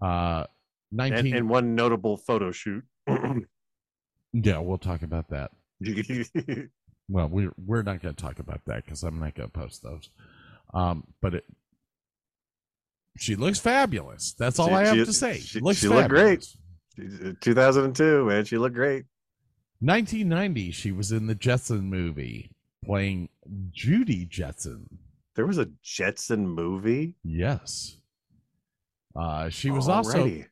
Uh, 0.01 0.45
And, 0.91 0.97
nineteen. 0.99 1.37
and 1.37 1.49
one 1.49 1.75
notable 1.75 2.17
photo 2.19 2.53
shoot. 2.53 2.85
yeah, 4.33 4.59
we'll 4.59 4.79
talk 4.79 5.03
about 5.03 5.29
that. 5.31 5.51
Well, 7.11 7.29
we're 7.31 7.53
we're 7.65 7.83
not 7.83 8.03
going 8.03 8.15
to 8.15 8.23
talk 8.23 8.39
about 8.39 8.61
that 8.67 8.85
because 8.85 9.03
I'm 9.03 9.19
not 9.19 9.35
going 9.35 9.49
to 9.49 9.59
post 9.59 9.83
those. 9.83 10.11
Um, 10.75 11.05
but 11.23 11.37
it, 11.37 11.45
she 13.19 13.37
looks 13.37 13.59
fabulous. 13.59 14.33
That's 14.39 14.59
all 14.59 14.69
She- 14.69 14.75
I 14.75 14.85
have 14.87 14.97
she- 14.97 15.05
to 15.05 15.13
say. 15.13 15.39
she- 15.39 15.61
looks 15.61 15.79
she 15.81 15.89
looked 15.89 16.09
great. 16.09 16.47
2002, 17.41 18.25
man, 18.27 18.45
she 18.45 18.59
looked 18.59 18.75
great. 18.75 19.05
1990, 19.81 20.71
she 20.73 20.91
was 20.93 21.13
in 21.13 21.27
the 21.27 21.35
Jetson 21.35 21.89
movie 21.89 22.51
playing 22.85 23.29
Judy 23.71 24.25
Jetson. 24.25 24.99
There 25.37 25.47
was 25.47 25.59
a 25.59 25.69
Jetson 25.83 26.49
movie. 26.49 27.15
Yes. 27.23 27.97
Uh, 29.15 29.49
she 29.49 29.71
was 29.71 29.89
also 29.89 30.45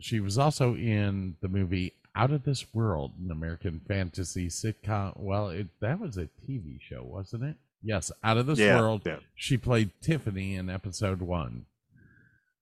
she 0.00 0.20
was 0.20 0.38
also 0.38 0.74
in 0.76 1.36
the 1.40 1.48
movie 1.48 1.92
Out 2.14 2.30
of 2.30 2.44
This 2.44 2.72
World, 2.72 3.12
an 3.24 3.30
American 3.32 3.80
fantasy 3.88 4.46
sitcom. 4.48 5.16
Well, 5.18 5.48
it 5.48 5.66
that 5.80 5.98
was 5.98 6.16
a 6.16 6.28
TV 6.48 6.80
show, 6.80 7.02
wasn't 7.02 7.44
it? 7.44 7.56
Yes, 7.82 8.10
Out 8.22 8.38
of 8.38 8.46
This 8.46 8.58
Yeah, 8.60 8.80
World. 8.80 9.02
yeah. 9.06 9.18
She 9.34 9.56
played 9.56 9.90
Tiffany 10.00 10.54
in 10.54 10.70
episode 10.70 11.20
one. 11.20 11.66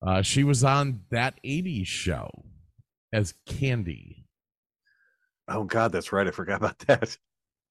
Uh, 0.05 0.23
she 0.23 0.45
was 0.45 0.65
on 0.65 1.03
that 1.11 1.35
80s 1.45 1.87
show 1.87 2.31
as 3.13 3.35
Candy. 3.47 4.27
Oh 5.49 5.65
God, 5.65 5.93
that's 5.93 6.13
right. 6.13 6.27
I 6.27 6.31
forgot 6.31 6.57
about 6.59 6.79
that. 6.81 7.17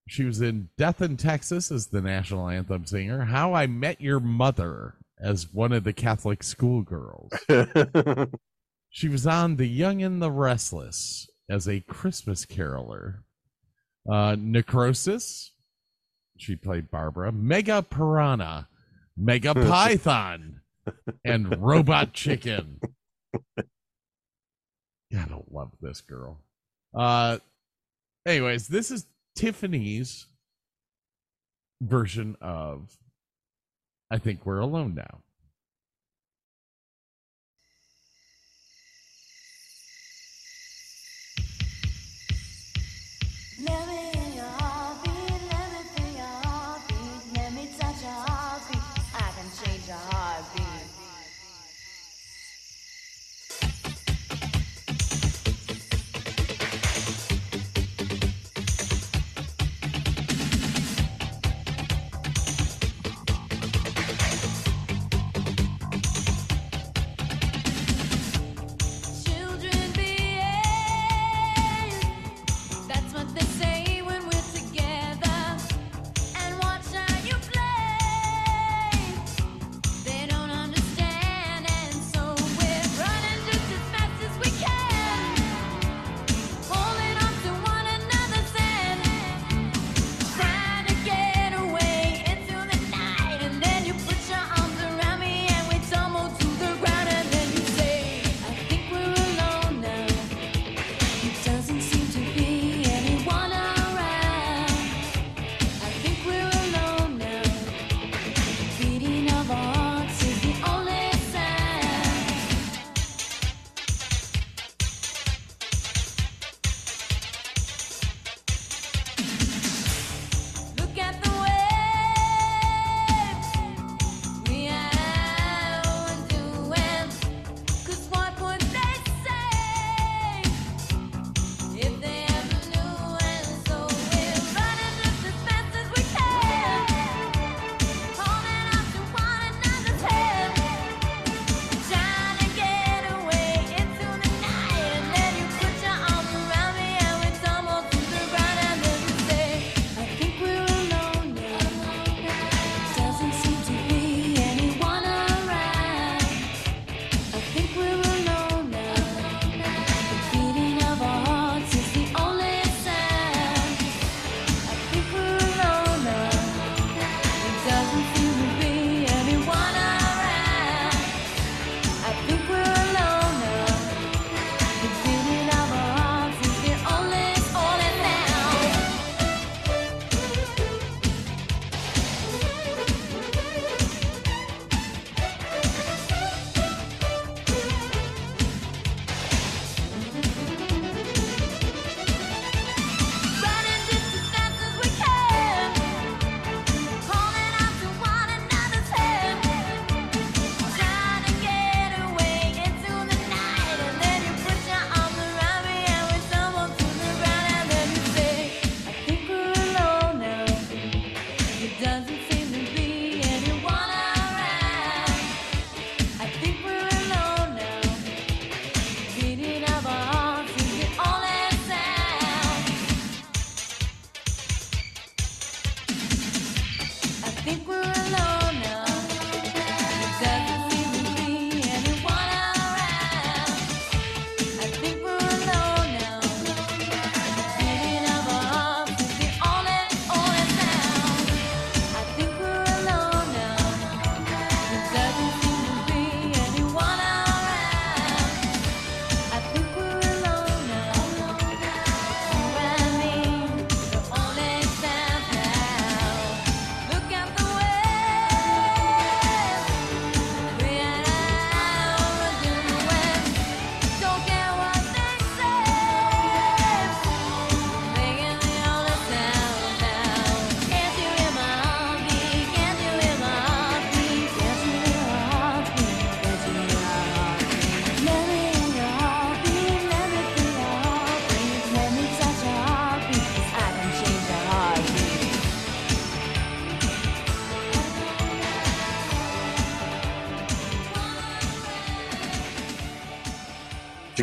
She 0.08 0.24
was 0.24 0.42
in 0.42 0.70
Death 0.78 1.02
in 1.02 1.18
Texas 1.18 1.72
as 1.72 1.88
the 1.88 2.02
national 2.02 2.48
anthem 2.48 2.86
singer. 2.86 3.26
How 3.26 3.54
I 3.54 3.68
Met 3.68 4.00
Your 4.00 4.20
Mother 4.20 4.96
as 5.20 5.52
one 5.52 5.72
of 5.72 5.84
the 5.84 5.94
Catholic 5.94 6.44
schoolgirls. 6.44 7.32
She 8.96 9.10
was 9.10 9.28
on 9.28 9.58
The 9.58 9.68
Young 9.68 10.02
and 10.02 10.22
the 10.22 10.32
Restless 10.32 11.28
as 11.50 11.68
a 11.68 11.82
Christmas 11.82 12.46
caroler. 12.46 13.26
Uh, 14.10 14.38
Necrosis, 14.40 15.52
she 16.38 16.56
played 16.56 16.90
Barbara. 16.90 17.34
Mega 17.34 17.82
Piranha, 17.84 18.70
Mega 19.18 19.54
Python, 19.54 20.62
and 21.24 21.62
Robot 21.62 22.14
Chicken. 22.14 22.80
I 23.58 25.26
don't 25.30 25.52
love 25.52 25.72
this 25.82 26.02
girl. 26.02 26.40
Uh, 26.94 27.38
anyways, 28.26 28.68
this 28.68 28.92
is 28.92 29.06
Tiffany's 29.36 30.28
version 31.82 32.36
of 32.42 32.98
I 34.10 34.18
Think 34.18 34.46
We're 34.46 34.60
Alone 34.60 34.96
Now. 34.96 35.22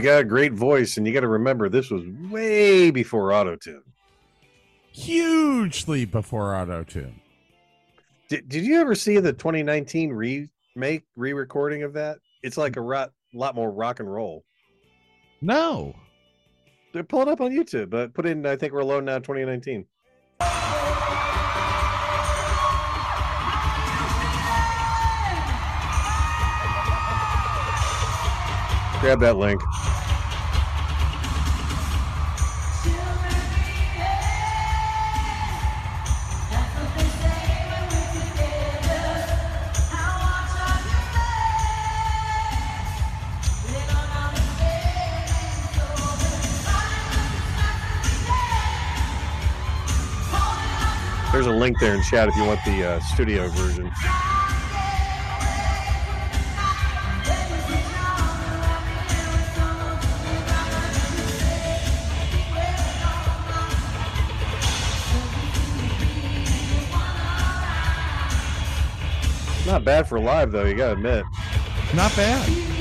Got 0.03 0.23
a 0.23 0.25
great 0.25 0.53
voice, 0.53 0.97
and 0.97 1.07
you 1.07 1.13
got 1.13 1.21
to 1.21 1.29
remember 1.29 1.69
this 1.69 1.89
was 1.89 2.03
way 2.29 2.91
before 2.91 3.33
auto 3.33 3.55
tune. 3.55 3.85
Hugely 4.91 6.05
before 6.07 6.57
auto 6.57 6.83
tune. 6.83 7.21
Did, 8.29 8.49
did 8.49 8.65
you 8.65 8.81
ever 8.81 8.97
see 8.97 9.21
the 9.21 9.33
2019 9.33 10.11
remake, 10.11 11.05
re 11.15 11.33
recording 11.33 11.85
of 11.85 11.93
that? 11.93 12.19
It's 12.43 12.57
like 12.57 12.77
a 12.77 12.81
rot, 12.81 13.13
lot 13.33 13.55
more 13.55 13.71
rock 13.71 14.01
and 14.01 14.13
roll. 14.13 14.43
No. 15.41 15.95
They 16.93 17.05
pull 17.05 17.23
it 17.23 17.29
up 17.29 17.41
on 17.41 17.53
YouTube, 17.53 17.89
but 17.89 18.13
put 18.13 18.27
in, 18.27 18.45
I 18.45 18.57
think 18.57 18.73
we're 18.73 18.81
alone 18.81 19.05
now 19.05 19.21
2019. 19.21 19.87
Grab 29.03 29.19
that 29.19 29.37
link. 29.37 29.61
There's 51.33 51.47
a 51.47 51.51
link 51.51 51.81
there 51.81 51.95
in 51.95 52.03
chat 52.05 52.29
if 52.29 52.37
you 52.37 52.45
want 52.45 52.61
the 52.65 52.85
uh, 52.85 53.01
studio 53.01 53.49
version. 53.49 53.91
Not 69.73 69.87
bad 69.87 70.07
for 70.07 70.21
live 70.21 70.53
though, 70.53 70.67
you 70.67 70.75
gotta 70.75 70.93
admit. 70.93 71.25
Not 71.95 72.15
bad. 72.15 72.72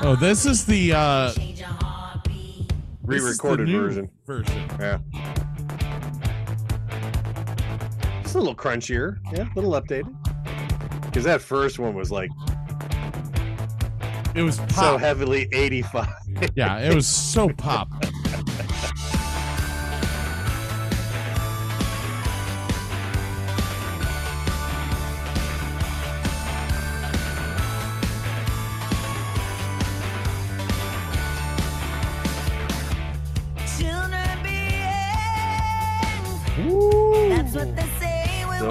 Oh, 0.00 0.16
this 0.16 0.46
is 0.46 0.64
the 0.66 0.92
uh 0.92 1.28
this 1.28 1.38
is 1.38 1.58
the 1.60 1.66
Re-recorded 3.04 3.68
version. 3.68 4.10
Version. 4.26 4.62
Yeah. 4.78 4.98
It's 8.20 8.34
a 8.34 8.38
little 8.38 8.54
crunchier. 8.54 9.16
Yeah, 9.32 9.48
a 9.50 9.54
little 9.54 9.72
updated. 9.72 10.14
Because 11.06 11.24
that 11.24 11.40
first 11.40 11.78
one 11.78 11.94
was 11.94 12.10
like 12.12 12.30
It 14.34 14.42
was 14.42 14.60
so 14.74 14.98
heavily 14.98 15.48
85. 15.52 16.08
yeah, 16.54 16.78
it 16.78 16.94
was 16.94 17.06
so 17.06 17.48
pop. 17.48 17.88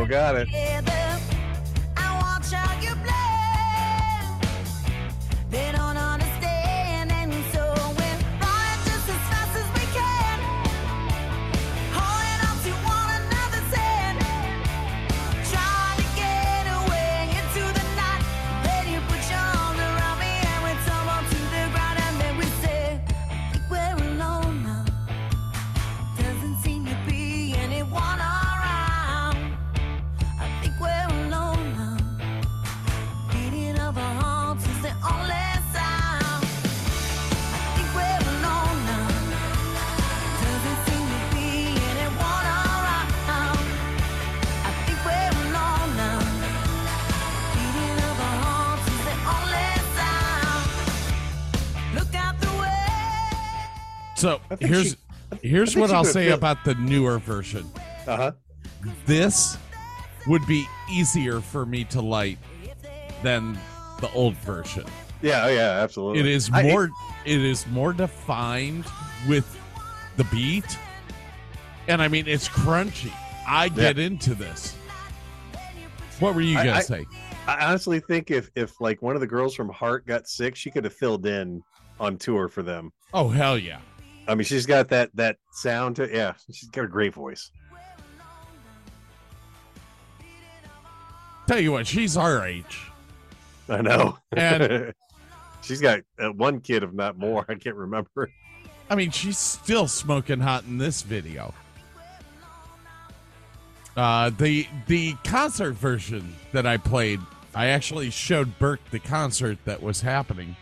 Say 0.09 0.34
when 0.34 0.86
here's 54.68 54.89
she- 55.41 55.48
here's 55.49 55.76
what 55.76 55.91
I'll 55.91 56.03
say 56.06 56.30
about 56.30 56.64
the 56.64 56.76
newer 56.76 57.19
version. 57.19 57.69
Uh 58.07 58.18
huh. 58.18 58.31
This 59.06 59.57
would 60.27 60.45
be 60.48 60.65
easier 60.91 61.39
for 61.41 61.65
me 61.65 61.84
to 61.85 62.02
light 62.02 62.38
than 63.23 63.57
the 64.02 64.10
old 64.14 64.35
version. 64.38 64.85
Yeah, 65.22 65.45
oh, 65.45 65.49
yeah, 65.49 65.81
absolutely. 65.81 66.19
It 66.19 66.26
is 66.27 66.49
I- 66.53 66.64
more 66.64 66.89
it 67.26 67.41
is 67.41 67.65
more 67.68 67.91
defined 67.94 68.85
with 69.27 69.57
the 70.18 70.23
beat. 70.26 70.77
And 71.88 72.02
I 72.02 72.07
mean 72.07 72.27
it's 72.27 72.48
crunchy. 72.48 73.11
I 73.48 73.69
get 73.69 73.98
into 73.98 74.35
this. 74.35 74.76
What 76.19 76.35
were 76.35 76.41
you 76.41 76.57
I- 76.57 76.65
gonna 76.65 76.77
I- 76.77 76.81
say? 76.81 77.06
I 77.48 77.65
honestly 77.65 78.02
think 78.02 78.30
if 78.30 78.52
if 78.56 78.80
like 78.81 79.02
one 79.02 79.15
of 79.15 79.22
the 79.22 79.27
girls 79.27 79.56
from 79.56 79.69
Heart 79.69 80.06
got 80.06 80.27
sick, 80.27 80.56
she 80.56 80.69
could 80.69 80.84
have 80.84 80.94
filled 80.94 81.26
in 81.26 81.64
on 81.99 82.18
tour 82.18 82.49
for 82.49 82.61
them. 82.61 82.91
Oh 83.14 83.30
hell 83.30 83.57
yeah. 83.57 83.80
I 84.27 84.35
mean, 84.35 84.43
she's 84.45 84.65
got 84.65 84.89
that 84.89 85.09
that 85.15 85.37
sound 85.51 85.95
to 85.97 86.09
yeah. 86.11 86.33
She's 86.51 86.69
got 86.69 86.85
a 86.85 86.87
great 86.87 87.13
voice. 87.13 87.51
Tell 91.47 91.59
you 91.59 91.71
what, 91.71 91.87
she's 91.87 92.17
our 92.17 92.45
age. 92.45 92.91
I 93.69 93.81
know. 93.81 94.17
And- 94.35 94.93
she's 95.61 95.79
got 95.79 96.01
uh, 96.19 96.29
one 96.31 96.59
kid, 96.59 96.83
if 96.83 96.91
not 96.91 97.17
more. 97.17 97.45
I 97.47 97.55
can't 97.55 97.75
remember. 97.75 98.29
I 98.89 98.95
mean, 98.95 99.11
she's 99.11 99.37
still 99.37 99.87
smoking 99.87 100.39
hot 100.39 100.63
in 100.65 100.77
this 100.77 101.01
video. 101.01 101.53
Uh, 103.95 104.29
the 104.37 104.67
the 104.87 105.15
concert 105.23 105.73
version 105.73 106.35
that 106.51 106.67
I 106.67 106.77
played, 106.77 107.19
I 107.55 107.67
actually 107.67 108.11
showed 108.11 108.59
Burke 108.59 108.81
the 108.91 108.99
concert 108.99 109.57
that 109.65 109.81
was 109.81 110.01
happening. 110.01 110.55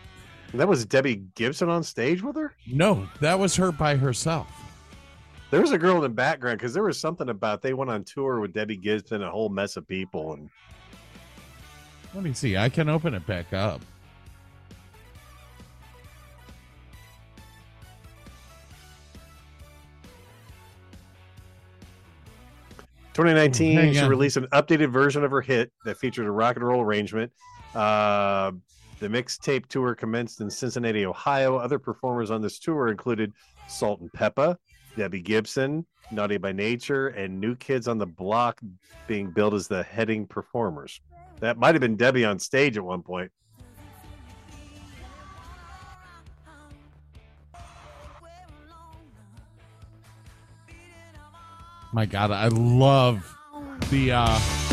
That 0.56 0.68
was 0.68 0.84
Debbie 0.84 1.22
Gibson 1.34 1.68
on 1.68 1.82
stage 1.82 2.22
with 2.22 2.36
her. 2.36 2.54
No, 2.66 3.08
that 3.20 3.38
was 3.38 3.56
her 3.56 3.72
by 3.72 3.96
herself. 3.96 4.48
There 5.50 5.60
was 5.60 5.70
a 5.70 5.78
girl 5.78 5.96
in 5.96 6.02
the 6.02 6.08
background 6.08 6.58
because 6.58 6.74
there 6.74 6.82
was 6.82 6.98
something 6.98 7.28
about 7.28 7.62
they 7.62 7.74
went 7.74 7.90
on 7.90 8.04
tour 8.04 8.40
with 8.40 8.52
Debbie 8.52 8.76
Gibson, 8.76 9.22
a 9.22 9.30
whole 9.30 9.48
mess 9.48 9.76
of 9.76 9.86
people, 9.86 10.32
and 10.32 10.50
Let 12.14 12.24
me 12.24 12.32
see. 12.32 12.56
I 12.56 12.68
can 12.68 12.88
open 12.88 13.14
it 13.14 13.26
back 13.26 13.52
up. 13.52 13.80
2019, 23.14 23.94
she 23.94 24.00
on. 24.00 24.10
released 24.10 24.36
an 24.36 24.46
updated 24.48 24.92
version 24.92 25.24
of 25.24 25.30
her 25.30 25.40
hit 25.40 25.72
that 25.86 25.96
featured 25.96 26.26
a 26.26 26.30
rock 26.30 26.56
and 26.56 26.66
roll 26.66 26.82
arrangement. 26.82 27.32
Uh, 27.74 28.52
the 28.98 29.08
mixtape 29.08 29.66
tour 29.66 29.94
commenced 29.94 30.40
in 30.40 30.50
Cincinnati, 30.50 31.04
Ohio. 31.04 31.56
Other 31.56 31.78
performers 31.78 32.30
on 32.30 32.40
this 32.40 32.58
tour 32.58 32.88
included 32.88 33.32
Salt 33.68 34.00
and 34.00 34.10
Pepa, 34.12 34.56
Debbie 34.96 35.20
Gibson, 35.20 35.84
Naughty 36.10 36.38
by 36.38 36.52
Nature, 36.52 37.08
and 37.08 37.38
New 37.38 37.54
Kids 37.56 37.88
on 37.88 37.98
the 37.98 38.06
Block 38.06 38.60
being 39.06 39.30
billed 39.30 39.54
as 39.54 39.68
the 39.68 39.82
heading 39.82 40.26
performers. 40.26 41.00
That 41.40 41.58
might 41.58 41.74
have 41.74 41.80
been 41.80 41.96
Debbie 41.96 42.24
on 42.24 42.38
stage 42.38 42.76
at 42.76 42.84
one 42.84 43.02
point. 43.02 43.30
My 51.92 52.04
God, 52.04 52.30
I 52.30 52.48
love 52.48 53.36
the 53.90 54.12
uh 54.12 54.65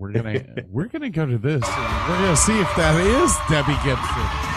We're 0.00 0.12
gonna 0.12 0.42
we're 0.70 0.86
gonna 0.86 1.10
go 1.10 1.26
to 1.26 1.36
this 1.36 1.62
and 1.62 2.08
we're 2.08 2.18
gonna 2.18 2.34
see 2.34 2.58
if 2.58 2.74
that 2.76 2.96
is 2.98 3.36
Debbie 3.50 3.76
Gibson. 3.84 4.49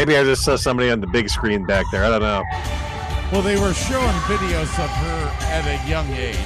Maybe 0.00 0.16
I 0.16 0.24
just 0.24 0.44
saw 0.44 0.56
somebody 0.56 0.88
on 0.88 1.02
the 1.02 1.06
big 1.06 1.28
screen 1.28 1.66
back 1.66 1.84
there. 1.92 2.06
I 2.06 2.08
don't 2.08 2.22
know. 2.22 2.42
Well, 3.30 3.42
they 3.42 3.60
were 3.60 3.74
showing 3.74 4.08
videos 4.30 4.82
of 4.82 4.88
her 4.88 5.30
at 5.42 5.66
a 5.66 5.86
young 5.86 6.08
age. 6.14 6.38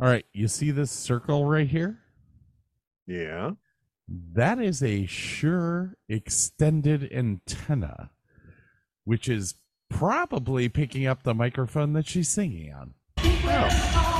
All 0.00 0.06
right, 0.06 0.24
you 0.32 0.46
see 0.46 0.70
this 0.70 0.92
circle 0.92 1.44
right 1.46 1.66
here? 1.66 1.98
Yeah. 3.08 3.50
That 4.06 4.60
is 4.60 4.80
a 4.80 5.06
Shure 5.06 5.96
extended 6.08 7.12
antenna, 7.12 8.12
which 9.04 9.28
is 9.28 9.56
probably 9.92 10.68
picking 10.68 11.06
up 11.06 11.22
the 11.22 11.34
microphone 11.34 11.92
that 11.92 12.06
she's 12.06 12.28
singing 12.28 12.72
on. 12.72 14.11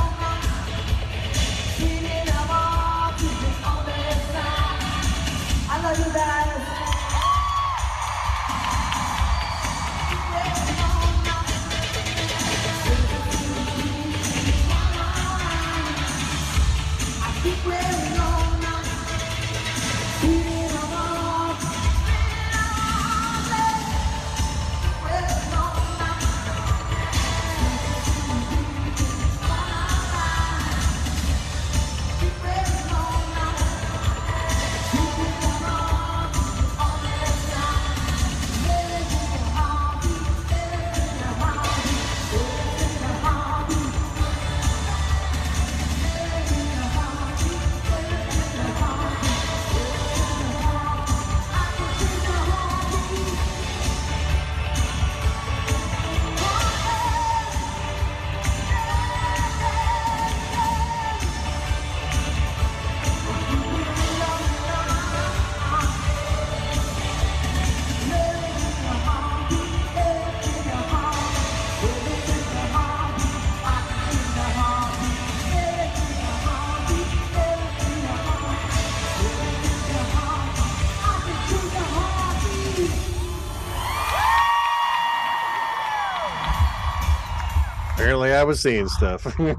I 88.35 88.45
was 88.45 88.61
seeing 88.61 88.89
stuff. 88.89 89.27
uh 89.41 89.53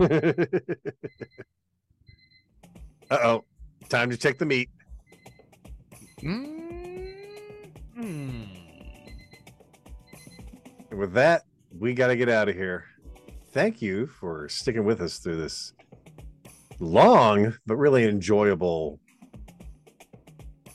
oh. 3.12 3.44
Time 3.90 4.10
to 4.10 4.18
check 4.18 4.38
the 4.38 4.46
meat. 4.46 4.70
Mm-hmm. 6.22 6.84
And 10.90 11.00
with 11.00 11.14
that, 11.14 11.44
we 11.78 11.94
got 11.94 12.08
to 12.08 12.16
get 12.16 12.30
out 12.30 12.50
of 12.50 12.56
here. 12.56 12.86
Thank 13.52 13.82
you 13.82 14.08
for 14.08 14.50
sticking 14.50 14.86
with 14.86 15.02
us 15.02 15.20
through 15.20 15.38
this 15.38 15.74
long 16.80 17.54
but 17.66 17.76
really 17.76 18.04
enjoyable 18.06 19.00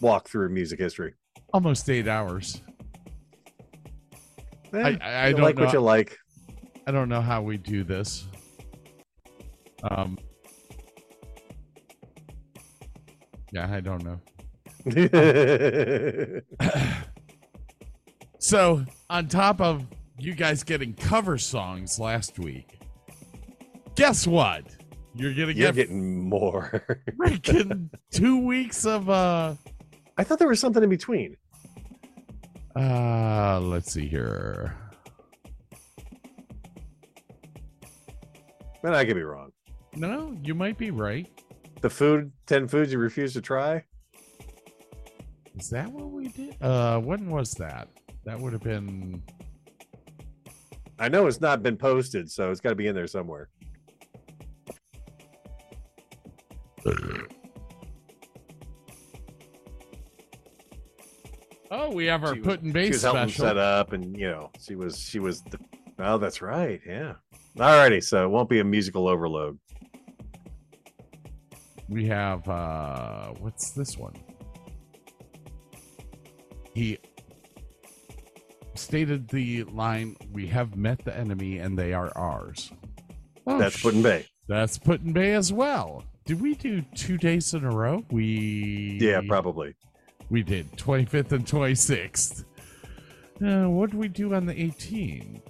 walk 0.00 0.28
through 0.28 0.48
music 0.48 0.78
history. 0.78 1.14
Almost 1.52 1.88
eight 1.90 2.08
hours. 2.08 2.62
Eh, 4.72 4.78
I, 4.80 4.98
I, 5.00 5.26
I 5.26 5.32
don't 5.32 5.42
like 5.42 5.56
know. 5.56 5.64
what 5.64 5.72
you 5.72 5.80
like. 5.80 6.18
I 6.88 6.90
don't 6.90 7.10
know 7.10 7.20
how 7.20 7.42
we 7.42 7.58
do 7.58 7.84
this. 7.84 8.26
Um. 9.82 10.16
Yeah, 13.52 13.70
I 13.70 13.80
don't 13.80 14.02
know. 14.04 14.18
So, 18.40 18.84
on 19.10 19.26
top 19.28 19.60
of 19.60 19.84
you 20.18 20.32
guys 20.34 20.62
getting 20.62 20.94
cover 20.94 21.36
songs 21.38 21.98
last 21.98 22.38
week, 22.38 22.78
guess 23.96 24.26
what? 24.26 24.64
You're 25.14 25.32
gonna 25.34 25.46
You're 25.52 25.72
get 25.72 25.74
getting 25.74 26.28
more. 26.28 27.02
freaking 27.20 27.90
two 28.12 28.38
weeks 28.46 28.86
of 28.86 29.10
uh 29.10 29.56
I 30.16 30.24
thought 30.24 30.38
there 30.38 30.48
was 30.48 30.60
something 30.60 30.82
in 30.82 30.88
between. 30.88 31.36
uh 32.76 33.58
let's 33.60 33.92
see 33.92 34.06
here. 34.06 34.74
Man, 38.82 38.94
I 38.94 39.04
could 39.04 39.14
be 39.16 39.22
wrong. 39.22 39.50
No, 39.96 40.36
you 40.42 40.54
might 40.54 40.78
be 40.78 40.90
right. 40.90 41.26
The 41.80 41.90
food, 41.90 42.30
10 42.46 42.68
foods 42.68 42.92
you 42.92 42.98
refuse 42.98 43.32
to 43.34 43.40
try. 43.40 43.84
Is 45.58 45.70
that 45.70 45.90
what 45.90 46.10
we 46.10 46.28
did? 46.28 46.56
Uh 46.62 46.98
when 47.00 47.28
was 47.30 47.52
that? 47.54 47.88
That 48.24 48.38
would 48.38 48.52
have 48.52 48.62
been 48.62 49.22
I 51.00 51.08
know 51.08 51.26
it's 51.26 51.40
not 51.40 51.62
been 51.62 51.76
posted, 51.76 52.30
so 52.30 52.50
it's 52.50 52.60
got 52.60 52.70
to 52.70 52.74
be 52.74 52.88
in 52.88 52.94
there 52.94 53.06
somewhere. 53.06 53.48
Oh, 61.70 61.90
we 61.92 62.06
have 62.06 62.24
our 62.24 62.34
She 62.34 62.40
was- 62.40 62.46
put 62.46 62.60
and 62.62 62.68
She 62.70 62.72
base 62.72 62.92
was 62.94 63.02
helping 63.02 63.28
special. 63.28 63.44
set 63.44 63.56
up, 63.58 63.92
and 63.92 64.16
you 64.16 64.26
know, 64.28 64.50
she 64.60 64.74
was 64.74 64.98
she 64.98 65.18
was. 65.18 65.42
The, 65.42 65.58
oh, 65.98 66.16
that's 66.18 66.40
right. 66.40 66.80
Yeah. 66.86 67.14
Alrighty, 67.58 68.02
so 68.02 68.24
it 68.24 68.28
won't 68.28 68.48
be 68.48 68.60
a 68.60 68.64
musical 68.64 69.08
overload. 69.08 69.58
We 71.88 72.06
have 72.06 72.48
uh 72.48 73.28
what's 73.40 73.70
this 73.70 73.98
one? 73.98 74.14
He 76.74 76.98
stated 78.74 79.28
the 79.28 79.64
line, 79.64 80.16
"We 80.32 80.46
have 80.46 80.76
met 80.76 81.04
the 81.04 81.16
enemy, 81.16 81.58
and 81.58 81.76
they 81.76 81.92
are 81.92 82.12
ours." 82.16 82.70
Oh, 83.46 83.58
That's 83.58 83.82
Put-in-Bay. 83.82 84.26
That's 84.46 84.78
Put-in-Bay 84.78 85.32
as 85.32 85.52
well. 85.52 86.04
Did 86.26 86.40
we 86.40 86.54
do 86.54 86.82
two 86.94 87.16
days 87.16 87.54
in 87.54 87.64
a 87.64 87.70
row? 87.70 88.04
We 88.12 88.98
Yeah, 89.00 89.22
probably. 89.26 89.74
We 90.30 90.42
did 90.42 90.70
25th 90.72 91.32
and 91.32 91.46
26th. 91.46 92.44
Uh, 93.42 93.68
what 93.70 93.90
did 93.90 93.98
we 93.98 94.08
do 94.08 94.34
on 94.34 94.46
the 94.46 94.54
18th? 94.54 95.40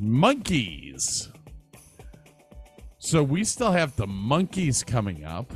Monkeys. 0.00 1.28
So 2.98 3.22
we 3.22 3.44
still 3.44 3.72
have 3.72 3.96
the 3.96 4.06
monkeys 4.06 4.82
coming 4.82 5.24
up. 5.24 5.52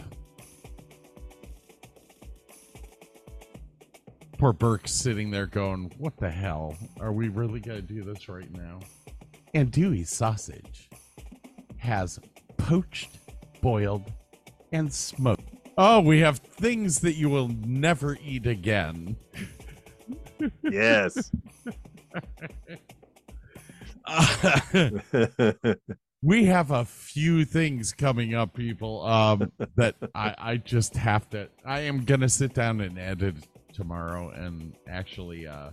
Poor 4.38 4.52
Burke 4.52 4.86
sitting 4.86 5.30
there 5.30 5.46
going, 5.46 5.92
What 5.98 6.16
the 6.18 6.30
hell? 6.30 6.76
Are 7.00 7.12
we 7.12 7.28
really 7.28 7.60
going 7.60 7.80
to 7.80 7.94
do 7.94 8.02
this 8.02 8.28
right 8.28 8.50
now? 8.52 8.80
And 9.54 9.70
Dewey's 9.70 10.10
sausage 10.10 10.90
has 11.78 12.18
poached, 12.58 13.18
boiled, 13.62 14.12
and 14.72 14.92
smoked. 14.92 15.48
Oh, 15.78 16.00
we 16.00 16.20
have 16.20 16.38
things 16.38 17.00
that 17.00 17.14
you 17.14 17.28
will 17.28 17.48
never 17.48 18.18
eat 18.22 18.46
again. 18.46 19.16
Yes. 20.62 21.30
we 26.22 26.44
have 26.44 26.70
a 26.70 26.85
few 26.85 27.44
things 27.44 27.93
coming 27.93 28.35
up, 28.35 28.55
people. 28.55 29.05
Um, 29.06 29.51
that 29.76 29.97
I, 30.14 30.35
I 30.39 30.56
just 30.56 30.94
have 30.97 31.28
to. 31.31 31.48
I 31.64 31.81
am 31.81 32.05
gonna 32.05 32.28
sit 32.28 32.55
down 32.55 32.81
and 32.81 32.98
edit 32.98 33.36
tomorrow 33.72 34.31
and 34.31 34.76
actually 34.89 35.47
uh 35.48 35.70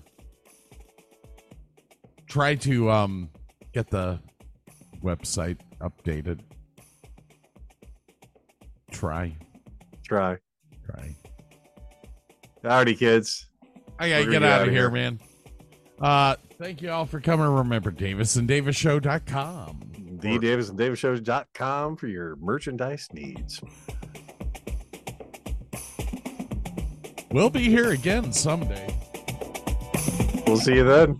try 2.28 2.56
to 2.56 2.90
um 2.90 3.30
get 3.74 3.90
the 3.90 4.20
website 5.04 5.60
updated. 5.80 6.40
Try, 8.92 9.36
Try. 10.04 10.38
try. 10.86 11.16
Alrighty, 12.64 12.98
kids. 12.98 13.48
I 14.00 14.10
gotta 14.10 14.26
We're 14.26 14.32
get 14.32 14.40
gonna 14.42 14.52
out 14.54 14.68
of 14.68 14.74
here, 14.74 14.90
man. 14.92 15.20
Uh, 16.00 16.36
thank 16.62 16.82
you 16.82 16.92
all 16.92 17.08
for 17.08 17.20
coming. 17.20 17.48
Remember, 17.48 17.90
Davis 17.90 18.36
and 18.36 18.48
DavisandDavisShow.com. 18.48 19.80
The 20.22 20.38
Davis 20.38 20.70
and 20.70 20.78
Davis 20.78 21.00
Shows.com 21.00 21.98
for 21.98 22.08
your 22.08 22.36
merchandise 22.36 23.08
needs. 23.12 23.60
We'll 27.32 27.50
be 27.50 27.64
here 27.64 27.92
again 27.92 28.32
someday. 28.32 28.96
We'll 30.46 30.58
see 30.58 30.76
you 30.76 30.84
then. 30.84 31.20